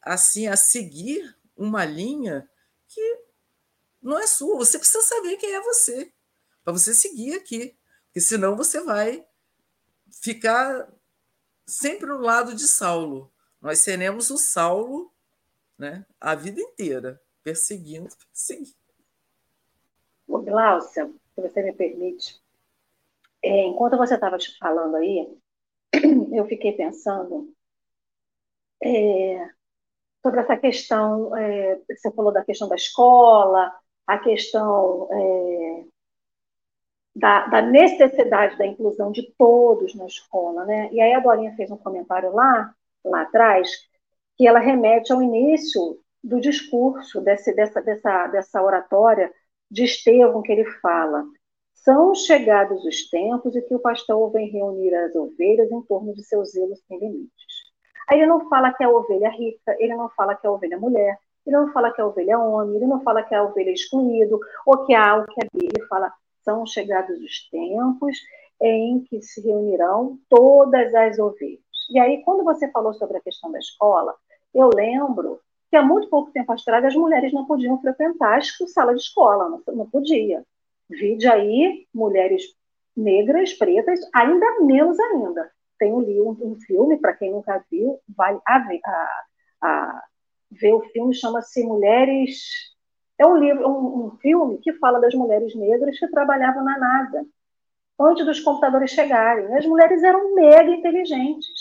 assim 0.00 0.46
a 0.46 0.56
seguir 0.56 1.36
uma 1.56 1.84
linha 1.84 2.48
que 2.86 3.24
não 4.00 4.16
é 4.16 4.28
sua. 4.28 4.56
Você 4.58 4.78
precisa 4.78 5.02
saber 5.02 5.36
quem 5.38 5.54
é 5.54 5.60
você 5.60 6.12
para 6.62 6.72
você 6.72 6.94
seguir 6.94 7.34
aqui, 7.34 7.76
porque 8.06 8.20
senão 8.20 8.56
você 8.56 8.80
vai 8.80 9.26
ficar 10.08 10.88
sempre 11.66 12.06
no 12.06 12.18
lado 12.18 12.54
de 12.54 12.68
Saulo. 12.68 13.32
Nós 13.60 13.80
seremos 13.80 14.30
o 14.30 14.38
Saulo 14.38 15.12
né, 15.76 16.06
a 16.20 16.36
vida 16.36 16.60
inteira, 16.60 17.20
perseguindo, 17.42 18.08
perseguindo. 18.30 18.83
Ô, 20.34 20.40
Glaucia, 20.40 21.06
se 21.32 21.40
você 21.40 21.62
me 21.62 21.72
permite, 21.72 22.42
é, 23.40 23.66
enquanto 23.66 23.96
você 23.96 24.14
estava 24.16 24.36
falando 24.58 24.96
aí, 24.96 25.32
eu 26.34 26.44
fiquei 26.46 26.72
pensando 26.72 27.54
é, 28.82 29.48
sobre 30.20 30.40
essa 30.40 30.56
questão, 30.56 31.36
é, 31.36 31.80
você 31.88 32.10
falou 32.10 32.32
da 32.32 32.44
questão 32.44 32.68
da 32.68 32.74
escola, 32.74 33.72
a 34.08 34.18
questão 34.18 35.08
é, 35.12 35.84
da, 37.14 37.46
da, 37.46 37.62
necessidade 37.62 38.58
da 38.58 38.66
inclusão 38.66 39.12
de 39.12 39.32
todos 39.38 39.94
na 39.94 40.06
escola, 40.06 40.64
né? 40.64 40.88
E 40.92 41.00
aí 41.00 41.14
a 41.14 41.20
Dorinha 41.20 41.54
fez 41.54 41.70
um 41.70 41.76
comentário 41.76 42.32
lá, 42.32 42.74
lá 43.04 43.22
atrás, 43.22 43.70
que 44.36 44.48
ela 44.48 44.58
remete 44.58 45.12
ao 45.12 45.22
início 45.22 46.00
do 46.24 46.40
discurso 46.40 47.20
desse, 47.20 47.54
dessa, 47.54 47.80
dessa, 47.80 48.26
dessa 48.26 48.60
oratória 48.60 49.32
de 49.74 49.84
Estevão, 49.84 50.40
que 50.40 50.52
ele 50.52 50.64
fala: 50.80 51.24
são 51.74 52.14
chegados 52.14 52.84
os 52.84 53.10
tempos 53.10 53.54
em 53.56 53.60
que 53.60 53.74
o 53.74 53.80
pastor 53.80 54.30
vem 54.30 54.48
reunir 54.48 54.94
as 54.94 55.14
ovelhas 55.14 55.70
em 55.70 55.82
torno 55.82 56.14
de 56.14 56.22
seus 56.22 56.52
zelos 56.52 56.80
sem 56.86 56.98
limites. 56.98 57.64
Aí 58.08 58.18
ele 58.18 58.26
não 58.26 58.48
fala 58.48 58.72
que 58.72 58.84
é 58.84 58.86
a 58.86 58.90
ovelha 58.90 59.30
rica, 59.30 59.76
ele 59.78 59.94
não 59.96 60.08
fala 60.10 60.36
que 60.36 60.46
é 60.46 60.48
a 60.48 60.52
ovelha 60.52 60.78
mulher, 60.78 61.18
ele 61.44 61.56
não 61.56 61.72
fala 61.72 61.92
que 61.92 62.00
é 62.00 62.04
a 62.04 62.06
ovelha 62.06 62.38
homem, 62.38 62.76
ele 62.76 62.86
não 62.86 63.02
fala 63.02 63.22
que 63.22 63.34
é 63.34 63.38
a 63.38 63.42
ovelha 63.42 63.70
excluído, 63.70 64.38
ou 64.64 64.84
que 64.86 64.94
há 64.94 65.16
o 65.16 65.26
que 65.26 65.40
é 65.42 65.48
B. 65.52 65.66
Ele 65.66 65.86
fala, 65.86 66.12
são 66.44 66.64
chegados 66.66 67.18
os 67.20 67.48
tempos 67.50 68.16
em 68.62 69.00
que 69.04 69.20
se 69.20 69.40
reunirão 69.40 70.18
todas 70.28 70.94
as 70.94 71.18
ovelhas. 71.18 71.60
E 71.90 71.98
aí, 71.98 72.22
quando 72.22 72.44
você 72.44 72.70
falou 72.70 72.94
sobre 72.94 73.18
a 73.18 73.20
questão 73.20 73.50
da 73.50 73.58
escola, 73.58 74.14
eu 74.54 74.70
lembro 74.72 75.40
que 75.74 75.78
há 75.78 75.82
muito 75.82 76.08
pouco 76.08 76.30
tempo 76.30 76.52
atrás 76.52 76.84
as 76.84 76.94
mulheres 76.94 77.32
não 77.32 77.46
podiam 77.46 77.80
frequentar 77.80 78.38
a 78.38 78.66
sala 78.68 78.94
de 78.94 79.00
escola, 79.00 79.48
não, 79.48 79.74
não 79.74 79.90
podia. 79.90 80.44
Vide 80.88 81.26
aí 81.26 81.84
mulheres 81.92 82.44
negras, 82.96 83.52
pretas, 83.54 83.98
ainda 84.14 84.60
menos 84.60 84.96
ainda. 85.00 85.50
Tem 85.76 85.92
um, 85.92 86.30
um, 86.30 86.54
filme, 86.64 86.96
para 86.96 87.14
quem 87.14 87.32
nunca 87.32 87.60
viu, 87.68 87.98
vale 88.16 88.38
a, 88.46 88.56
a, 88.86 89.24
a 89.62 90.02
ver 90.48 90.74
o 90.74 90.82
filme, 90.90 91.12
chama-se 91.12 91.64
Mulheres. 91.64 92.72
É 93.18 93.26
um 93.26 93.36
livro, 93.36 93.68
um, 93.68 94.06
um 94.06 94.10
filme 94.18 94.58
que 94.58 94.74
fala 94.74 95.00
das 95.00 95.12
mulheres 95.12 95.56
negras 95.56 95.98
que 95.98 96.06
trabalhavam 96.06 96.62
na 96.62 96.78
NASA 96.78 97.26
antes 97.98 98.24
dos 98.24 98.38
computadores 98.38 98.92
chegarem. 98.92 99.52
As 99.56 99.66
mulheres 99.66 100.04
eram 100.04 100.36
mega 100.36 100.70
inteligentes 100.70 101.53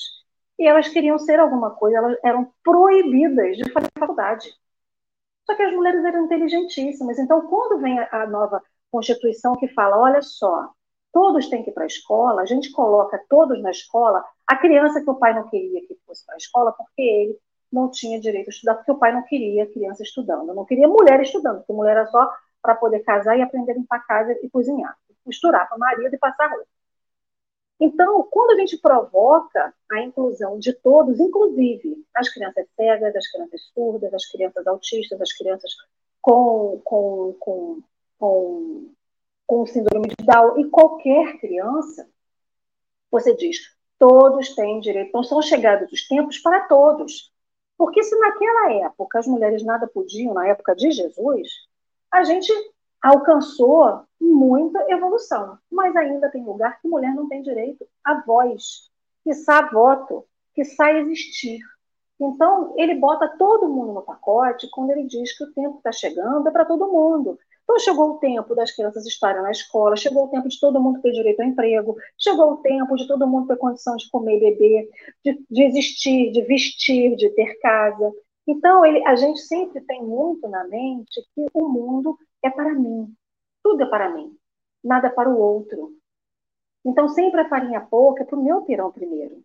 e 0.60 0.68
elas 0.68 0.88
queriam 0.88 1.18
ser 1.20 1.40
alguma 1.40 1.72
coisa, 1.72 1.98
elas 1.98 2.18
eram 2.24 2.52
proibidas 2.64 3.58
de 3.58 3.72
fazer 3.72 3.90
faculdade. 3.98 4.54
Só 5.46 5.56
que 5.56 5.64
as 5.64 5.74
mulheres 5.74 6.04
eram 6.06 6.26
inteligentíssimas. 6.26 7.20
Então, 7.20 7.48
quando 7.48 7.82
vem 7.82 8.00
a, 8.00 8.26
nova 8.28 8.62
Constituição 8.92 9.56
que 9.56 9.68
fala, 9.70 9.98
olha 9.98 10.22
só, 10.22 10.70
todos 11.12 11.50
têm 11.50 11.64
que 11.64 11.72
ir 11.72 11.74
para 11.74 11.84
a 11.84 11.88
escola, 11.88 12.42
a 12.42 12.46
gente 12.46 12.72
coloca 12.72 13.22
todos 13.28 13.62
na 13.62 13.72
escola, 13.72 14.24
a 14.48 14.56
criança 14.56 15.02
que 15.04 15.10
o 15.10 15.16
pai 15.16 15.34
não 15.34 15.50
queria 15.50 15.82
que 15.88 15.98
fosse 16.06 16.26
para 16.26 16.36
a 16.36 16.38
escola, 16.38 16.72
porque 16.72 17.02
ele 17.02 17.40
não 17.72 17.90
tinha 17.90 18.20
direito 18.20 18.48
a 18.48 18.52
estudar, 18.52 18.76
porque 18.76 18.92
o 18.92 18.98
pai 18.98 19.12
não 19.12 19.24
queria 19.24 19.72
criança 19.72 20.04
estudando, 20.04 20.54
não 20.54 20.66
queria 20.66 20.88
mulher 20.88 21.22
estudando, 21.22 21.58
porque 21.58 21.74
mulher 21.74 21.98
era 21.98 22.06
só 22.08 22.32
para 22.62 22.76
poder 22.76 23.00
casar 23.02 23.38
e 23.38 23.42
aprender 23.42 23.74
a 23.74 23.76
limpar 23.76 23.98
a 23.98 24.04
casa 24.04 24.40
e 24.42 24.50
cozinhar, 24.50 24.96
costurar 25.26 25.68
para 25.68 25.76
o 25.76 25.80
marido 25.80 26.14
e 26.14 26.18
passar 26.18 26.50
roupa. 26.50 26.73
Então, 27.84 28.26
quando 28.32 28.52
a 28.52 28.60
gente 28.62 28.78
provoca 28.78 29.74
a 29.92 30.02
inclusão 30.02 30.58
de 30.58 30.72
todos, 30.72 31.20
inclusive 31.20 32.02
as 32.16 32.30
crianças 32.30 32.66
cegas, 32.78 33.14
as 33.14 33.30
crianças 33.30 33.62
surdas, 33.74 34.14
as 34.14 34.26
crianças 34.26 34.66
autistas, 34.66 35.20
as 35.20 35.34
crianças 35.34 35.76
com, 36.22 36.80
com, 36.86 37.36
com, 37.38 37.82
com, 38.18 38.90
com 39.46 39.66
síndrome 39.66 40.08
de 40.08 40.26
Down 40.26 40.60
e 40.60 40.70
qualquer 40.70 41.38
criança, 41.40 42.10
você 43.12 43.36
diz, 43.36 43.58
todos 44.00 44.56
têm 44.56 44.80
direito, 44.80 45.12
não 45.14 45.24
são 45.24 45.42
chegados 45.42 45.92
os 45.92 46.08
tempos 46.08 46.40
para 46.40 46.62
todos. 46.70 47.34
Porque 47.78 48.02
se 48.02 48.18
naquela 48.18 48.72
época 48.86 49.20
as 49.20 49.28
mulheres 49.28 49.62
nada 49.62 49.88
podiam, 49.88 50.34
na 50.34 50.48
época 50.48 50.74
de 50.74 50.90
Jesus, 50.90 51.50
a 52.10 52.24
gente 52.24 52.50
alcançou 53.04 54.04
muita 54.20 54.90
evolução, 54.90 55.58
mas 55.70 55.94
ainda 55.94 56.32
tem 56.32 56.44
lugar 56.44 56.80
que 56.82 56.88
mulher 56.88 57.14
não 57.14 57.28
tem 57.28 57.42
direito 57.42 57.86
a 58.02 58.22
voz, 58.22 58.90
que 59.26 59.34
sa 59.34 59.62
voto, 59.70 60.26
que 60.56 60.64
sai 60.64 61.00
existir. 61.00 61.60
Então, 62.18 62.74
ele 62.78 62.96
bota 62.96 63.28
todo 63.38 63.68
mundo 63.68 63.92
no 63.92 64.02
pacote 64.02 64.70
quando 64.72 64.92
ele 64.92 65.04
diz 65.06 65.38
que 65.38 65.44
o 65.44 65.52
tempo 65.54 65.78
está 65.78 65.92
chegando 65.92 66.48
é 66.48 66.52
para 66.52 66.64
todo 66.64 66.92
mundo. 66.92 67.38
Então, 67.64 67.78
chegou 67.80 68.12
o 68.12 68.18
tempo 68.20 68.56
das 68.56 68.72
crianças 68.72 69.06
estarem 69.06 69.42
na 69.42 69.52
escola, 69.52 69.98
chegou 69.98 70.26
o 70.26 70.30
tempo 70.30 70.48
de 70.48 70.60
todo 70.60 70.82
mundo 70.82 71.02
ter 71.02 71.12
direito 71.12 71.42
ao 71.42 71.48
emprego, 71.48 71.98
chegou 72.18 72.54
o 72.54 72.58
tempo 72.58 72.96
de 72.96 73.08
todo 73.08 73.28
mundo 73.28 73.48
ter 73.48 73.58
condição 73.58 73.98
de 73.98 74.10
comer 74.10 74.38
e 74.38 74.40
beber, 74.40 74.90
de, 75.26 75.46
de 75.50 75.64
existir, 75.64 76.32
de 76.32 76.42
vestir, 76.44 77.16
de 77.16 77.30
ter 77.32 77.60
casa. 77.60 78.14
Então, 78.48 78.86
ele, 78.86 79.06
a 79.06 79.16
gente 79.16 79.40
sempre 79.42 79.82
tem 79.82 80.04
muito 80.04 80.48
na 80.48 80.66
mente 80.66 81.22
que 81.34 81.46
o 81.54 81.68
mundo 81.68 82.18
é 82.44 82.50
para 82.50 82.74
mim. 82.74 83.16
Tudo 83.64 83.84
é 83.84 83.86
para 83.86 84.10
mim. 84.10 84.38
Nada 84.84 85.10
para 85.10 85.30
o 85.30 85.40
outro. 85.40 85.96
Então, 86.86 87.08
sempre 87.08 87.42
a 87.42 87.50
farinha 87.50 87.82
pouca 87.82 88.24
é 88.24 88.26
para 88.26 88.38
o 88.38 88.44
meu 88.44 88.62
pirão 88.64 88.92
primeiro. 88.92 89.42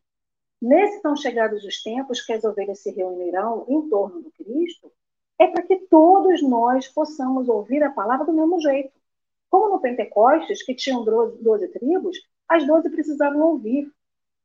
Nesse 0.61 1.01
tão 1.01 1.15
chegados 1.15 1.65
os 1.65 1.81
tempos 1.83 2.21
que 2.21 2.33
as 2.33 2.43
ovelhas 2.43 2.81
se 2.81 2.91
reunirão 2.91 3.65
em 3.69 3.89
torno 3.89 4.21
do 4.21 4.31
Cristo, 4.33 4.93
é 5.39 5.47
para 5.47 5.63
que 5.63 5.77
todos 5.87 6.43
nós 6.43 6.89
possamos 6.89 7.49
ouvir 7.49 7.83
a 7.85 7.93
palavra 7.93 8.27
do 8.27 8.33
mesmo 8.33 8.61
jeito. 8.61 8.93
Como 9.49 9.69
no 9.69 9.81
Pentecostes, 9.81 10.65
que 10.65 10.75
tinham 10.75 11.05
12, 11.05 11.43
12 11.43 11.69
tribos, 11.69 12.19
as 12.49 12.67
12 12.67 12.91
precisavam 12.91 13.41
ouvir. 13.41 13.91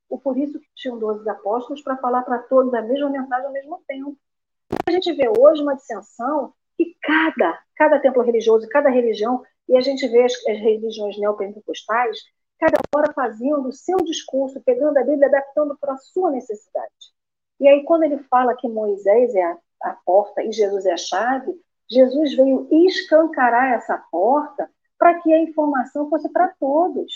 O 0.07 0.19
por 0.19 0.37
isso 0.37 0.59
que 0.59 0.67
tinham 0.75 0.99
12 0.99 1.27
apóstolos 1.27 1.81
para 1.81 1.97
falar 1.97 2.21
para 2.21 2.37
todos 2.43 2.71
a 2.75 2.81
mesma 2.83 3.09
mensagem 3.09 3.47
ao 3.47 3.51
mesmo 3.51 3.81
tempo. 3.87 4.15
A 4.85 4.91
gente 4.91 5.11
vê 5.13 5.27
hoje 5.27 5.63
uma 5.63 5.75
dissensão 5.75 6.53
cada, 7.03 7.59
cada 7.75 7.99
templo 7.99 8.23
religioso, 8.23 8.67
cada 8.69 8.89
religião, 8.89 9.43
e 9.67 9.77
a 9.77 9.81
gente 9.81 10.07
vê 10.07 10.23
as, 10.23 10.33
as 10.47 10.57
religiões 10.57 11.17
neopentecostais, 11.19 12.17
cada 12.59 12.77
hora 12.95 13.13
faziam 13.13 13.61
do 13.61 13.71
seu 13.71 13.97
discurso, 13.97 14.61
pegando 14.65 14.97
a 14.97 15.03
Bíblia, 15.03 15.27
adaptando 15.27 15.77
para 15.79 15.93
a 15.93 15.97
sua 15.97 16.31
necessidade. 16.31 17.13
E 17.59 17.67
aí, 17.67 17.83
quando 17.83 18.03
ele 18.03 18.17
fala 18.29 18.55
que 18.55 18.67
Moisés 18.67 19.35
é 19.35 19.43
a, 19.43 19.57
a 19.83 19.97
porta 20.05 20.41
e 20.43 20.51
Jesus 20.51 20.85
é 20.85 20.93
a 20.93 20.97
chave, 20.97 21.53
Jesus 21.89 22.35
veio 22.35 22.67
escancarar 22.71 23.73
essa 23.73 23.97
porta 24.11 24.69
para 24.97 25.19
que 25.21 25.31
a 25.33 25.41
informação 25.41 26.09
fosse 26.09 26.31
para 26.31 26.53
todos. 26.59 27.11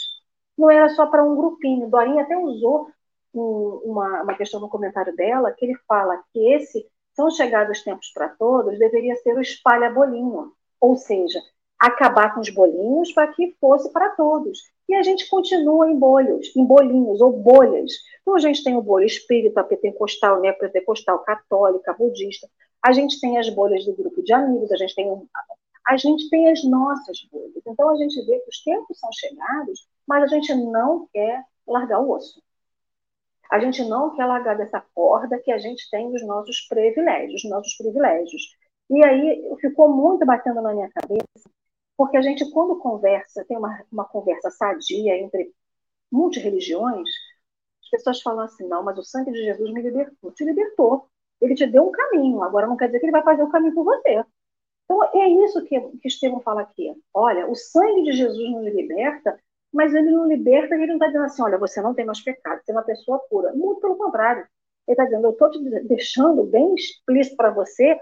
Não 0.58 0.70
era 0.70 0.90
só 0.90 1.08
para 1.08 1.24
um 1.24 1.36
grupinho. 1.36 1.90
Dorinha 1.90 2.24
até 2.24 2.38
usou 2.38 2.90
um, 3.34 3.82
uma, 3.86 4.24
uma 4.24 4.36
questão 4.36 4.60
no 4.60 4.70
comentário 4.70 5.16
dela, 5.16 5.52
que 5.52 5.66
ele 5.66 5.76
fala 5.88 6.22
que 6.34 6.54
esse 6.54 6.86
são 7.18 7.32
chegados 7.32 7.82
tempos 7.82 8.12
para 8.14 8.30
todos 8.30 8.78
deveria 8.78 9.16
ser 9.16 9.36
o 9.36 9.42
espalha-bolinho, 9.42 10.54
ou 10.80 10.96
seja, 10.96 11.42
acabar 11.80 12.36
com 12.36 12.42
os 12.42 12.50
bolinhos 12.52 13.12
para 13.12 13.34
que 13.34 13.58
fosse 13.60 13.92
para 13.92 14.10
todos. 14.10 14.60
E 14.88 14.94
a 14.94 15.02
gente 15.02 15.28
continua 15.28 15.90
em 15.90 15.98
bolhos, 15.98 16.56
em 16.56 16.64
bolinhos 16.64 17.20
ou 17.20 17.34
bolhas. 17.34 17.92
Então 18.22 18.36
a 18.36 18.40
gente 18.40 18.64
tem 18.64 18.78
o 18.78 18.84
bolho 18.84 19.06
espírita, 19.06 19.64
pentecostal, 19.64 20.40
né, 20.40 20.56
católica, 21.26 21.94
budista. 21.94 22.48
A 22.84 22.94
gente 22.94 23.20
tem 23.20 23.40
as 23.40 23.50
bolhas 23.50 23.84
do 23.84 23.96
grupo 23.96 24.22
de 24.22 24.32
amigos, 24.32 24.72
a 24.72 24.78
gente 24.78 24.94
tem 24.94 25.12
a 25.88 25.98
gente 25.98 26.30
tem 26.30 26.52
as 26.52 26.64
nossas 26.64 27.18
bolhas. 27.32 27.64
Então 27.66 27.90
a 27.90 27.96
gente 27.96 28.24
vê 28.26 28.40
que 28.40 28.50
os 28.50 28.62
tempos 28.62 29.00
são 29.00 29.10
chegados, 29.12 29.88
mas 30.06 30.24
a 30.24 30.28
gente 30.28 30.54
não 30.54 31.08
quer 31.12 31.44
largar 31.66 32.00
o 32.00 32.12
osso. 32.12 32.42
A 33.52 33.60
gente 33.60 33.84
não 33.86 34.16
quer 34.16 34.26
largar 34.26 34.58
dessa 34.58 34.82
corda 34.94 35.40
que 35.40 35.52
a 35.52 35.58
gente 35.58 35.90
tem 35.90 36.12
dos 36.12 36.26
nossos 36.26 36.62
privilégios, 36.68 37.44
nossos 37.46 37.76
privilégios. 37.76 38.42
E 38.90 39.04
aí 39.04 39.42
ficou 39.60 39.90
muito 39.90 40.26
batendo 40.26 40.62
na 40.62 40.74
minha 40.74 40.90
cabeça, 40.90 41.50
porque 41.98 42.18
a 42.18 42.22
gente, 42.22 42.50
quando 42.52 42.80
conversa, 42.80 43.46
tem 43.46 43.58
uma, 43.58 43.84
uma 43.92 44.06
conversa 44.06 44.52
sadia 44.52 45.18
entre 45.18 45.52
multireligiões, 46.12 47.10
as 47.84 47.90
pessoas 47.90 48.22
falam 48.22 48.42
assim: 48.46 48.68
não, 48.68 48.84
mas 48.84 48.98
o 48.98 49.04
sangue 49.04 49.32
de 49.32 49.44
Jesus 49.44 49.72
me 49.74 49.82
libertou. 49.82 50.32
Te 50.32 50.44
libertou. 50.44 51.10
Ele 51.42 51.56
te 51.56 51.66
deu 51.68 51.88
um 51.88 51.92
caminho. 51.92 52.44
Agora 52.44 52.68
não 52.68 52.78
quer 52.78 52.88
dizer 52.88 53.00
que 53.00 53.06
ele 53.06 53.12
vai 53.12 53.24
fazer 53.24 53.44
o 53.44 53.50
caminho 53.50 53.74
por 53.74 53.86
você. 53.86 54.24
Então 54.86 55.04
é 55.04 55.28
isso 55.46 55.64
que, 55.66 55.80
que 56.02 56.42
fala 56.44 56.62
aqui. 56.62 56.94
Olha, 57.14 57.50
o 57.50 57.56
sangue 57.56 58.04
de 58.04 58.14
Jesus 58.14 58.52
nos 58.52 58.74
liberta, 58.74 59.38
mas 59.74 59.94
ele 59.94 60.12
não 60.12 60.28
liberta 60.28 60.76
ele 60.76 60.88
não 60.88 60.96
está 60.96 61.08
dizendo 61.08 61.26
assim, 61.26 61.42
olha, 61.42 61.58
você 61.58 61.82
não 61.82 61.94
tem 61.94 62.06
mais 62.06 62.22
pecado, 62.22 62.62
você 62.64 62.72
é 62.72 62.76
uma 62.76 62.84
pessoa 62.84 63.20
pura. 63.30 63.54
Muito 63.54 63.82
pelo 63.82 63.98
contrário. 63.98 64.48
Ele 64.88 64.94
está 64.94 65.04
dizendo, 65.04 65.28
eu 65.28 65.32
estou 65.32 65.52
deixando 65.86 66.44
bem 66.46 66.74
explícito 66.76 67.36
para 67.36 67.52
você 67.52 68.00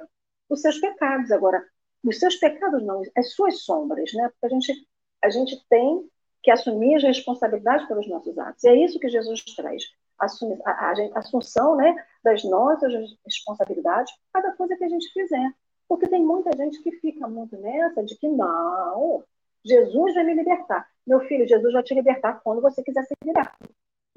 os 0.48 0.62
seus 0.62 0.80
pecados. 0.80 1.32
Agora, 1.32 1.64
os 2.04 2.20
seus 2.20 2.36
pecados 2.36 2.84
não, 2.84 3.02
as 3.18 3.34
suas 3.34 3.64
sombras, 3.64 4.14
né? 4.14 4.30
Porque 4.30 4.46
a 4.46 4.50
gente, 4.50 4.88
a 5.24 5.30
gente 5.30 5.66
tem 5.68 6.08
que 6.44 6.52
assumir 6.52 6.96
as 6.96 7.04
responsabilidades 7.04 7.88
pelos 7.88 8.08
nossos 8.08 8.38
atos. 8.38 8.64
E 8.64 8.70
é 8.70 8.76
isso 8.76 9.00
que 9.00 9.10
Jesus 9.10 9.44
traz. 9.56 9.84
A, 10.20 10.28
a, 10.66 10.92
a 10.92 11.20
assunção 11.20 11.76
né, 11.76 11.94
das 12.24 12.44
nossas 12.44 12.94
responsabilidades 13.26 14.14
cada 14.32 14.54
coisa 14.54 14.78
que 14.78 14.84
a 14.84 14.90
gente 14.90 15.12
fizer. 15.12 15.52
Porque 15.88 16.08
tem 16.08 16.24
muita 16.24 16.56
gente 16.56 16.82
que 16.82 16.92
fica 17.00 17.28
muito 17.28 17.58
nessa 17.58 18.04
de 18.04 18.16
que 18.18 18.28
não, 18.28 19.24
Jesus 19.66 20.14
vai 20.14 20.24
me 20.24 20.36
libertar. 20.36 20.88
Meu 21.06 21.22
filho, 21.22 21.48
Jesus 21.48 21.74
vai 21.74 21.84
te 21.84 21.96
libertar 21.96 22.40
quando 22.44 22.62
você 22.62 22.84
quiser 22.84 23.04
ser 23.04 23.16
liberto. 23.24 23.58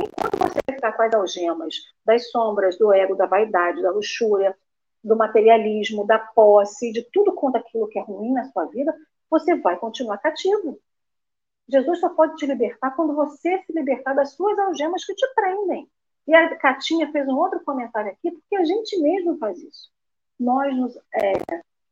Enquanto 0.01 0.39
você 0.39 0.61
ficar 0.71 0.93
com 0.93 1.03
as 1.03 1.15
algemas 1.15 1.75
das 2.05 2.31
sombras, 2.31 2.79
do 2.79 2.93
ego, 2.93 3.17
da 3.17 3.27
vaidade, 3.27 3.83
da 3.83 3.91
luxúria, 3.91 4.55
do 5.03 5.17
materialismo, 5.17 6.07
da 6.07 6.19
posse, 6.19 6.93
de 6.93 7.03
tudo 7.13 7.33
quanto 7.33 7.57
aquilo 7.57 7.89
que 7.89 7.99
é 7.99 8.03
ruim 8.03 8.33
na 8.33 8.45
sua 8.53 8.67
vida, 8.67 8.95
você 9.31 9.57
vai 9.57 9.77
continuar 9.77 10.19
cativo. 10.19 10.79
Jesus 11.69 12.01
só 12.01 12.09
pode 12.11 12.37
te 12.37 12.47
libertar 12.47 12.95
quando 12.95 13.15
você 13.15 13.63
se 13.63 13.73
libertar 13.73 14.15
das 14.15 14.33
suas 14.33 14.59
algemas 14.59 15.05
que 15.05 15.15
te 15.15 15.27
prendem. 15.35 15.89
E 16.27 16.35
a 16.35 16.57
Catinha 16.57 17.11
fez 17.11 17.27
um 17.27 17.37
outro 17.37 17.61
comentário 17.65 18.11
aqui, 18.11 18.31
porque 18.31 18.57
a 18.57 18.65
gente 18.65 19.01
mesmo 19.01 19.39
faz 19.39 19.59
isso. 19.59 19.91
Nós 20.39 20.77
nos, 20.77 20.97
é, 21.15 21.33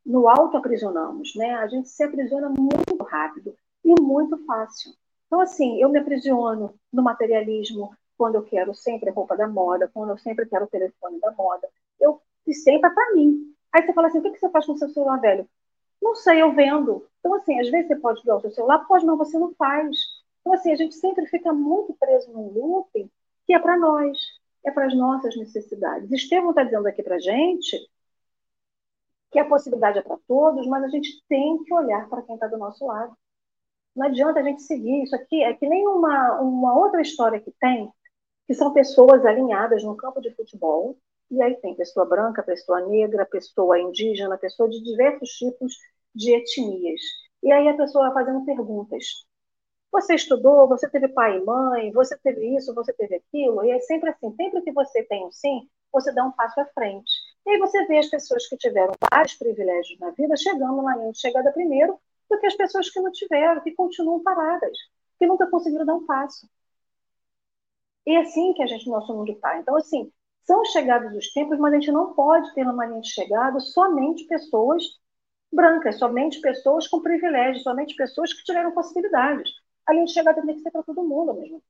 no 0.06 0.28
auto-aprisionamos, 0.28 1.34
né? 1.34 1.54
A 1.56 1.66
gente 1.66 1.88
se 1.88 2.02
aprisiona 2.04 2.48
muito 2.48 2.96
rápido 3.02 3.56
e 3.84 4.00
muito 4.00 4.38
fácil. 4.46 4.92
Então, 5.26 5.40
assim, 5.40 5.82
eu 5.82 5.88
me 5.88 5.98
aprisiono 5.98 6.74
no 6.92 7.02
materialismo 7.02 7.90
quando 8.16 8.36
eu 8.36 8.44
quero 8.44 8.72
sempre 8.72 9.10
a 9.10 9.12
roupa 9.12 9.36
da 9.36 9.48
moda, 9.48 9.90
quando 9.92 10.10
eu 10.10 10.18
sempre 10.18 10.46
quero 10.46 10.64
o 10.64 10.68
telefone 10.68 11.18
da 11.18 11.32
moda. 11.32 11.68
Eu 12.00 12.22
e 12.46 12.54
sempre 12.54 12.88
é 12.88 12.94
para 12.94 13.14
mim. 13.14 13.52
Aí 13.72 13.84
você 13.84 13.92
fala 13.92 14.06
assim, 14.06 14.20
o 14.20 14.22
que 14.22 14.38
você 14.38 14.48
faz 14.48 14.64
com 14.64 14.72
o 14.72 14.78
seu 14.78 14.88
celular 14.88 15.20
velho? 15.20 15.48
Não 16.00 16.14
sei, 16.14 16.40
eu 16.40 16.52
vendo. 16.52 17.04
Então, 17.18 17.34
assim, 17.34 17.58
às 17.58 17.68
vezes 17.68 17.88
você 17.88 17.96
pode 17.96 18.24
dar 18.24 18.36
o 18.36 18.40
seu 18.40 18.52
celular, 18.52 18.86
pode, 18.86 19.04
não, 19.04 19.16
você 19.16 19.36
não 19.36 19.52
faz. 19.54 19.96
Então, 20.40 20.52
assim, 20.52 20.70
a 20.72 20.76
gente 20.76 20.94
sempre 20.94 21.26
fica 21.26 21.52
muito 21.52 21.92
preso 21.94 22.32
num 22.32 22.52
looping 22.52 23.10
que 23.44 23.54
é 23.54 23.58
para 23.58 23.76
nós, 23.76 24.18
é 24.64 24.70
para 24.70 24.86
as 24.86 24.96
nossas 24.96 25.36
necessidades. 25.36 26.10
Estevão 26.12 26.50
está 26.50 26.62
dizendo 26.62 26.86
aqui 26.86 27.02
para 27.02 27.18
gente 27.18 27.76
que 29.36 29.40
a 29.40 29.44
possibilidade 29.44 29.98
é 29.98 30.02
para 30.02 30.16
todos, 30.26 30.66
mas 30.66 30.82
a 30.82 30.88
gente 30.88 31.22
tem 31.28 31.62
que 31.62 31.74
olhar 31.74 32.08
para 32.08 32.22
quem 32.22 32.36
está 32.36 32.46
do 32.46 32.56
nosso 32.56 32.86
lado. 32.86 33.14
Não 33.94 34.06
adianta 34.06 34.40
a 34.40 34.42
gente 34.42 34.62
seguir. 34.62 35.02
Isso 35.02 35.14
aqui 35.14 35.44
é 35.44 35.52
que 35.52 35.68
nem 35.68 35.86
uma, 35.86 36.40
uma 36.40 36.74
outra 36.74 37.02
história 37.02 37.38
que 37.38 37.52
tem, 37.60 37.92
que 38.46 38.54
são 38.54 38.72
pessoas 38.72 39.26
alinhadas 39.26 39.84
no 39.84 39.94
campo 39.94 40.22
de 40.22 40.34
futebol, 40.34 40.96
e 41.30 41.42
aí 41.42 41.54
tem 41.56 41.74
pessoa 41.74 42.06
branca, 42.06 42.42
pessoa 42.42 42.80
negra, 42.86 43.26
pessoa 43.26 43.78
indígena, 43.78 44.38
pessoa 44.38 44.70
de 44.70 44.82
diversos 44.82 45.28
tipos 45.32 45.74
de 46.14 46.32
etnias. 46.34 47.02
E 47.42 47.52
aí 47.52 47.68
a 47.68 47.76
pessoa 47.76 48.10
vai 48.10 48.24
fazendo 48.24 48.46
perguntas. 48.46 49.04
Você 49.92 50.14
estudou, 50.14 50.66
você 50.66 50.88
teve 50.88 51.08
pai 51.08 51.36
e 51.36 51.44
mãe, 51.44 51.92
você 51.92 52.16
teve 52.18 52.56
isso, 52.56 52.74
você 52.74 52.92
teve 52.94 53.16
aquilo, 53.16 53.62
e 53.66 53.70
é 53.70 53.80
sempre 53.80 54.08
assim, 54.08 54.34
sempre 54.34 54.62
que 54.62 54.72
você 54.72 55.02
tem 55.04 55.26
um 55.26 55.32
sim, 55.32 55.68
você 55.92 56.10
dá 56.14 56.24
um 56.24 56.32
passo 56.32 56.58
à 56.58 56.64
frente. 56.68 57.12
E 57.46 57.50
aí 57.50 57.58
você 57.58 57.84
vê 57.86 57.98
as 57.98 58.08
pessoas 58.08 58.46
que 58.48 58.56
tiveram 58.56 58.92
vários 59.10 59.34
privilégios 59.34 59.98
na 60.00 60.10
vida 60.10 60.36
chegando 60.36 60.82
na 60.82 60.96
linha 60.96 61.12
de 61.12 61.18
chegada 61.20 61.52
primeiro 61.52 61.98
do 62.28 62.38
que 62.38 62.46
as 62.46 62.54
pessoas 62.54 62.90
que 62.90 63.00
não 63.00 63.12
tiveram, 63.12 63.62
que 63.62 63.72
continuam 63.72 64.22
paradas, 64.22 64.76
que 65.18 65.26
nunca 65.26 65.48
conseguiram 65.48 65.86
dar 65.86 65.94
um 65.94 66.04
passo. 66.04 66.48
E 68.06 68.12
é 68.12 68.20
assim 68.20 68.52
que 68.54 68.62
a 68.62 68.66
gente, 68.66 68.88
nosso 68.88 69.14
mundo 69.14 69.32
está. 69.32 69.58
Então, 69.58 69.76
assim, 69.76 70.10
são 70.44 70.64
chegados 70.66 71.14
os 71.16 71.32
tempos, 71.32 71.58
mas 71.58 71.72
a 71.72 71.76
gente 71.76 71.92
não 71.92 72.14
pode 72.14 72.52
ter 72.54 72.64
numa 72.64 72.86
linha 72.86 73.00
de 73.00 73.10
chegada 73.10 73.58
somente 73.60 74.24
pessoas 74.26 74.82
brancas, 75.52 75.98
somente 75.98 76.40
pessoas 76.40 76.88
com 76.88 77.02
privilégios, 77.02 77.62
somente 77.64 77.96
pessoas 77.96 78.32
que 78.32 78.44
tiveram 78.44 78.72
possibilidades. 78.72 79.50
A 79.86 79.92
linha 79.92 80.06
de 80.06 80.12
chegada 80.12 80.44
tem 80.44 80.54
que 80.56 80.62
ser 80.62 80.70
para 80.70 80.82
todo 80.82 81.02
mundo 81.04 81.34
mesmo. 81.34 81.62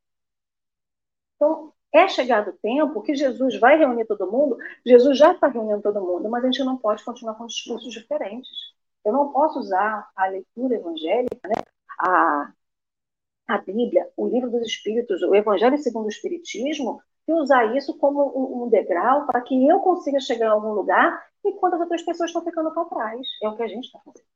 Então, 1.37 1.73
é 1.97 2.09
chegado 2.09 2.51
o 2.51 2.53
tempo 2.55 3.03
que 3.03 3.15
Jesus 3.15 3.59
vai 3.59 3.79
reunir 3.79 4.07
todo 4.07 4.31
mundo, 4.31 4.57
Jesus 4.85 5.19
já 5.19 5.33
está 5.33 5.49
reunindo 5.49 5.83
todo 5.83 6.01
mundo, 6.01 6.29
mas 6.29 6.45
a 6.45 6.47
gente 6.47 6.65
não 6.65 6.77
pode 6.77 7.05
continuar 7.05 7.35
com 7.35 7.47
discursos 7.47 7.93
diferentes. 7.93 8.51
Eu 9.05 9.13
não 9.13 9.33
posso 9.33 9.59
usar 9.59 10.09
a 10.17 10.27
leitura 10.27 10.77
evangélica, 10.77 11.49
né, 11.49 11.55
a, 12.01 12.53
a 13.49 13.59
Bíblia, 13.59 14.11
o 14.17 14.27
livro 14.29 14.51
dos 14.51 14.63
Espíritos, 14.63 15.23
o 15.23 15.35
Evangelho 15.35 15.79
segundo 15.79 16.07
o 16.07 16.09
Espiritismo, 16.09 17.01
e 17.29 17.33
usar 17.33 17.77
isso 17.77 17.97
como 17.99 18.65
um, 18.65 18.69
degrau 18.69 19.27
para 19.27 19.41
que 19.41 19.67
eu 19.67 19.81
consiga 19.81 20.21
chegar 20.21 20.49
a 20.49 20.53
algum 20.53 20.73
lugar 20.73 21.25
enquanto 21.45 21.75
as 21.75 21.81
outras 21.81 22.03
pessoas 22.03 22.31
estão 22.31 22.45
ficando 22.45 22.73
para 22.73 22.85
trás. 22.85 23.27
É 23.43 23.49
o 23.49 23.57
que 23.57 23.63
a 23.63 23.69
gente 23.69 23.87
está 23.87 23.99
fazendo. 24.01 24.27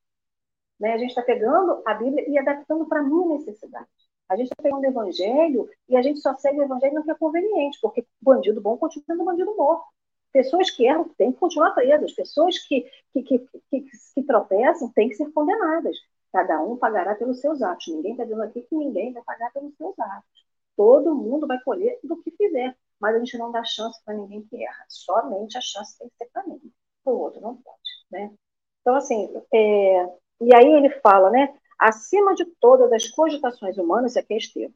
Né? 0.78 0.92
A 0.94 0.98
gente 0.98 1.10
está 1.10 1.22
pegando 1.22 1.82
a 1.86 1.94
Bíblia 1.94 2.28
e 2.28 2.38
adaptando 2.38 2.86
para 2.86 3.00
a 3.00 3.02
minha 3.02 3.38
necessidade. 3.38 3.88
A 4.30 4.36
gente 4.36 4.46
está 4.46 4.62
pegando 4.62 4.82
o 4.82 4.86
Evangelho 4.86 5.68
e 5.88 5.96
a 5.96 6.02
gente 6.02 6.20
só 6.20 6.36
segue 6.36 6.60
o 6.60 6.62
Evangelho 6.62 6.94
no 6.94 7.02
que 7.02 7.10
é 7.10 7.14
conveniente, 7.16 7.80
porque 7.82 8.06
bandido 8.22 8.60
bom 8.60 8.78
continua 8.78 9.04
sendo 9.04 9.24
bandido 9.24 9.56
morto. 9.56 9.84
Pessoas 10.32 10.70
que 10.70 10.86
erram 10.86 11.08
têm 11.18 11.32
que 11.32 11.38
continuar 11.38 11.72
presas. 11.72 12.12
Pessoas 12.12 12.56
que, 12.60 12.88
que, 13.12 13.22
que, 13.24 13.38
que, 13.68 13.90
que 14.14 14.22
tropeçam 14.22 14.88
têm 14.92 15.08
que 15.08 15.16
ser 15.16 15.32
condenadas. 15.32 15.96
Cada 16.32 16.62
um 16.62 16.76
pagará 16.76 17.16
pelos 17.16 17.40
seus 17.40 17.60
atos. 17.60 17.88
Ninguém 17.88 18.12
está 18.12 18.22
dizendo 18.22 18.42
aqui 18.44 18.62
que 18.62 18.76
ninguém 18.76 19.12
vai 19.12 19.22
pagar 19.24 19.52
pelos 19.52 19.76
seus 19.76 19.98
atos. 19.98 20.46
Todo 20.76 21.12
mundo 21.12 21.48
vai 21.48 21.60
colher 21.64 21.98
do 22.04 22.16
que 22.22 22.30
fizer, 22.30 22.76
mas 23.00 23.16
a 23.16 23.18
gente 23.18 23.36
não 23.36 23.50
dá 23.50 23.64
chance 23.64 24.00
para 24.04 24.14
ninguém 24.14 24.42
que 24.42 24.64
erra. 24.64 24.84
Somente 24.88 25.58
a 25.58 25.60
chance 25.60 25.98
tem 25.98 26.08
que 26.08 26.14
ser 26.16 26.30
para 26.32 26.46
mim. 26.46 26.60
O 27.04 27.10
outro 27.10 27.40
não 27.40 27.56
pode, 27.56 28.06
né? 28.12 28.32
Então, 28.80 28.94
assim, 28.94 29.28
é... 29.52 30.04
e 30.40 30.54
aí 30.54 30.72
ele 30.72 30.90
fala, 31.00 31.30
né? 31.30 31.52
Acima 31.80 32.34
de 32.34 32.44
todas 32.60 32.92
as 32.92 33.08
cogitações 33.08 33.78
humanas, 33.78 34.14
aqui 34.14 34.34
é 34.34 34.36
Estevam, 34.36 34.74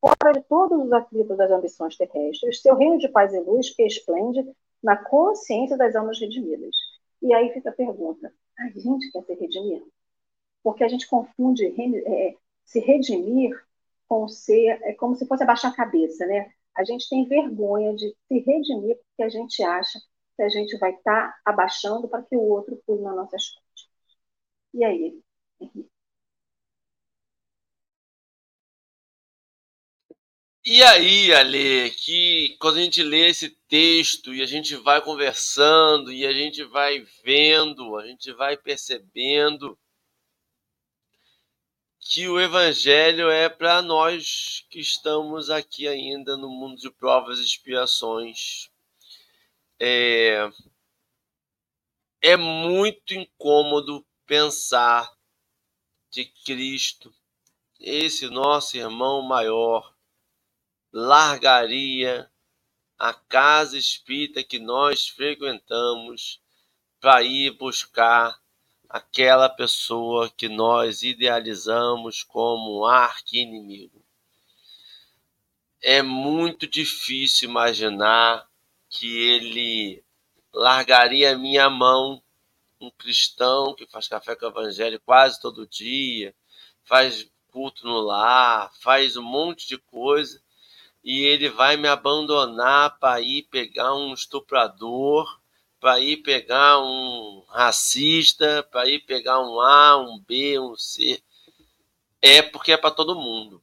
fora 0.00 0.32
de 0.32 0.42
todos 0.48 0.84
os 0.84 0.92
atritos 0.92 1.36
das 1.36 1.48
ambições 1.48 1.96
terrestres, 1.96 2.60
seu 2.60 2.74
reino 2.74 2.98
de 2.98 3.08
paz 3.08 3.32
e 3.32 3.38
luz 3.38 3.70
que 3.70 3.84
esplende 3.84 4.44
na 4.82 4.96
consciência 4.96 5.76
das 5.76 5.94
almas 5.94 6.18
redimidas. 6.18 6.74
E 7.22 7.32
aí 7.32 7.52
fica 7.52 7.70
a 7.70 7.72
pergunta: 7.72 8.34
a 8.58 8.68
gente 8.70 9.12
quer 9.12 9.22
se 9.22 9.34
redimir? 9.34 9.84
Porque 10.60 10.82
a 10.82 10.88
gente 10.88 11.08
confunde 11.08 11.66
é, 12.04 12.34
se 12.64 12.80
redimir 12.80 13.56
com 14.08 14.26
ser, 14.26 14.80
é 14.82 14.92
como 14.94 15.14
se 15.14 15.26
fosse 15.26 15.44
abaixar 15.44 15.70
a 15.70 15.76
cabeça, 15.76 16.26
né? 16.26 16.52
A 16.76 16.82
gente 16.82 17.08
tem 17.08 17.28
vergonha 17.28 17.94
de 17.94 18.08
se 18.26 18.38
redimir 18.40 18.96
porque 18.96 19.22
a 19.22 19.28
gente 19.28 19.62
acha 19.62 20.00
que 20.36 20.42
a 20.42 20.48
gente 20.48 20.76
vai 20.78 20.90
estar 20.90 21.30
tá 21.30 21.40
abaixando 21.44 22.08
para 22.08 22.22
que 22.24 22.36
o 22.36 22.42
outro 22.42 22.76
pule 22.84 23.02
nas 23.02 23.14
nossas 23.14 23.50
costas. 23.50 23.88
E 24.74 24.82
aí, 24.84 25.22
Henrique? 25.60 25.99
E 30.62 30.82
aí, 30.82 31.32
Ale, 31.32 31.90
que 31.90 32.54
quando 32.60 32.76
a 32.76 32.82
gente 32.82 33.02
lê 33.02 33.28
esse 33.30 33.48
texto 33.66 34.34
e 34.34 34.42
a 34.42 34.46
gente 34.46 34.76
vai 34.76 35.00
conversando 35.00 36.12
e 36.12 36.26
a 36.26 36.34
gente 36.34 36.62
vai 36.64 37.00
vendo, 37.24 37.96
a 37.96 38.06
gente 38.06 38.30
vai 38.32 38.58
percebendo 38.58 39.78
que 41.98 42.28
o 42.28 42.38
evangelho 42.38 43.30
é 43.30 43.48
para 43.48 43.80
nós 43.80 44.66
que 44.68 44.80
estamos 44.80 45.48
aqui 45.48 45.88
ainda 45.88 46.36
no 46.36 46.50
mundo 46.50 46.76
de 46.78 46.90
provas 46.90 47.38
e 47.38 47.44
expiações. 47.44 48.70
É, 49.78 50.50
é 52.20 52.36
muito 52.36 53.14
incômodo 53.14 54.04
pensar 54.26 55.10
que 56.10 56.26
Cristo, 56.44 57.14
esse 57.78 58.28
nosso 58.28 58.76
irmão 58.76 59.22
maior, 59.22 59.89
largaria 60.92 62.30
a 62.98 63.14
casa 63.14 63.78
espírita 63.78 64.42
que 64.42 64.58
nós 64.58 65.08
frequentamos 65.08 66.40
para 67.00 67.22
ir 67.22 67.52
buscar 67.52 68.38
aquela 68.88 69.48
pessoa 69.48 70.28
que 70.28 70.48
nós 70.48 71.02
idealizamos 71.02 72.22
como 72.22 72.80
um 72.80 72.84
arqui-inimigo. 72.84 74.04
É 75.80 76.02
muito 76.02 76.66
difícil 76.66 77.48
imaginar 77.48 78.46
que 78.88 79.16
ele 79.16 80.04
largaria 80.52 81.32
a 81.32 81.38
minha 81.38 81.70
mão, 81.70 82.22
um 82.80 82.90
cristão 82.90 83.74
que 83.74 83.86
faz 83.86 84.08
café 84.08 84.34
com 84.34 84.46
o 84.46 84.48
evangelho 84.48 85.00
quase 85.00 85.40
todo 85.40 85.66
dia, 85.66 86.34
faz 86.82 87.30
culto 87.48 87.86
no 87.86 88.00
lar, 88.00 88.72
faz 88.80 89.16
um 89.16 89.22
monte 89.22 89.68
de 89.68 89.78
coisa, 89.78 90.42
e 91.02 91.20
ele 91.24 91.48
vai 91.48 91.76
me 91.76 91.88
abandonar 91.88 92.98
para 92.98 93.20
ir 93.20 93.44
pegar 93.44 93.94
um 93.94 94.12
estuprador, 94.12 95.40
para 95.80 95.98
ir 95.98 96.18
pegar 96.18 96.78
um 96.78 97.42
racista, 97.48 98.62
para 98.70 98.86
ir 98.88 99.00
pegar 99.00 99.40
um 99.40 99.60
A, 99.60 99.96
um 99.96 100.18
B, 100.18 100.58
um 100.58 100.76
C. 100.76 101.22
É 102.20 102.42
porque 102.42 102.72
é 102.72 102.76
para 102.76 102.90
todo 102.90 103.14
mundo. 103.14 103.62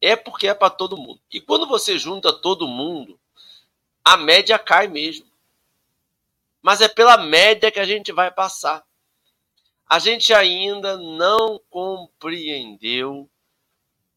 É 0.00 0.16
porque 0.16 0.48
é 0.48 0.54
para 0.54 0.70
todo 0.70 0.96
mundo. 0.96 1.20
E 1.30 1.40
quando 1.40 1.66
você 1.66 1.98
junta 1.98 2.32
todo 2.32 2.66
mundo, 2.66 3.20
a 4.02 4.16
média 4.16 4.58
cai 4.58 4.88
mesmo. 4.88 5.26
Mas 6.62 6.80
é 6.80 6.88
pela 6.88 7.18
média 7.18 7.70
que 7.70 7.80
a 7.80 7.84
gente 7.84 8.12
vai 8.12 8.30
passar. 8.30 8.84
A 9.88 9.98
gente 9.98 10.32
ainda 10.32 10.96
não 10.96 11.60
compreendeu 11.70 13.30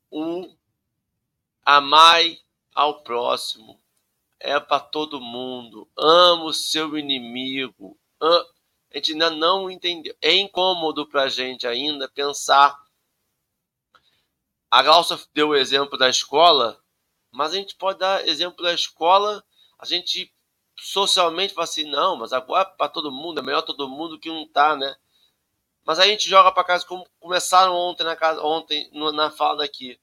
o 0.10 0.50
Amai 1.72 2.40
ao 2.74 3.04
próximo. 3.04 3.80
É 4.40 4.60
para 4.60 4.80
todo 4.80 5.22
mundo. 5.22 5.88
Ama 5.96 6.46
o 6.46 6.52
seu 6.52 6.98
inimigo. 6.98 7.96
A 8.20 8.44
gente 8.96 9.12
ainda 9.12 9.30
não 9.30 9.70
entendeu. 9.70 10.16
É 10.20 10.34
incômodo 10.34 11.06
para 11.08 11.26
a 11.26 11.30
gente 11.30 11.68
ainda 11.68 12.10
pensar. 12.10 12.76
A 14.72 14.82
Glaucia 14.82 15.20
deu 15.32 15.50
o 15.50 15.56
exemplo 15.56 15.96
da 15.96 16.10
escola, 16.10 16.84
mas 17.32 17.54
a 17.54 17.58
gente 17.58 17.76
pode 17.76 18.00
dar 18.00 18.28
exemplo 18.28 18.64
da 18.64 18.74
escola. 18.74 19.46
A 19.78 19.86
gente 19.86 20.34
socialmente 20.76 21.54
fala 21.54 21.66
assim, 21.66 21.84
não, 21.84 22.16
mas 22.16 22.34
agora 22.34 22.68
é 22.68 22.78
para 22.78 22.90
todo 22.90 23.12
mundo, 23.12 23.42
é 23.42 23.44
melhor 23.44 23.62
todo 23.62 23.88
mundo 23.88 24.20
que 24.20 24.30
não 24.30 24.48
tá, 24.48 24.76
né? 24.76 24.96
Mas 25.86 26.00
a 26.00 26.08
gente 26.08 26.28
joga 26.28 26.52
para 26.52 26.64
casa 26.64 26.84
como 26.84 27.08
começaram 27.20 27.76
ontem 27.76 28.04
na 28.04 28.16
casa, 28.16 28.42
ontem 28.42 28.90
na 28.92 29.30
fala 29.30 29.60
daqui 29.60 30.00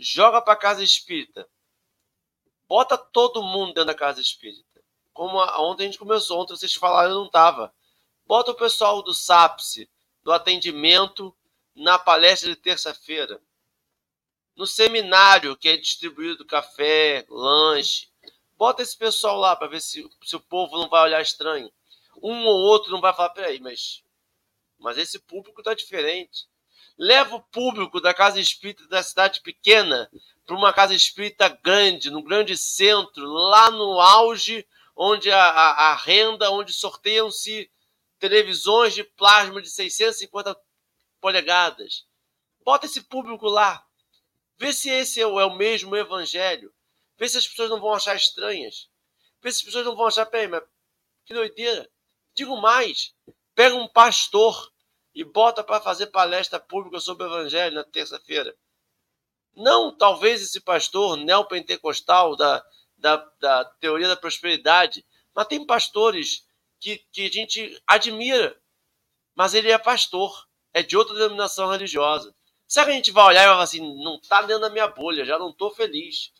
joga 0.00 0.40
para 0.40 0.56
casa 0.56 0.82
espírita. 0.82 1.46
Bota 2.66 2.96
todo 2.96 3.42
mundo 3.42 3.74
dentro 3.74 3.86
da 3.86 3.94
casa 3.94 4.20
espírita. 4.20 4.82
Como 5.12 5.38
ontem 5.60 5.82
a 5.82 5.86
gente 5.86 5.98
começou, 5.98 6.40
ontem 6.40 6.56
vocês 6.56 6.72
falaram, 6.74 7.10
eu 7.10 7.18
não 7.18 7.26
estava. 7.26 7.74
Bota 8.24 8.52
o 8.52 8.54
pessoal 8.54 9.02
do 9.02 9.12
SAPSE, 9.12 9.90
do 10.22 10.32
atendimento, 10.32 11.36
na 11.74 11.98
palestra 11.98 12.48
de 12.48 12.56
terça-feira. 12.56 13.42
No 14.56 14.66
seminário 14.66 15.56
que 15.56 15.68
é 15.68 15.76
distribuído 15.76 16.46
café, 16.46 17.26
lanche. 17.28 18.08
Bota 18.56 18.82
esse 18.82 18.96
pessoal 18.96 19.36
lá 19.36 19.54
para 19.54 19.68
ver 19.68 19.80
se, 19.80 20.08
se 20.22 20.36
o 20.36 20.40
povo 20.40 20.78
não 20.78 20.88
vai 20.88 21.02
olhar 21.02 21.20
estranho. 21.20 21.70
Um 22.22 22.46
ou 22.46 22.56
outro 22.62 22.90
não 22.90 23.00
vai 23.00 23.12
falar, 23.14 23.30
peraí, 23.30 23.60
mas, 23.60 24.02
mas 24.78 24.96
esse 24.96 25.18
público 25.18 25.60
está 25.60 25.74
diferente 25.74 26.48
leva 27.00 27.36
o 27.36 27.42
público 27.42 27.98
da 27.98 28.12
casa 28.12 28.38
espírita 28.38 28.86
da 28.86 29.02
cidade 29.02 29.40
pequena 29.40 30.10
para 30.44 30.54
uma 30.54 30.70
casa 30.70 30.94
espírita 30.94 31.48
grande, 31.48 32.10
no 32.10 32.22
grande 32.22 32.58
centro, 32.58 33.24
lá 33.24 33.70
no 33.70 33.98
auge, 33.98 34.68
onde 34.94 35.30
a, 35.30 35.42
a, 35.42 35.92
a 35.92 35.94
renda, 35.94 36.50
onde 36.50 36.74
sorteiam-se 36.74 37.70
televisões 38.18 38.92
de 38.94 39.02
plasma 39.02 39.62
de 39.62 39.70
650 39.70 40.54
polegadas. 41.22 42.06
Bota 42.62 42.84
esse 42.84 43.00
público 43.00 43.48
lá. 43.48 43.82
Vê 44.58 44.70
se 44.70 44.90
esse 44.90 45.22
é 45.22 45.26
o, 45.26 45.40
é 45.40 45.46
o 45.46 45.56
mesmo 45.56 45.96
evangelho. 45.96 46.70
Vê 47.16 47.26
se 47.26 47.38
as 47.38 47.48
pessoas 47.48 47.70
não 47.70 47.80
vão 47.80 47.94
achar 47.94 48.14
estranhas. 48.14 48.90
Vê 49.40 49.50
se 49.50 49.60
as 49.60 49.64
pessoas 49.64 49.86
não 49.86 49.96
vão 49.96 50.06
achar, 50.06 50.26
peraí, 50.26 50.48
mas 50.48 50.62
que 51.24 51.32
doideira. 51.32 51.90
Digo 52.34 52.60
mais, 52.60 53.14
pega 53.54 53.74
um 53.74 53.88
pastor 53.88 54.69
e 55.14 55.24
bota 55.24 55.62
para 55.64 55.80
fazer 55.80 56.06
palestra 56.08 56.60
pública 56.60 57.00
sobre 57.00 57.24
o 57.24 57.26
evangelho 57.26 57.74
na 57.74 57.84
terça-feira. 57.84 58.56
Não 59.54 59.96
talvez 59.96 60.42
esse 60.42 60.60
pastor 60.60 61.16
neopentecostal 61.16 62.36
da, 62.36 62.64
da, 62.96 63.16
da 63.40 63.64
teoria 63.64 64.08
da 64.08 64.16
prosperidade, 64.16 65.04
mas 65.34 65.46
tem 65.46 65.64
pastores 65.66 66.46
que, 66.78 66.98
que 67.12 67.26
a 67.26 67.30
gente 67.30 67.82
admira, 67.86 68.58
mas 69.34 69.54
ele 69.54 69.70
é 69.70 69.78
pastor, 69.78 70.46
é 70.72 70.82
de 70.82 70.96
outra 70.96 71.14
denominação 71.14 71.70
religiosa. 71.70 72.34
Será 72.66 72.86
que 72.86 72.92
a 72.92 72.94
gente 72.94 73.10
vai 73.10 73.24
olhar 73.24 73.42
e 73.42 73.46
vai 73.46 73.54
falar 73.54 73.64
assim, 73.64 74.02
não 74.02 74.14
está 74.14 74.42
dentro 74.42 74.62
da 74.62 74.70
minha 74.70 74.86
bolha, 74.86 75.24
já 75.24 75.38
não 75.38 75.50
estou 75.50 75.74
feliz. 75.74 76.32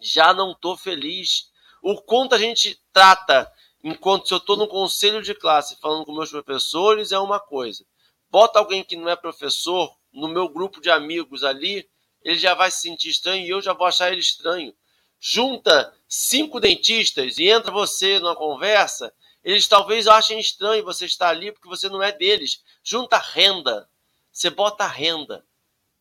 Já 0.00 0.32
não 0.32 0.52
estou 0.52 0.76
feliz. 0.76 1.50
O 1.82 2.00
quanto 2.00 2.36
a 2.36 2.38
gente 2.38 2.80
trata, 2.92 3.52
enquanto 3.82 4.26
se 4.26 4.34
eu 4.34 4.38
estou 4.38 4.56
no 4.56 4.68
conselho 4.68 5.22
de 5.22 5.34
classe 5.34 5.78
falando 5.80 6.04
com 6.04 6.14
meus 6.14 6.30
professores, 6.30 7.12
é 7.12 7.18
uma 7.18 7.40
coisa. 7.40 7.84
Bota 8.30 8.58
alguém 8.58 8.84
que 8.84 8.96
não 8.96 9.08
é 9.08 9.16
professor 9.16 9.96
no 10.12 10.28
meu 10.28 10.48
grupo 10.48 10.80
de 10.80 10.90
amigos 10.90 11.44
ali, 11.44 11.88
ele 12.22 12.38
já 12.38 12.54
vai 12.54 12.70
se 12.70 12.80
sentir 12.80 13.10
estranho 13.10 13.44
e 13.44 13.48
eu 13.48 13.62
já 13.62 13.72
vou 13.72 13.86
achar 13.86 14.10
ele 14.10 14.20
estranho. 14.20 14.74
Junta 15.20 15.94
cinco 16.06 16.60
dentistas 16.60 17.38
e 17.38 17.48
entra 17.48 17.72
você 17.72 18.18
numa 18.18 18.36
conversa, 18.36 19.12
eles 19.42 19.66
talvez 19.66 20.06
achem 20.06 20.38
estranho 20.38 20.84
você 20.84 21.06
estar 21.06 21.28
ali 21.30 21.52
porque 21.52 21.68
você 21.68 21.88
não 21.88 22.02
é 22.02 22.12
deles. 22.12 22.62
Junta 22.82 23.18
renda. 23.18 23.88
Você 24.30 24.50
bota 24.50 24.86
renda. 24.86 25.44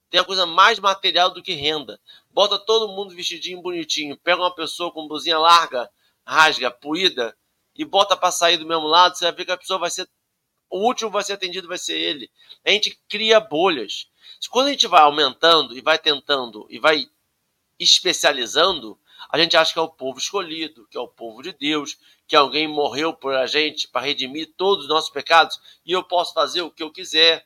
Tem 0.10 0.20
a 0.20 0.24
coisa 0.24 0.46
mais 0.46 0.80
material 0.80 1.32
do 1.32 1.42
que 1.42 1.54
renda. 1.54 2.00
Bota 2.30 2.58
todo 2.58 2.94
mundo 2.94 3.16
vestidinho 3.16 3.62
bonitinho. 3.62 4.18
Pega 4.18 4.42
uma 4.42 4.54
pessoa 4.54 4.92
com 4.92 5.08
blusinha 5.08 5.38
larga, 5.38 5.90
rasga, 6.26 6.72
puída, 6.72 7.36
e 7.78 7.86
bota 7.86 8.18
para 8.18 8.32
sair 8.32 8.58
do 8.58 8.66
mesmo 8.66 8.88
lado. 8.88 9.16
Você 9.16 9.26
vai 9.26 9.34
ver 9.34 9.46
que 9.46 9.52
a 9.52 9.58
pessoa 9.58 9.80
vai 9.80 9.92
ser. 9.92 10.10
O 10.70 10.80
último 10.80 11.10
vai 11.10 11.24
ser 11.24 11.34
atendido, 11.34 11.68
vai 11.68 11.78
ser 11.78 11.98
ele. 11.98 12.30
A 12.66 12.72
gente 12.72 13.00
cria 13.08 13.40
bolhas. 13.40 14.10
Quando 14.50 14.68
a 14.68 14.72
gente 14.72 14.88
vai 14.88 15.02
aumentando 15.02 15.78
e 15.78 15.82
vai 15.82 15.98
tentando 15.98 16.68
e 16.70 16.80
vai 16.80 17.08
especializando, 17.80 19.00
a 19.30 19.38
gente 19.38 19.56
acha 19.56 19.74
que 19.74 19.80
é 19.80 19.82
o 19.82 19.90
povo 19.90 20.20
escolhido, 20.20 20.88
que 20.90 20.98
é 20.98 21.00
o 21.00 21.08
povo 21.08 21.42
de 21.42 21.54
Deus, 21.54 21.98
que 22.28 22.36
alguém 22.36 22.68
morreu 22.68 23.14
por 23.14 23.34
a 23.34 23.46
gente 23.46 23.88
para 23.88 24.06
redimir 24.06 24.54
todos 24.58 24.86
os 24.86 24.90
nossos 24.90 25.10
pecados 25.10 25.60
e 25.86 25.92
eu 25.92 26.04
posso 26.04 26.34
fazer 26.34 26.62
o 26.62 26.72
que 26.72 26.84
eu 26.84 26.92
quiser. 26.92 27.46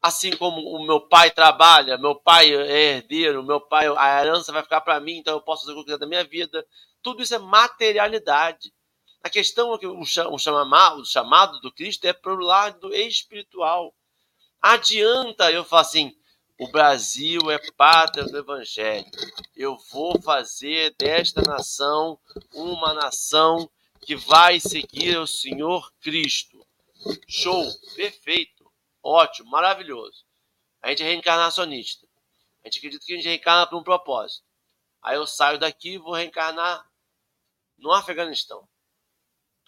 Assim 0.00 0.30
como 0.36 0.60
o 0.60 0.86
meu 0.86 1.00
pai 1.00 1.30
trabalha, 1.30 1.98
meu 1.98 2.14
pai 2.14 2.54
é 2.54 2.96
herdeiro, 2.96 3.42
meu 3.42 3.60
pai, 3.60 3.86
a 3.96 4.20
herança 4.20 4.52
vai 4.52 4.62
ficar 4.62 4.80
para 4.80 5.00
mim, 5.00 5.16
então 5.18 5.34
eu 5.34 5.40
posso 5.40 5.62
fazer 5.62 5.72
o 5.72 5.74
que 5.76 5.80
eu 5.80 5.84
quiser 5.84 5.98
da 5.98 6.06
minha 6.06 6.24
vida. 6.24 6.66
Tudo 7.02 7.22
isso 7.22 7.34
é 7.34 7.38
materialidade. 7.38 8.72
A 9.22 9.30
questão 9.30 9.74
é 9.74 9.78
que 9.78 9.86
o 9.86 10.04
chamado, 10.04 11.00
o 11.00 11.04
chamado 11.04 11.60
do 11.60 11.72
Cristo 11.72 12.04
é 12.06 12.12
para 12.12 12.32
o 12.32 12.38
lado 12.38 12.94
espiritual. 12.94 13.94
Adianta 14.62 15.50
eu 15.50 15.64
falar 15.64 15.82
assim, 15.82 16.16
o 16.58 16.68
Brasil 16.68 17.50
é 17.50 17.58
pátria 17.72 18.24
do 18.24 18.38
Evangelho. 18.38 19.06
Eu 19.54 19.76
vou 19.90 20.20
fazer 20.22 20.94
desta 20.96 21.42
nação 21.42 22.18
uma 22.54 22.94
nação 22.94 23.70
que 24.00 24.16
vai 24.16 24.58
seguir 24.58 25.18
o 25.18 25.26
Senhor 25.26 25.92
Cristo. 26.00 26.64
Show, 27.28 27.64
perfeito, 27.94 28.72
ótimo, 29.02 29.50
maravilhoso. 29.50 30.24
A 30.80 30.90
gente 30.90 31.02
é 31.02 31.06
reencarnacionista. 31.06 32.06
A 32.64 32.68
gente 32.68 32.78
acredita 32.78 33.04
que 33.04 33.12
a 33.12 33.16
gente 33.16 33.28
reencarna 33.28 33.66
para 33.66 33.76
um 33.76 33.82
propósito. 33.82 34.44
Aí 35.02 35.16
eu 35.16 35.26
saio 35.26 35.58
daqui 35.58 35.94
e 35.94 35.98
vou 35.98 36.14
reencarnar 36.14 36.84
no 37.76 37.92
Afeganistão. 37.92 38.66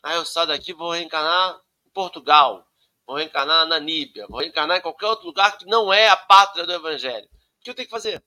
Aí 0.03 0.17
eu 0.17 0.25
saio 0.25 0.49
daqui 0.49 0.73
vou 0.73 0.93
reencarnar 0.93 1.61
em 1.87 1.91
Portugal 1.91 2.69
vou 3.09 3.17
reencarnar 3.17 3.67
na 3.67 3.79
Namíbia, 3.79 4.27
vou 4.29 4.41
reencarnar 4.41 4.77
em 4.77 4.83
qualquer 4.83 5.07
outro 5.07 5.25
lugar 5.25 5.57
que 5.57 5.65
não 5.65 5.91
é 5.91 6.09
a 6.09 6.17
pátria 6.17 6.67
do 6.67 6.73
Evangelho. 6.75 7.25
O 7.25 7.65
que 7.65 7.71
eu 7.71 7.75
tenho 7.75 7.89
que 7.89 7.95
fazer? 7.95 8.23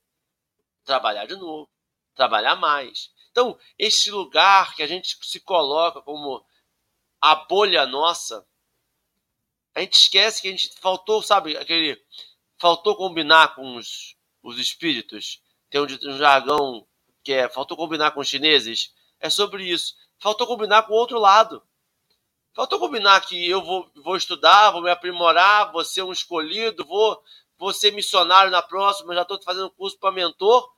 Trabalhar 0.83 1.27
de 1.27 1.35
novo, 1.35 1.69
trabalhar 2.15 2.55
mais. 2.55 3.11
Então, 3.29 3.57
esse 3.77 4.09
lugar 4.09 4.75
que 4.75 4.81
a 4.81 4.87
gente 4.87 5.15
se 5.21 5.39
coloca 5.39 6.01
como 6.01 6.43
a 7.21 7.35
bolha 7.35 7.85
nossa, 7.85 8.43
a 9.75 9.81
gente 9.81 9.93
esquece 9.93 10.41
que 10.41 10.47
a 10.47 10.51
gente 10.51 10.73
faltou, 10.79 11.21
sabe, 11.21 11.55
aquele. 11.55 12.03
Faltou 12.59 12.95
combinar 12.95 13.55
com 13.55 13.75
os, 13.75 14.15
os 14.41 14.57
espíritos. 14.57 15.41
Tem 15.69 15.79
um, 15.79 15.85
um 15.85 16.17
jargão 16.17 16.87
que 17.23 17.33
é 17.33 17.47
faltou 17.47 17.77
combinar 17.77 18.11
com 18.11 18.19
os 18.19 18.27
chineses. 18.27 18.93
É 19.19 19.29
sobre 19.29 19.63
isso. 19.63 19.95
Faltou 20.21 20.45
combinar 20.45 20.83
com 20.83 20.93
o 20.93 20.97
outro 20.97 21.17
lado. 21.17 21.63
Faltou 22.53 22.77
combinar 22.77 23.19
que 23.21 23.49
eu 23.49 23.59
vou, 23.63 23.91
vou 23.95 24.15
estudar, 24.15 24.69
vou 24.69 24.83
me 24.83 24.91
aprimorar, 24.91 25.71
vou 25.71 25.83
ser 25.83 26.03
um 26.03 26.11
escolhido, 26.11 26.85
vou, 26.85 27.21
vou 27.57 27.73
ser 27.73 27.91
missionário 27.91 28.51
na 28.51 28.61
próxima, 28.61 29.15
já 29.15 29.23
estou 29.23 29.41
fazendo 29.41 29.71
curso 29.71 29.97
para 29.97 30.11
mentor. 30.11 30.71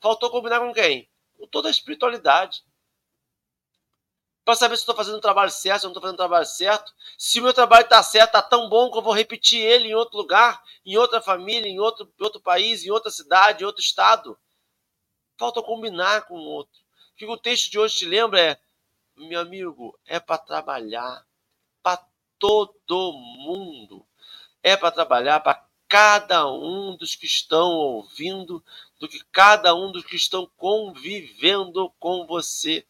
Faltou 0.00 0.30
combinar 0.30 0.60
com 0.60 0.72
quem? 0.72 1.06
Com 1.38 1.46
toda 1.46 1.68
a 1.68 1.70
espiritualidade. 1.70 2.64
Para 4.46 4.54
saber 4.54 4.76
se 4.76 4.82
estou 4.82 4.94
fazendo 4.94 5.18
o 5.18 5.20
trabalho 5.20 5.50
certo, 5.50 5.80
se 5.80 5.84
não 5.84 5.90
estou 5.90 6.00
fazendo 6.00 6.14
o 6.14 6.18
trabalho 6.18 6.46
certo. 6.46 6.90
Se 7.18 7.38
o 7.38 7.42
meu 7.42 7.52
trabalho 7.52 7.84
está 7.84 8.02
certo, 8.02 8.28
está 8.28 8.40
tão 8.40 8.66
bom 8.70 8.90
que 8.90 8.96
eu 8.96 9.02
vou 9.02 9.12
repetir 9.12 9.60
ele 9.60 9.88
em 9.88 9.94
outro 9.94 10.16
lugar, 10.16 10.62
em 10.86 10.96
outra 10.96 11.20
família, 11.20 11.68
em 11.68 11.80
outro, 11.80 12.10
outro 12.18 12.40
país, 12.40 12.82
em 12.82 12.90
outra 12.90 13.10
cidade, 13.10 13.62
em 13.62 13.66
outro 13.66 13.82
estado. 13.82 14.38
Falta 15.36 15.60
combinar 15.60 16.22
com 16.22 16.38
o 16.38 16.46
outro. 16.46 16.80
O 17.12 17.16
que 17.16 17.26
o 17.26 17.36
texto 17.36 17.70
de 17.70 17.78
hoje 17.78 17.96
te 17.96 18.06
lembra 18.06 18.40
é 18.40 18.65
meu 19.16 19.40
amigo, 19.40 19.98
é 20.06 20.20
para 20.20 20.38
trabalhar 20.38 21.24
para 21.82 22.04
todo 22.38 23.12
mundo. 23.12 24.06
É 24.62 24.76
para 24.76 24.90
trabalhar 24.90 25.40
para 25.40 25.64
cada 25.88 26.50
um 26.50 26.96
dos 26.96 27.14
que 27.14 27.26
estão 27.26 27.70
ouvindo, 27.70 28.62
do 29.00 29.08
que 29.08 29.22
cada 29.32 29.74
um 29.74 29.90
dos 29.90 30.04
que 30.04 30.16
estão 30.16 30.50
convivendo 30.56 31.90
com 31.98 32.26
você. 32.26 32.86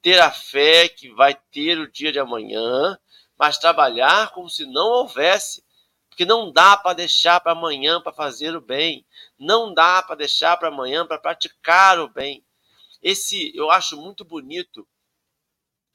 Ter 0.00 0.20
a 0.20 0.30
fé 0.30 0.88
que 0.88 1.10
vai 1.10 1.34
ter 1.34 1.78
o 1.78 1.90
dia 1.90 2.10
de 2.10 2.18
amanhã, 2.18 2.98
mas 3.36 3.58
trabalhar 3.58 4.32
como 4.32 4.48
se 4.48 4.64
não 4.64 4.86
houvesse. 4.88 5.64
Porque 6.08 6.24
não 6.24 6.50
dá 6.50 6.76
para 6.76 6.94
deixar 6.94 7.40
para 7.40 7.52
amanhã 7.52 8.00
para 8.00 8.12
fazer 8.12 8.54
o 8.56 8.60
bem. 8.60 9.04
Não 9.38 9.72
dá 9.72 10.02
para 10.02 10.16
deixar 10.16 10.56
para 10.56 10.68
amanhã 10.68 11.06
para 11.06 11.18
praticar 11.18 11.98
o 11.98 12.08
bem. 12.08 12.44
Esse 13.02 13.54
eu 13.56 13.70
acho 13.70 13.96
muito 13.96 14.24
bonito 14.24 14.86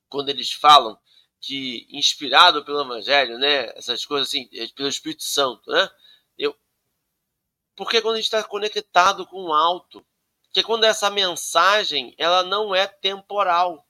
quando 0.10 0.30
eles 0.30 0.52
falam 0.52 0.98
que 1.40 1.88
inspirado 1.92 2.64
pelo 2.66 2.82
Evangelho, 2.82 3.38
né, 3.38 3.72
essas 3.76 4.06
coisas 4.06 4.28
assim, 4.28 4.50
é, 4.54 4.68
pelo 4.68 4.90
Espírito 4.90 5.24
Santo, 5.24 5.70
né, 5.70 5.90
eu, 6.38 6.56
porque 7.76 8.02
quando 8.02 8.16
a 8.16 8.18
gente 8.18 8.26
está 8.26 8.44
conectado 8.44 9.26
com 9.28 9.46
o 9.46 9.54
alto, 9.54 10.06
que 10.52 10.64
quando 10.64 10.86
essa 10.86 11.10
mensagem 11.10 12.16
ela 12.18 12.44
não 12.44 12.74
é 12.74 12.88
temporal, 12.88 13.88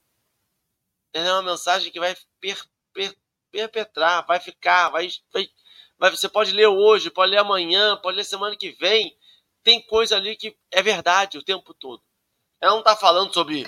ela 1.14 1.28
é 1.28 1.34
uma 1.34 1.52
mensagem 1.52 1.92
que 1.92 2.00
vai 2.00 2.16
per, 2.40 2.62
per, 2.94 3.18
perpetrar, 3.52 4.26
vai 4.26 4.40
ficar, 4.40 4.90
vai, 4.90 5.10
vai, 5.32 5.50
vai, 5.98 6.12
você 6.12 6.28
pode 6.28 6.52
ler 6.52 6.68
hoje, 6.68 7.10
pode 7.10 7.32
ler 7.32 7.40
amanhã, 7.40 7.96
pode 7.98 8.18
ler 8.18 8.24
semana 8.26 8.56
que 8.56 8.72
vem, 8.72 9.18
tem 9.64 9.82
coisa 9.82 10.16
ali 10.16 10.36
que 10.36 10.58
é 10.72 10.82
verdade 10.82 11.38
o 11.38 11.44
tempo 11.44 11.74
todo. 11.74 12.04
Ela 12.60 12.74
não 12.74 12.80
está 12.80 12.96
falando 12.96 13.34
sobre 13.34 13.66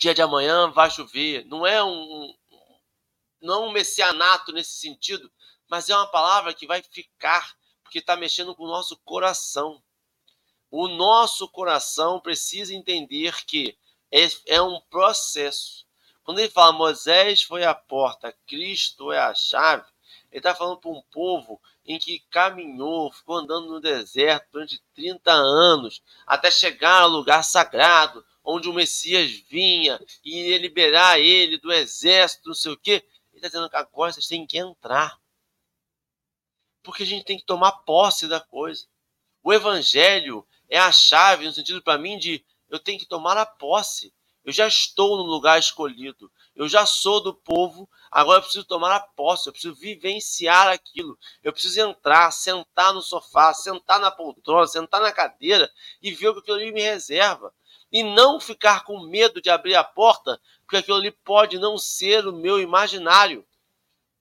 dia 0.00 0.14
de 0.14 0.22
amanhã 0.22 0.70
vai 0.70 0.90
chover. 0.90 1.44
Não 1.44 1.66
é 1.66 1.84
um, 1.84 2.34
não 3.40 3.54
é 3.54 3.68
um 3.68 3.70
messianato 3.70 4.50
nesse 4.50 4.72
sentido, 4.72 5.30
mas 5.68 5.90
é 5.90 5.94
uma 5.94 6.10
palavra 6.10 6.54
que 6.54 6.66
vai 6.66 6.82
ficar, 6.82 7.54
porque 7.82 7.98
está 7.98 8.16
mexendo 8.16 8.54
com 8.56 8.64
o 8.64 8.68
nosso 8.68 8.96
coração. 9.04 9.82
O 10.70 10.88
nosso 10.88 11.46
coração 11.48 12.18
precisa 12.18 12.74
entender 12.74 13.44
que 13.44 13.76
é, 14.10 14.26
é 14.46 14.62
um 14.62 14.80
processo. 14.88 15.86
Quando 16.22 16.38
ele 16.38 16.48
fala 16.48 16.72
Moisés 16.72 17.42
foi 17.42 17.64
a 17.64 17.74
porta, 17.74 18.34
Cristo 18.46 19.12
é 19.12 19.18
a 19.18 19.34
chave, 19.34 19.86
ele 20.30 20.38
está 20.38 20.54
falando 20.54 20.78
para 20.78 20.90
um 20.90 21.02
povo 21.12 21.60
em 21.84 21.98
que 21.98 22.20
caminhou, 22.30 23.12
ficou 23.12 23.36
andando 23.36 23.68
no 23.68 23.80
deserto 23.80 24.48
durante 24.52 24.80
30 24.94 25.30
anos, 25.30 26.02
até 26.26 26.50
chegar 26.50 27.02
ao 27.02 27.08
lugar 27.08 27.42
sagrado, 27.42 28.24
onde 28.50 28.68
o 28.68 28.72
Messias 28.72 29.30
vinha 29.48 30.00
e 30.24 30.50
ia 30.50 30.58
liberar 30.58 31.18
ele 31.18 31.58
do 31.58 31.72
exército, 31.72 32.48
não 32.48 32.54
sei 32.54 32.72
o 32.72 32.76
quê. 32.76 33.04
Ele 33.30 33.36
está 33.36 33.48
dizendo 33.48 33.70
que 33.70 33.76
agora 33.76 34.12
vocês 34.12 34.26
têm 34.26 34.46
que 34.46 34.58
entrar. 34.58 35.18
Porque 36.82 37.02
a 37.02 37.06
gente 37.06 37.24
tem 37.24 37.38
que 37.38 37.44
tomar 37.44 37.72
posse 37.72 38.26
da 38.26 38.40
coisa. 38.40 38.86
O 39.42 39.52
evangelho 39.52 40.46
é 40.68 40.78
a 40.78 40.92
chave, 40.92 41.44
no 41.44 41.52
sentido 41.52 41.82
para 41.82 41.98
mim 41.98 42.18
de 42.18 42.44
eu 42.68 42.78
tenho 42.78 42.98
que 42.98 43.06
tomar 43.06 43.36
a 43.36 43.46
posse. 43.46 44.12
Eu 44.44 44.52
já 44.52 44.66
estou 44.66 45.16
no 45.16 45.22
lugar 45.22 45.58
escolhido. 45.58 46.30
Eu 46.54 46.68
já 46.68 46.84
sou 46.84 47.22
do 47.22 47.34
povo, 47.34 47.88
agora 48.10 48.38
eu 48.38 48.42
preciso 48.42 48.64
tomar 48.64 48.94
a 48.94 49.00
posse, 49.00 49.48
eu 49.48 49.52
preciso 49.52 49.74
vivenciar 49.74 50.68
aquilo. 50.68 51.18
Eu 51.42 51.52
preciso 51.52 51.80
entrar, 51.80 52.30
sentar 52.30 52.92
no 52.92 53.00
sofá, 53.00 53.54
sentar 53.54 54.00
na 54.00 54.10
poltrona, 54.10 54.66
sentar 54.66 55.00
na 55.00 55.12
cadeira 55.12 55.70
e 56.02 56.10
ver 56.12 56.28
o 56.28 56.34
que 56.34 56.40
aquilo 56.40 56.56
ali 56.56 56.72
me 56.72 56.82
reserva. 56.82 57.54
E 57.92 58.02
não 58.02 58.38
ficar 58.38 58.84
com 58.84 59.00
medo 59.06 59.40
de 59.40 59.50
abrir 59.50 59.74
a 59.74 59.82
porta, 59.82 60.40
porque 60.62 60.76
aquilo 60.76 60.96
ali 60.96 61.10
pode 61.10 61.58
não 61.58 61.76
ser 61.76 62.26
o 62.26 62.32
meu 62.32 62.60
imaginário. 62.60 63.44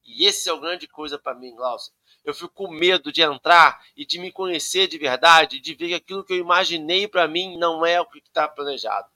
E 0.06 0.26
esse 0.26 0.50
é 0.50 0.54
o 0.54 0.60
grande 0.60 0.88
coisa 0.88 1.20
para 1.20 1.36
mim, 1.36 1.56
Glaucia. 1.56 1.94
Eu 2.26 2.34
fico 2.34 2.50
com 2.50 2.68
medo 2.68 3.12
de 3.12 3.22
entrar 3.22 3.84
e 3.96 4.06
de 4.06 4.20
me 4.20 4.32
conhecer 4.32 4.88
de 4.88 4.98
verdade, 4.98 5.60
de 5.60 5.74
ver 5.76 5.88
que 5.88 5.94
aquilo 5.94 6.24
que 6.24 6.34
eu 6.34 6.38
imaginei 6.38 7.08
para 7.08 7.28
mim 7.28 7.58
não 7.58 7.86
é 7.86 8.02
o 8.02 8.06
que 8.06 8.18
está 8.20 8.48
planejado. 8.48 9.08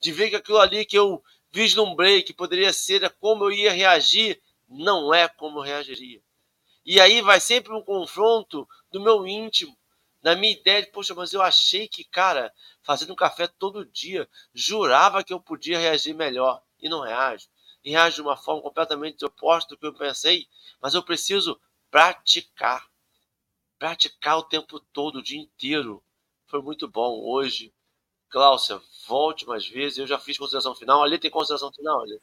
De 0.00 0.12
ver 0.12 0.30
que 0.30 0.36
aquilo 0.36 0.58
ali 0.58 0.84
que 0.84 0.96
eu 0.96 1.22
vislumbrei 1.50 2.22
que 2.22 2.32
poderia 2.32 2.72
ser 2.72 3.10
como 3.20 3.44
eu 3.44 3.50
ia 3.50 3.72
reagir, 3.72 4.40
não 4.68 5.12
é 5.12 5.28
como 5.28 5.58
eu 5.58 5.62
reagiria. 5.62 6.22
E 6.84 7.00
aí 7.00 7.20
vai 7.20 7.40
sempre 7.40 7.72
um 7.72 7.82
confronto 7.82 8.66
do 8.90 9.00
meu 9.00 9.26
íntimo, 9.26 9.76
da 10.22 10.34
minha 10.34 10.52
ideia 10.52 10.82
de, 10.82 10.90
poxa, 10.90 11.14
mas 11.14 11.32
eu 11.32 11.42
achei 11.42 11.86
que, 11.88 12.04
cara, 12.04 12.52
fazendo 12.82 13.14
café 13.14 13.46
todo 13.46 13.84
dia, 13.84 14.28
jurava 14.52 15.22
que 15.22 15.32
eu 15.32 15.40
podia 15.40 15.78
reagir 15.78 16.14
melhor 16.14 16.62
e 16.80 16.88
não 16.88 17.00
reajo. 17.00 17.48
E 17.84 17.90
reajo 17.90 18.16
de 18.16 18.22
uma 18.22 18.36
forma 18.36 18.62
completamente 18.62 19.24
oposta 19.24 19.70
do 19.70 19.78
que 19.78 19.86
eu 19.86 19.94
pensei, 19.94 20.48
mas 20.80 20.94
eu 20.94 21.02
preciso 21.02 21.60
praticar. 21.90 22.88
Praticar 23.78 24.38
o 24.38 24.42
tempo 24.42 24.80
todo, 24.92 25.16
o 25.16 25.22
dia 25.22 25.40
inteiro. 25.40 26.02
Foi 26.46 26.60
muito 26.60 26.88
bom 26.88 27.20
hoje. 27.24 27.72
Cláudia, 28.28 28.80
volte 29.06 29.46
mais 29.46 29.66
vezes. 29.66 29.98
Eu 29.98 30.06
já 30.06 30.18
fiz 30.18 30.36
consideração 30.36 30.74
final. 30.74 31.02
Ali 31.02 31.18
tem 31.18 31.30
consideração 31.30 31.72
final, 31.72 32.02
ali. 32.02 32.20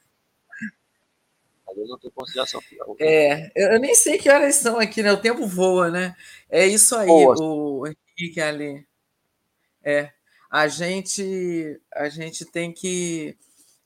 Ali 1.76 1.88
não 1.88 1.99
tem 1.99 2.09
consideração 2.11 2.61
final. 2.61 2.95
É, 2.99 3.51
eu 3.55 3.80
nem 3.80 3.93
sei 3.93 4.17
que 4.17 4.30
horas 4.30 4.55
são 4.55 4.80
aqui, 4.80 5.03
né? 5.03 5.11
O 5.11 5.21
tempo 5.21 5.45
voa, 5.45 5.91
né? 5.91 6.15
É 6.49 6.65
isso 6.65 6.95
aí, 6.95 7.07
Boa. 7.07 7.36
o 7.41 7.88
Henrique 7.88 8.39
ali. 8.39 8.88
É. 9.84 10.11
A 10.49 10.67
gente, 10.67 11.80
a 11.93 12.07
gente 12.07 12.45
tem 12.45 12.71
que. 12.71 13.38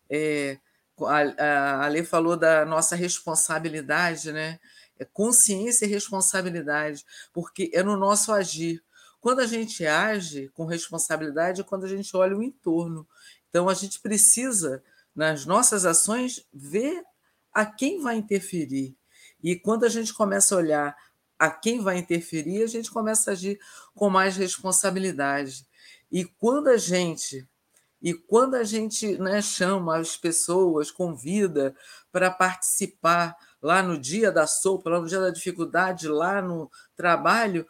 É, 0.09 0.57
a, 1.01 1.43
a 1.43 1.85
Ale 1.85 2.03
falou 2.03 2.37
da 2.37 2.65
nossa 2.65 2.95
responsabilidade, 2.95 4.31
né? 4.31 4.59
É 4.99 5.05
consciência 5.05 5.85
e 5.85 5.89
responsabilidade, 5.89 7.05
porque 7.33 7.71
é 7.73 7.81
no 7.81 7.97
nosso 7.97 8.31
agir. 8.31 8.83
Quando 9.21 9.39
a 9.39 9.47
gente 9.47 9.85
age 9.85 10.49
com 10.49 10.65
responsabilidade 10.65 11.61
é 11.61 11.63
quando 11.63 11.85
a 11.85 11.89
gente 11.89 12.15
olha 12.15 12.37
o 12.37 12.43
entorno. 12.43 13.07
Então, 13.49 13.67
a 13.67 13.73
gente 13.73 13.99
precisa, 13.99 14.83
nas 15.15 15.45
nossas 15.45 15.85
ações, 15.85 16.45
ver 16.53 17.03
a 17.54 17.66
quem 17.66 18.02
vai 18.02 18.18
interferir. 18.18 18.95
E 19.41 19.56
quando 19.56 19.86
a 19.86 19.89
gente 19.89 20.14
começa 20.14 20.56
a 20.56 20.58
olhar 20.58 20.95
a 21.38 21.50
quem 21.50 21.82
vai 21.82 21.97
interferir, 21.97 22.64
a 22.64 22.68
gente 22.68 22.91
começa 22.91 23.32
a 23.32 23.34
agir 23.34 23.60
com 23.95 24.10
mais 24.10 24.36
responsabilidade. 24.36 25.66
E 26.12 26.26
quando 26.26 26.68
a 26.68 26.78
gente 26.78 27.47
e 28.02 28.14
quando 28.14 28.56
a 28.56 28.64
gente 28.64 29.18
né, 29.18 29.41
chama 29.41 29.97
as 29.97 30.16
pessoas, 30.16 30.89
convida 30.89 31.76
para 32.12 32.32
participar 32.32 33.36
lá 33.62 33.84
no 33.84 33.97
dia 33.97 34.32
da 34.32 34.47
sopa, 34.47 34.89
lá 34.89 35.02
no 35.02 35.08
dia 35.08 35.20
da 35.20 35.30
dificuldade, 35.30 36.08
lá 36.08 36.41
no 36.41 36.72
trabalho, 36.95 37.68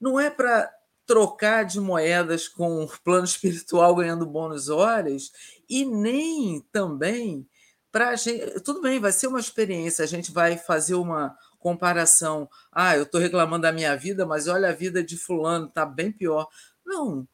não 0.00 0.18
é 0.18 0.30
para 0.30 0.72
trocar 1.04 1.64
de 1.64 1.78
moedas 1.80 2.48
com 2.48 2.84
o 2.84 2.88
plano 3.04 3.24
espiritual 3.26 3.94
ganhando 3.94 4.24
bônus 4.24 4.70
horas 4.70 5.30
e 5.68 5.84
nem 5.84 6.60
também 6.72 7.46
para 7.92 8.08
a 8.08 8.16
gente. 8.16 8.60
Tudo 8.60 8.80
bem, 8.80 8.98
vai 8.98 9.12
ser 9.12 9.28
uma 9.28 9.38
experiência, 9.38 10.02
a 10.02 10.08
gente 10.08 10.32
vai 10.32 10.56
fazer 10.56 10.94
uma 10.94 11.36
comparação. 11.58 12.48
Ah, 12.72 12.96
eu 12.96 13.04
estou 13.04 13.20
reclamando 13.20 13.62
da 13.62 13.72
minha 13.72 13.96
vida, 13.96 14.26
mas 14.26 14.48
olha 14.48 14.70
a 14.70 14.72
vida 14.72 15.04
de 15.04 15.16
Fulano, 15.16 15.66
está 15.66 15.86
bem 15.86 16.10
pior. 16.10 16.48
Não. 16.84 17.28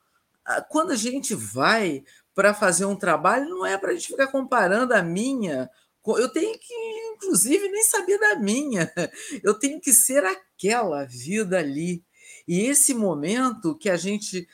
Quando 0.69 0.91
a 0.91 0.97
gente 0.97 1.35
vai 1.35 2.03
para 2.35 2.53
fazer 2.53 2.85
um 2.85 2.97
trabalho, 2.97 3.49
não 3.49 3.65
é 3.65 3.79
para 3.79 3.91
a 3.91 3.95
gente 3.95 4.09
ficar 4.09 4.27
comparando 4.27 4.93
a 4.93 5.03
minha 5.03 5.71
eu 6.17 6.29
tenho 6.29 6.59
que, 6.59 6.75
inclusive, 7.15 7.69
nem 7.69 7.83
saber 7.83 8.19
da 8.19 8.37
minha. 8.37 8.91
Eu 9.43 9.59
tenho 9.59 9.81
que 9.81 9.93
ser 9.93 10.25
aquela 10.25 11.05
vida 11.05 11.59
ali. 11.59 12.03
E 12.49 12.63
esse 12.63 12.95
momento 12.95 13.77
que 13.77 13.91
a 13.91 13.97
gente 13.99 14.49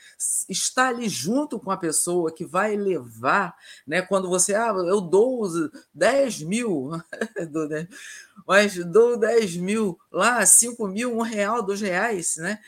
está 0.48 0.88
ali 0.88 1.08
junto 1.08 1.60
com 1.60 1.70
a 1.70 1.76
pessoa 1.76 2.34
que 2.34 2.44
vai 2.44 2.76
levar, 2.76 3.56
né? 3.86 4.02
Quando 4.02 4.28
você, 4.28 4.52
ah, 4.52 4.74
eu 4.88 5.00
dou 5.00 5.48
10 5.94 6.42
mil, 6.42 6.90
mas 8.48 8.84
dou 8.84 9.16
10 9.16 9.56
mil 9.58 9.96
lá, 10.10 10.44
5 10.44 10.88
mil, 10.88 11.16
um 11.16 11.22
real, 11.22 11.62
dois 11.62 11.80
reais, 11.80 12.34
né? 12.36 12.58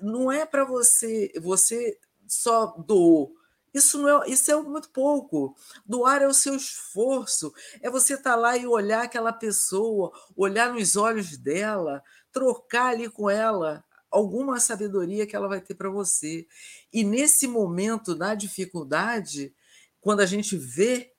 Não 0.00 0.30
é 0.30 0.46
para 0.46 0.64
você, 0.64 1.32
você 1.42 1.98
só 2.28 2.66
doou 2.86 3.34
isso, 3.74 4.00
não 4.00 4.22
é, 4.22 4.30
isso 4.30 4.52
é 4.52 4.62
muito 4.62 4.88
pouco. 4.90 5.56
Doar 5.84 6.22
é 6.22 6.28
o 6.28 6.32
seu 6.32 6.54
esforço, 6.54 7.52
é 7.82 7.90
você 7.90 8.14
estar 8.14 8.30
tá 8.30 8.36
lá 8.36 8.56
e 8.56 8.68
olhar 8.68 9.02
aquela 9.02 9.32
pessoa, 9.32 10.12
olhar 10.36 10.72
nos 10.72 10.94
olhos 10.94 11.36
dela, 11.36 12.00
trocar 12.30 12.92
ali 12.92 13.10
com 13.10 13.28
ela 13.28 13.84
alguma 14.14 14.60
sabedoria 14.60 15.26
que 15.26 15.34
ela 15.34 15.48
vai 15.48 15.60
ter 15.60 15.74
para 15.74 15.90
você. 15.90 16.46
E 16.92 17.02
nesse 17.02 17.48
momento 17.48 18.14
da 18.14 18.34
dificuldade, 18.34 19.52
quando 20.00 20.20
a 20.20 20.26
gente 20.26 20.56
vê, 20.56 21.12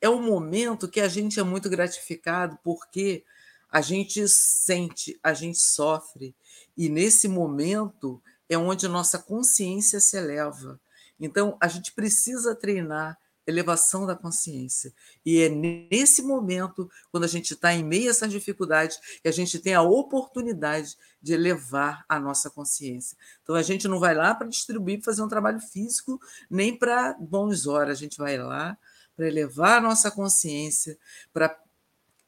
é 0.00 0.08
um 0.08 0.22
momento 0.22 0.88
que 0.88 1.00
a 1.00 1.08
gente 1.08 1.40
é 1.40 1.42
muito 1.42 1.68
gratificado, 1.68 2.56
porque 2.62 3.24
a 3.70 3.80
gente 3.80 4.28
sente, 4.28 5.18
a 5.22 5.34
gente 5.34 5.58
sofre. 5.58 6.36
E 6.76 6.88
nesse 6.88 7.26
momento 7.26 8.22
é 8.48 8.56
onde 8.56 8.86
nossa 8.86 9.18
consciência 9.18 9.98
se 9.98 10.16
eleva. 10.16 10.80
Então, 11.18 11.56
a 11.60 11.66
gente 11.66 11.92
precisa 11.92 12.54
treinar 12.54 13.18
elevação 13.46 14.04
da 14.04 14.16
consciência. 14.16 14.92
E 15.24 15.40
é 15.40 15.48
nesse 15.48 16.22
momento, 16.22 16.90
quando 17.10 17.24
a 17.24 17.28
gente 17.28 17.54
está 17.54 17.72
em 17.72 17.84
meio 17.84 18.08
a 18.08 18.10
essas 18.10 18.30
dificuldades, 18.30 18.98
que 19.22 19.28
a 19.28 19.32
gente 19.32 19.58
tem 19.58 19.74
a 19.74 19.82
oportunidade 19.82 20.96
de 21.22 21.32
elevar 21.32 22.04
a 22.08 22.18
nossa 22.18 22.50
consciência. 22.50 23.16
Então, 23.42 23.54
a 23.54 23.62
gente 23.62 23.86
não 23.86 24.00
vai 24.00 24.14
lá 24.14 24.34
para 24.34 24.48
distribuir, 24.48 25.02
fazer 25.02 25.22
um 25.22 25.28
trabalho 25.28 25.60
físico, 25.60 26.20
nem 26.50 26.76
para 26.76 27.14
bons 27.14 27.66
horas. 27.66 27.98
A 27.98 28.00
gente 28.00 28.18
vai 28.18 28.36
lá 28.36 28.76
para 29.16 29.26
elevar 29.26 29.78
a 29.78 29.80
nossa 29.80 30.10
consciência, 30.10 30.98
para 31.32 31.56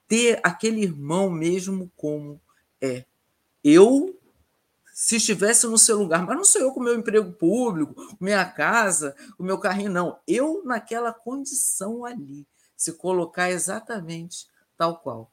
ter 0.07 0.41
aquele 0.43 0.83
irmão 0.83 1.29
mesmo 1.29 1.93
como 1.97 2.41
é. 2.81 3.05
Eu 3.63 4.19
se 5.01 5.15
estivesse 5.15 5.65
no 5.69 5.79
seu 5.79 5.97
lugar, 5.97 6.27
mas 6.27 6.37
não 6.37 6.45
sou 6.45 6.61
eu 6.61 6.73
com 6.73 6.81
meu 6.81 6.93
emprego 6.93 7.33
público, 7.35 7.95
minha 8.19 8.45
casa, 8.45 9.15
o 9.39 9.45
meu 9.45 9.57
carrinho, 9.57 9.93
não. 9.93 10.19
Eu 10.27 10.65
naquela 10.65 11.13
condição 11.13 12.05
ali, 12.05 12.45
se 12.77 12.93
colocar 12.95 13.49
exatamente 13.49 14.49
tal 14.77 14.99
qual. 14.99 15.31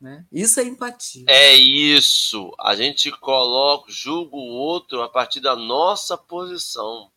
Né? 0.00 0.24
Isso 0.30 0.60
é 0.60 0.62
empatia. 0.62 1.24
É 1.26 1.56
isso. 1.56 2.54
A 2.60 2.76
gente 2.76 3.10
coloca, 3.10 3.90
julga 3.90 4.36
o 4.36 4.54
outro 4.54 5.02
a 5.02 5.08
partir 5.08 5.40
da 5.40 5.56
nossa 5.56 6.16
posição. 6.16 7.10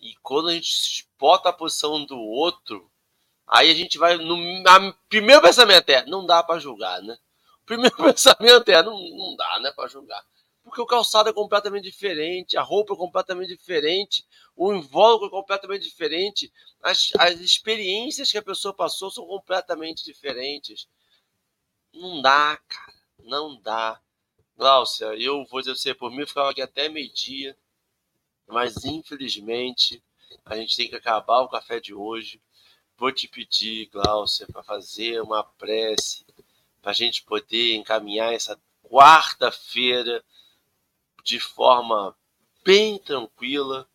E 0.00 0.16
quando 0.20 0.48
a 0.48 0.52
gente 0.52 1.08
bota 1.16 1.48
a 1.48 1.52
posição 1.52 2.04
do 2.04 2.18
outro, 2.18 2.90
aí 3.46 3.70
a 3.70 3.74
gente 3.74 3.98
vai 3.98 4.16
no 4.16 4.34
a, 4.68 4.92
primeiro 5.08 5.40
pensamento 5.40 5.88
é, 5.90 6.04
não 6.06 6.26
dá 6.26 6.42
para 6.42 6.58
julgar, 6.58 7.00
né? 7.02 7.16
Primeiro 7.70 7.94
pensamento 8.02 8.68
é: 8.68 8.82
não, 8.82 8.98
não 8.98 9.36
dá, 9.36 9.60
né, 9.60 9.72
para 9.72 9.88
julgar. 9.88 10.24
Porque 10.62 10.80
o 10.80 10.86
calçado 10.86 11.28
é 11.28 11.32
completamente 11.32 11.84
diferente, 11.84 12.56
a 12.56 12.62
roupa 12.62 12.92
é 12.92 12.96
completamente 12.96 13.56
diferente, 13.56 14.26
o 14.54 14.74
invólucro 14.74 15.28
é 15.28 15.30
completamente 15.30 15.84
diferente, 15.84 16.52
as, 16.82 17.10
as 17.18 17.40
experiências 17.40 18.30
que 18.30 18.38
a 18.38 18.42
pessoa 18.42 18.74
passou 18.74 19.10
são 19.10 19.26
completamente 19.26 20.04
diferentes. 20.04 20.86
Não 21.92 22.20
dá, 22.20 22.58
cara, 22.68 22.98
não 23.22 23.60
dá. 23.60 24.00
Glaucia, 24.56 25.06
eu 25.18 25.44
vou 25.46 25.60
dizer 25.60 25.74
você, 25.74 25.94
por 25.94 26.10
mim, 26.10 26.20
eu 26.20 26.28
ficava 26.28 26.50
aqui 26.50 26.60
até 26.60 26.88
meio-dia, 26.88 27.56
mas 28.46 28.84
infelizmente 28.84 30.02
a 30.44 30.56
gente 30.56 30.76
tem 30.76 30.88
que 30.88 30.96
acabar 30.96 31.40
o 31.40 31.48
café 31.48 31.80
de 31.80 31.94
hoje. 31.94 32.40
Vou 32.98 33.10
te 33.10 33.26
pedir, 33.26 33.86
Glaucia, 33.86 34.46
para 34.46 34.62
fazer 34.62 35.22
uma 35.22 35.42
prece 35.42 36.26
para 36.80 36.90
a 36.90 36.94
gente 36.94 37.22
poder 37.22 37.74
encaminhar 37.74 38.32
essa 38.32 38.58
quarta-feira 38.82 40.24
de 41.22 41.38
forma 41.38 42.16
bem 42.64 42.98
tranquila. 42.98 43.86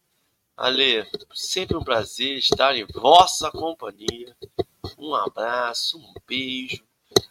Ale, 0.55 1.05
sempre 1.33 1.75
um 1.75 1.83
prazer 1.83 2.37
estar 2.37 2.75
em 2.75 2.85
vossa 2.85 3.51
companhia. 3.51 4.35
Um 4.97 5.13
abraço, 5.13 5.97
um 5.97 6.13
beijo. 6.25 6.83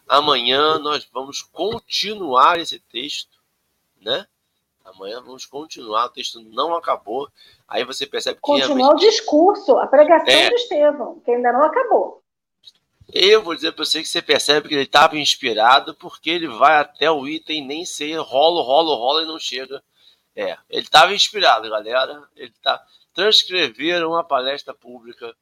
Amanhã 0.07 0.77
nós 0.77 1.07
vamos 1.11 1.41
continuar 1.41 2.59
esse 2.59 2.79
texto, 2.79 3.39
né? 3.99 4.27
Amanhã 4.83 5.19
vamos 5.19 5.47
continuar, 5.47 6.05
o 6.05 6.09
texto 6.09 6.39
não 6.39 6.75
acabou. 6.75 7.27
Aí 7.67 7.83
você 7.83 8.05
percebe 8.05 8.35
que. 8.35 8.41
Continuar 8.41 8.93
o 8.93 8.97
discurso, 8.97 9.77
a 9.77 9.87
pregação 9.87 10.31
é. 10.31 10.49
de 10.49 10.55
Estevão, 10.55 11.19
que 11.21 11.31
ainda 11.31 11.51
não 11.51 11.63
acabou. 11.63 12.23
Eu 13.13 13.43
vou 13.43 13.55
dizer 13.55 13.71
para 13.71 13.85
você 13.85 14.01
que 14.01 14.07
você 14.07 14.21
percebe 14.21 14.67
que 14.67 14.73
ele 14.73 14.83
estava 14.83 15.17
inspirado 15.17 15.93
porque 15.95 16.29
ele 16.29 16.47
vai 16.47 16.77
até 16.77 17.09
o 17.09 17.27
item 17.27 17.65
nem 17.65 17.85
sei, 17.85 18.15
rola, 18.15 18.63
rola, 18.63 18.95
rola 18.95 19.23
e 19.23 19.27
não 19.27 19.39
chega. 19.39 19.83
É, 20.35 20.57
ele 20.69 20.85
estava 20.85 21.13
inspirado, 21.13 21.69
galera. 21.69 22.27
Ele 22.35 22.53
tá 22.61 22.83
transcreveram 23.13 24.09
uma 24.09 24.23
palestra 24.23 24.73
pública 24.73 25.35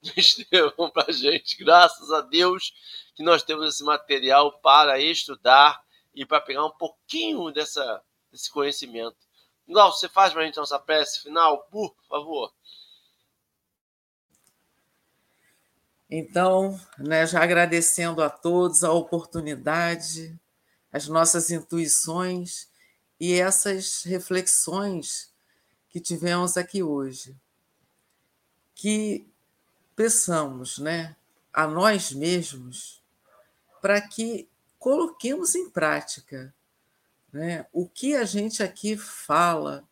de 0.00 0.12
Estevão 0.18 0.90
para 0.90 1.12
gente. 1.12 1.62
Graças 1.62 2.10
a 2.10 2.22
Deus 2.22 2.72
que 3.14 3.22
nós 3.22 3.42
temos 3.42 3.68
esse 3.68 3.84
material 3.84 4.58
para 4.60 4.98
estudar 4.98 5.80
e 6.14 6.24
para 6.24 6.40
pegar 6.40 6.64
um 6.64 6.70
pouquinho 6.70 7.50
dessa, 7.52 8.02
desse 8.32 8.50
conhecimento. 8.50 9.16
Igual, 9.66 9.92
você 9.92 10.08
faz 10.08 10.32
para 10.32 10.42
a 10.42 10.46
gente 10.46 10.56
nossa 10.56 10.78
prece 10.78 11.22
final, 11.22 11.64
por 11.64 11.94
favor. 12.08 12.52
Então, 16.10 16.80
né, 16.98 17.26
já 17.26 17.42
agradecendo 17.42 18.22
a 18.22 18.30
todos 18.30 18.82
a 18.82 18.90
oportunidade, 18.92 20.38
as 20.90 21.06
nossas 21.06 21.50
intuições 21.50 22.68
e 23.20 23.34
essas 23.34 24.02
reflexões 24.04 25.30
que 25.90 26.00
tivemos 26.00 26.56
aqui 26.56 26.82
hoje. 26.82 27.36
Que 28.74 29.28
peçamos 29.94 30.78
né, 30.78 31.14
a 31.52 31.66
nós 31.66 32.12
mesmos 32.12 33.02
para 33.82 34.00
que 34.00 34.48
coloquemos 34.78 35.54
em 35.54 35.68
prática 35.68 36.54
né, 37.32 37.66
o 37.72 37.88
que 37.88 38.14
a 38.14 38.24
gente 38.24 38.62
aqui 38.62 38.96
fala, 38.96 39.86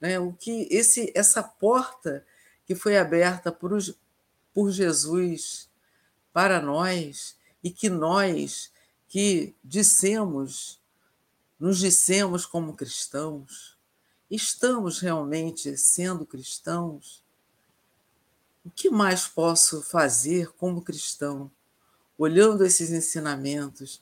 né, 0.00 0.18
o 0.18 0.32
que 0.32 0.68
esse, 0.70 1.12
essa 1.14 1.42
porta 1.42 2.26
que 2.66 2.74
foi 2.74 2.98
aberta 2.98 3.50
por 4.52 4.70
Jesus 4.70 5.68
para 6.32 6.60
nós 6.60 7.36
e 7.62 7.70
que 7.70 7.88
nós 7.88 8.70
que 9.08 9.54
dissemos, 9.62 10.80
nos 11.60 11.78
dissemos 11.78 12.46
como 12.46 12.74
cristãos, 12.74 13.76
estamos 14.30 15.00
realmente 15.00 15.76
sendo 15.76 16.24
cristãos? 16.24 17.22
O 18.64 18.70
que 18.70 18.88
mais 18.88 19.28
posso 19.28 19.82
fazer 19.82 20.52
como 20.52 20.82
cristão, 20.82 21.50
olhando 22.16 22.64
esses 22.64 22.90
ensinamentos? 22.90 24.00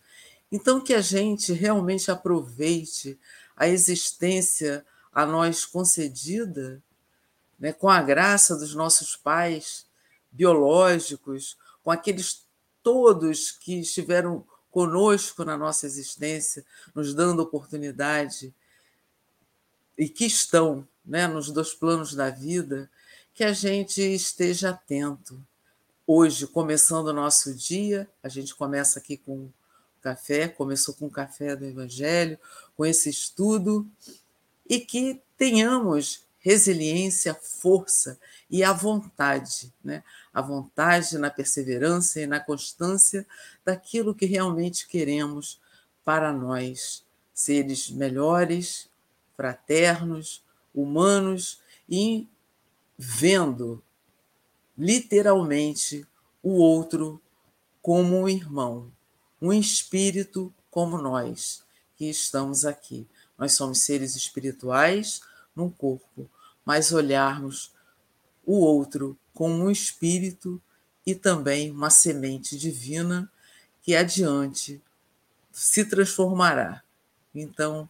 Então, 0.52 0.80
que 0.80 0.94
a 0.94 1.00
gente 1.00 1.52
realmente 1.52 2.10
aproveite 2.10 3.18
a 3.56 3.66
existência 3.66 4.84
a 5.12 5.26
nós 5.26 5.64
concedida, 5.64 6.82
né, 7.58 7.72
com 7.72 7.88
a 7.88 8.00
graça 8.00 8.56
dos 8.56 8.74
nossos 8.74 9.16
pais 9.16 9.89
biológicos, 10.30 11.56
com 11.82 11.90
aqueles 11.90 12.44
todos 12.82 13.50
que 13.50 13.80
estiveram 13.80 14.44
conosco 14.70 15.44
na 15.44 15.56
nossa 15.56 15.86
existência, 15.86 16.64
nos 16.94 17.14
dando 17.14 17.40
oportunidade 17.40 18.54
e 19.98 20.08
que 20.08 20.24
estão 20.24 20.86
né, 21.04 21.26
nos 21.26 21.50
dois 21.50 21.74
planos 21.74 22.14
da 22.14 22.30
vida, 22.30 22.90
que 23.34 23.44
a 23.44 23.52
gente 23.52 24.00
esteja 24.00 24.70
atento. 24.70 25.42
Hoje, 26.06 26.46
começando 26.46 27.08
o 27.08 27.12
nosso 27.12 27.54
dia, 27.54 28.08
a 28.22 28.28
gente 28.28 28.54
começa 28.54 28.98
aqui 28.98 29.16
com 29.16 29.50
café, 30.00 30.48
começou 30.48 30.94
com 30.94 31.06
o 31.06 31.10
café 31.10 31.54
do 31.54 31.64
Evangelho, 31.64 32.38
com 32.76 32.86
esse 32.86 33.10
estudo, 33.10 33.86
e 34.68 34.80
que 34.80 35.20
tenhamos 35.36 36.24
resiliência, 36.40 37.34
força 37.34 38.18
e 38.50 38.64
a 38.64 38.72
vontade, 38.72 39.72
né? 39.84 40.02
a 40.32 40.40
vontade 40.40 41.16
na 41.18 41.30
perseverança 41.30 42.20
e 42.20 42.26
na 42.26 42.40
constância 42.40 43.26
daquilo 43.64 44.14
que 44.14 44.26
realmente 44.26 44.88
queremos 44.88 45.60
para 46.04 46.32
nós, 46.32 47.04
seres 47.32 47.90
melhores, 47.90 48.88
fraternos, 49.36 50.42
humanos 50.74 51.60
e 51.88 52.26
vendo 52.96 53.82
literalmente 54.76 56.06
o 56.42 56.52
outro 56.52 57.20
como 57.82 58.20
um 58.20 58.28
irmão, 58.28 58.90
um 59.40 59.52
espírito 59.52 60.52
como 60.70 60.96
nós 60.96 61.62
que 61.96 62.06
estamos 62.06 62.64
aqui. 62.64 63.06
Nós 63.36 63.52
somos 63.52 63.80
seres 63.80 64.16
espirituais 64.16 65.20
num 65.60 65.70
corpo, 65.70 66.28
mas 66.64 66.92
olharmos 66.92 67.72
o 68.44 68.58
outro 68.60 69.16
como 69.34 69.64
um 69.64 69.70
espírito 69.70 70.60
e 71.06 71.14
também 71.14 71.70
uma 71.70 71.90
semente 71.90 72.56
divina 72.56 73.30
que 73.82 73.94
adiante 73.94 74.82
se 75.52 75.84
transformará. 75.84 76.82
Então, 77.34 77.88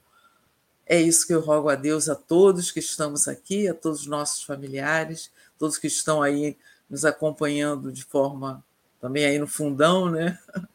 é 0.86 1.00
isso 1.00 1.26
que 1.26 1.32
eu 1.32 1.40
rogo 1.40 1.68
a 1.68 1.74
Deus 1.74 2.08
a 2.08 2.14
todos 2.14 2.70
que 2.70 2.80
estamos 2.80 3.28
aqui, 3.28 3.68
a 3.68 3.74
todos 3.74 4.00
os 4.00 4.06
nossos 4.06 4.42
familiares, 4.42 5.30
todos 5.58 5.78
que 5.78 5.86
estão 5.86 6.22
aí 6.22 6.56
nos 6.88 7.04
acompanhando 7.04 7.92
de 7.92 8.04
forma 8.04 8.64
também 9.00 9.24
aí 9.24 9.38
no 9.38 9.46
fundão, 9.46 10.10
né? 10.10 10.38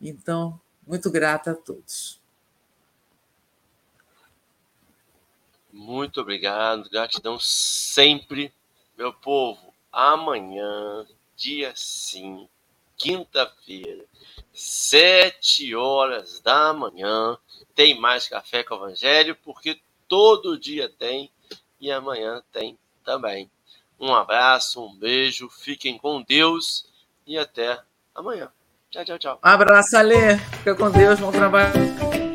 Então, 0.00 0.60
muito 0.86 1.10
grata 1.10 1.50
a 1.50 1.54
todos. 1.56 2.17
Muito 5.78 6.20
obrigado, 6.20 6.90
gratidão 6.90 7.38
sempre, 7.38 8.52
meu 8.96 9.12
povo. 9.12 9.72
Amanhã, 9.92 11.06
dia 11.36 11.72
5, 11.72 12.50
quinta-feira, 12.96 14.04
sete 14.52 15.76
horas 15.76 16.40
da 16.40 16.72
manhã. 16.72 17.38
Tem 17.76 17.98
mais 17.98 18.26
café 18.26 18.64
com 18.64 18.74
o 18.74 18.78
Evangelho, 18.78 19.36
porque 19.36 19.80
todo 20.08 20.58
dia 20.58 20.88
tem 20.88 21.30
e 21.80 21.92
amanhã 21.92 22.42
tem 22.50 22.76
também. 23.04 23.48
Um 24.00 24.12
abraço, 24.12 24.84
um 24.84 24.92
beijo, 24.92 25.48
fiquem 25.48 25.96
com 25.96 26.20
Deus 26.22 26.90
e 27.24 27.38
até 27.38 27.80
amanhã. 28.12 28.50
Tchau, 28.90 29.04
tchau, 29.04 29.18
tchau. 29.18 29.40
Um 29.44 29.48
abraço, 29.48 29.96
Alê. 29.96 30.38
Fica 30.38 30.74
com 30.74 30.90
Deus, 30.90 31.20
bom 31.20 31.30
trabalho. 31.30 32.27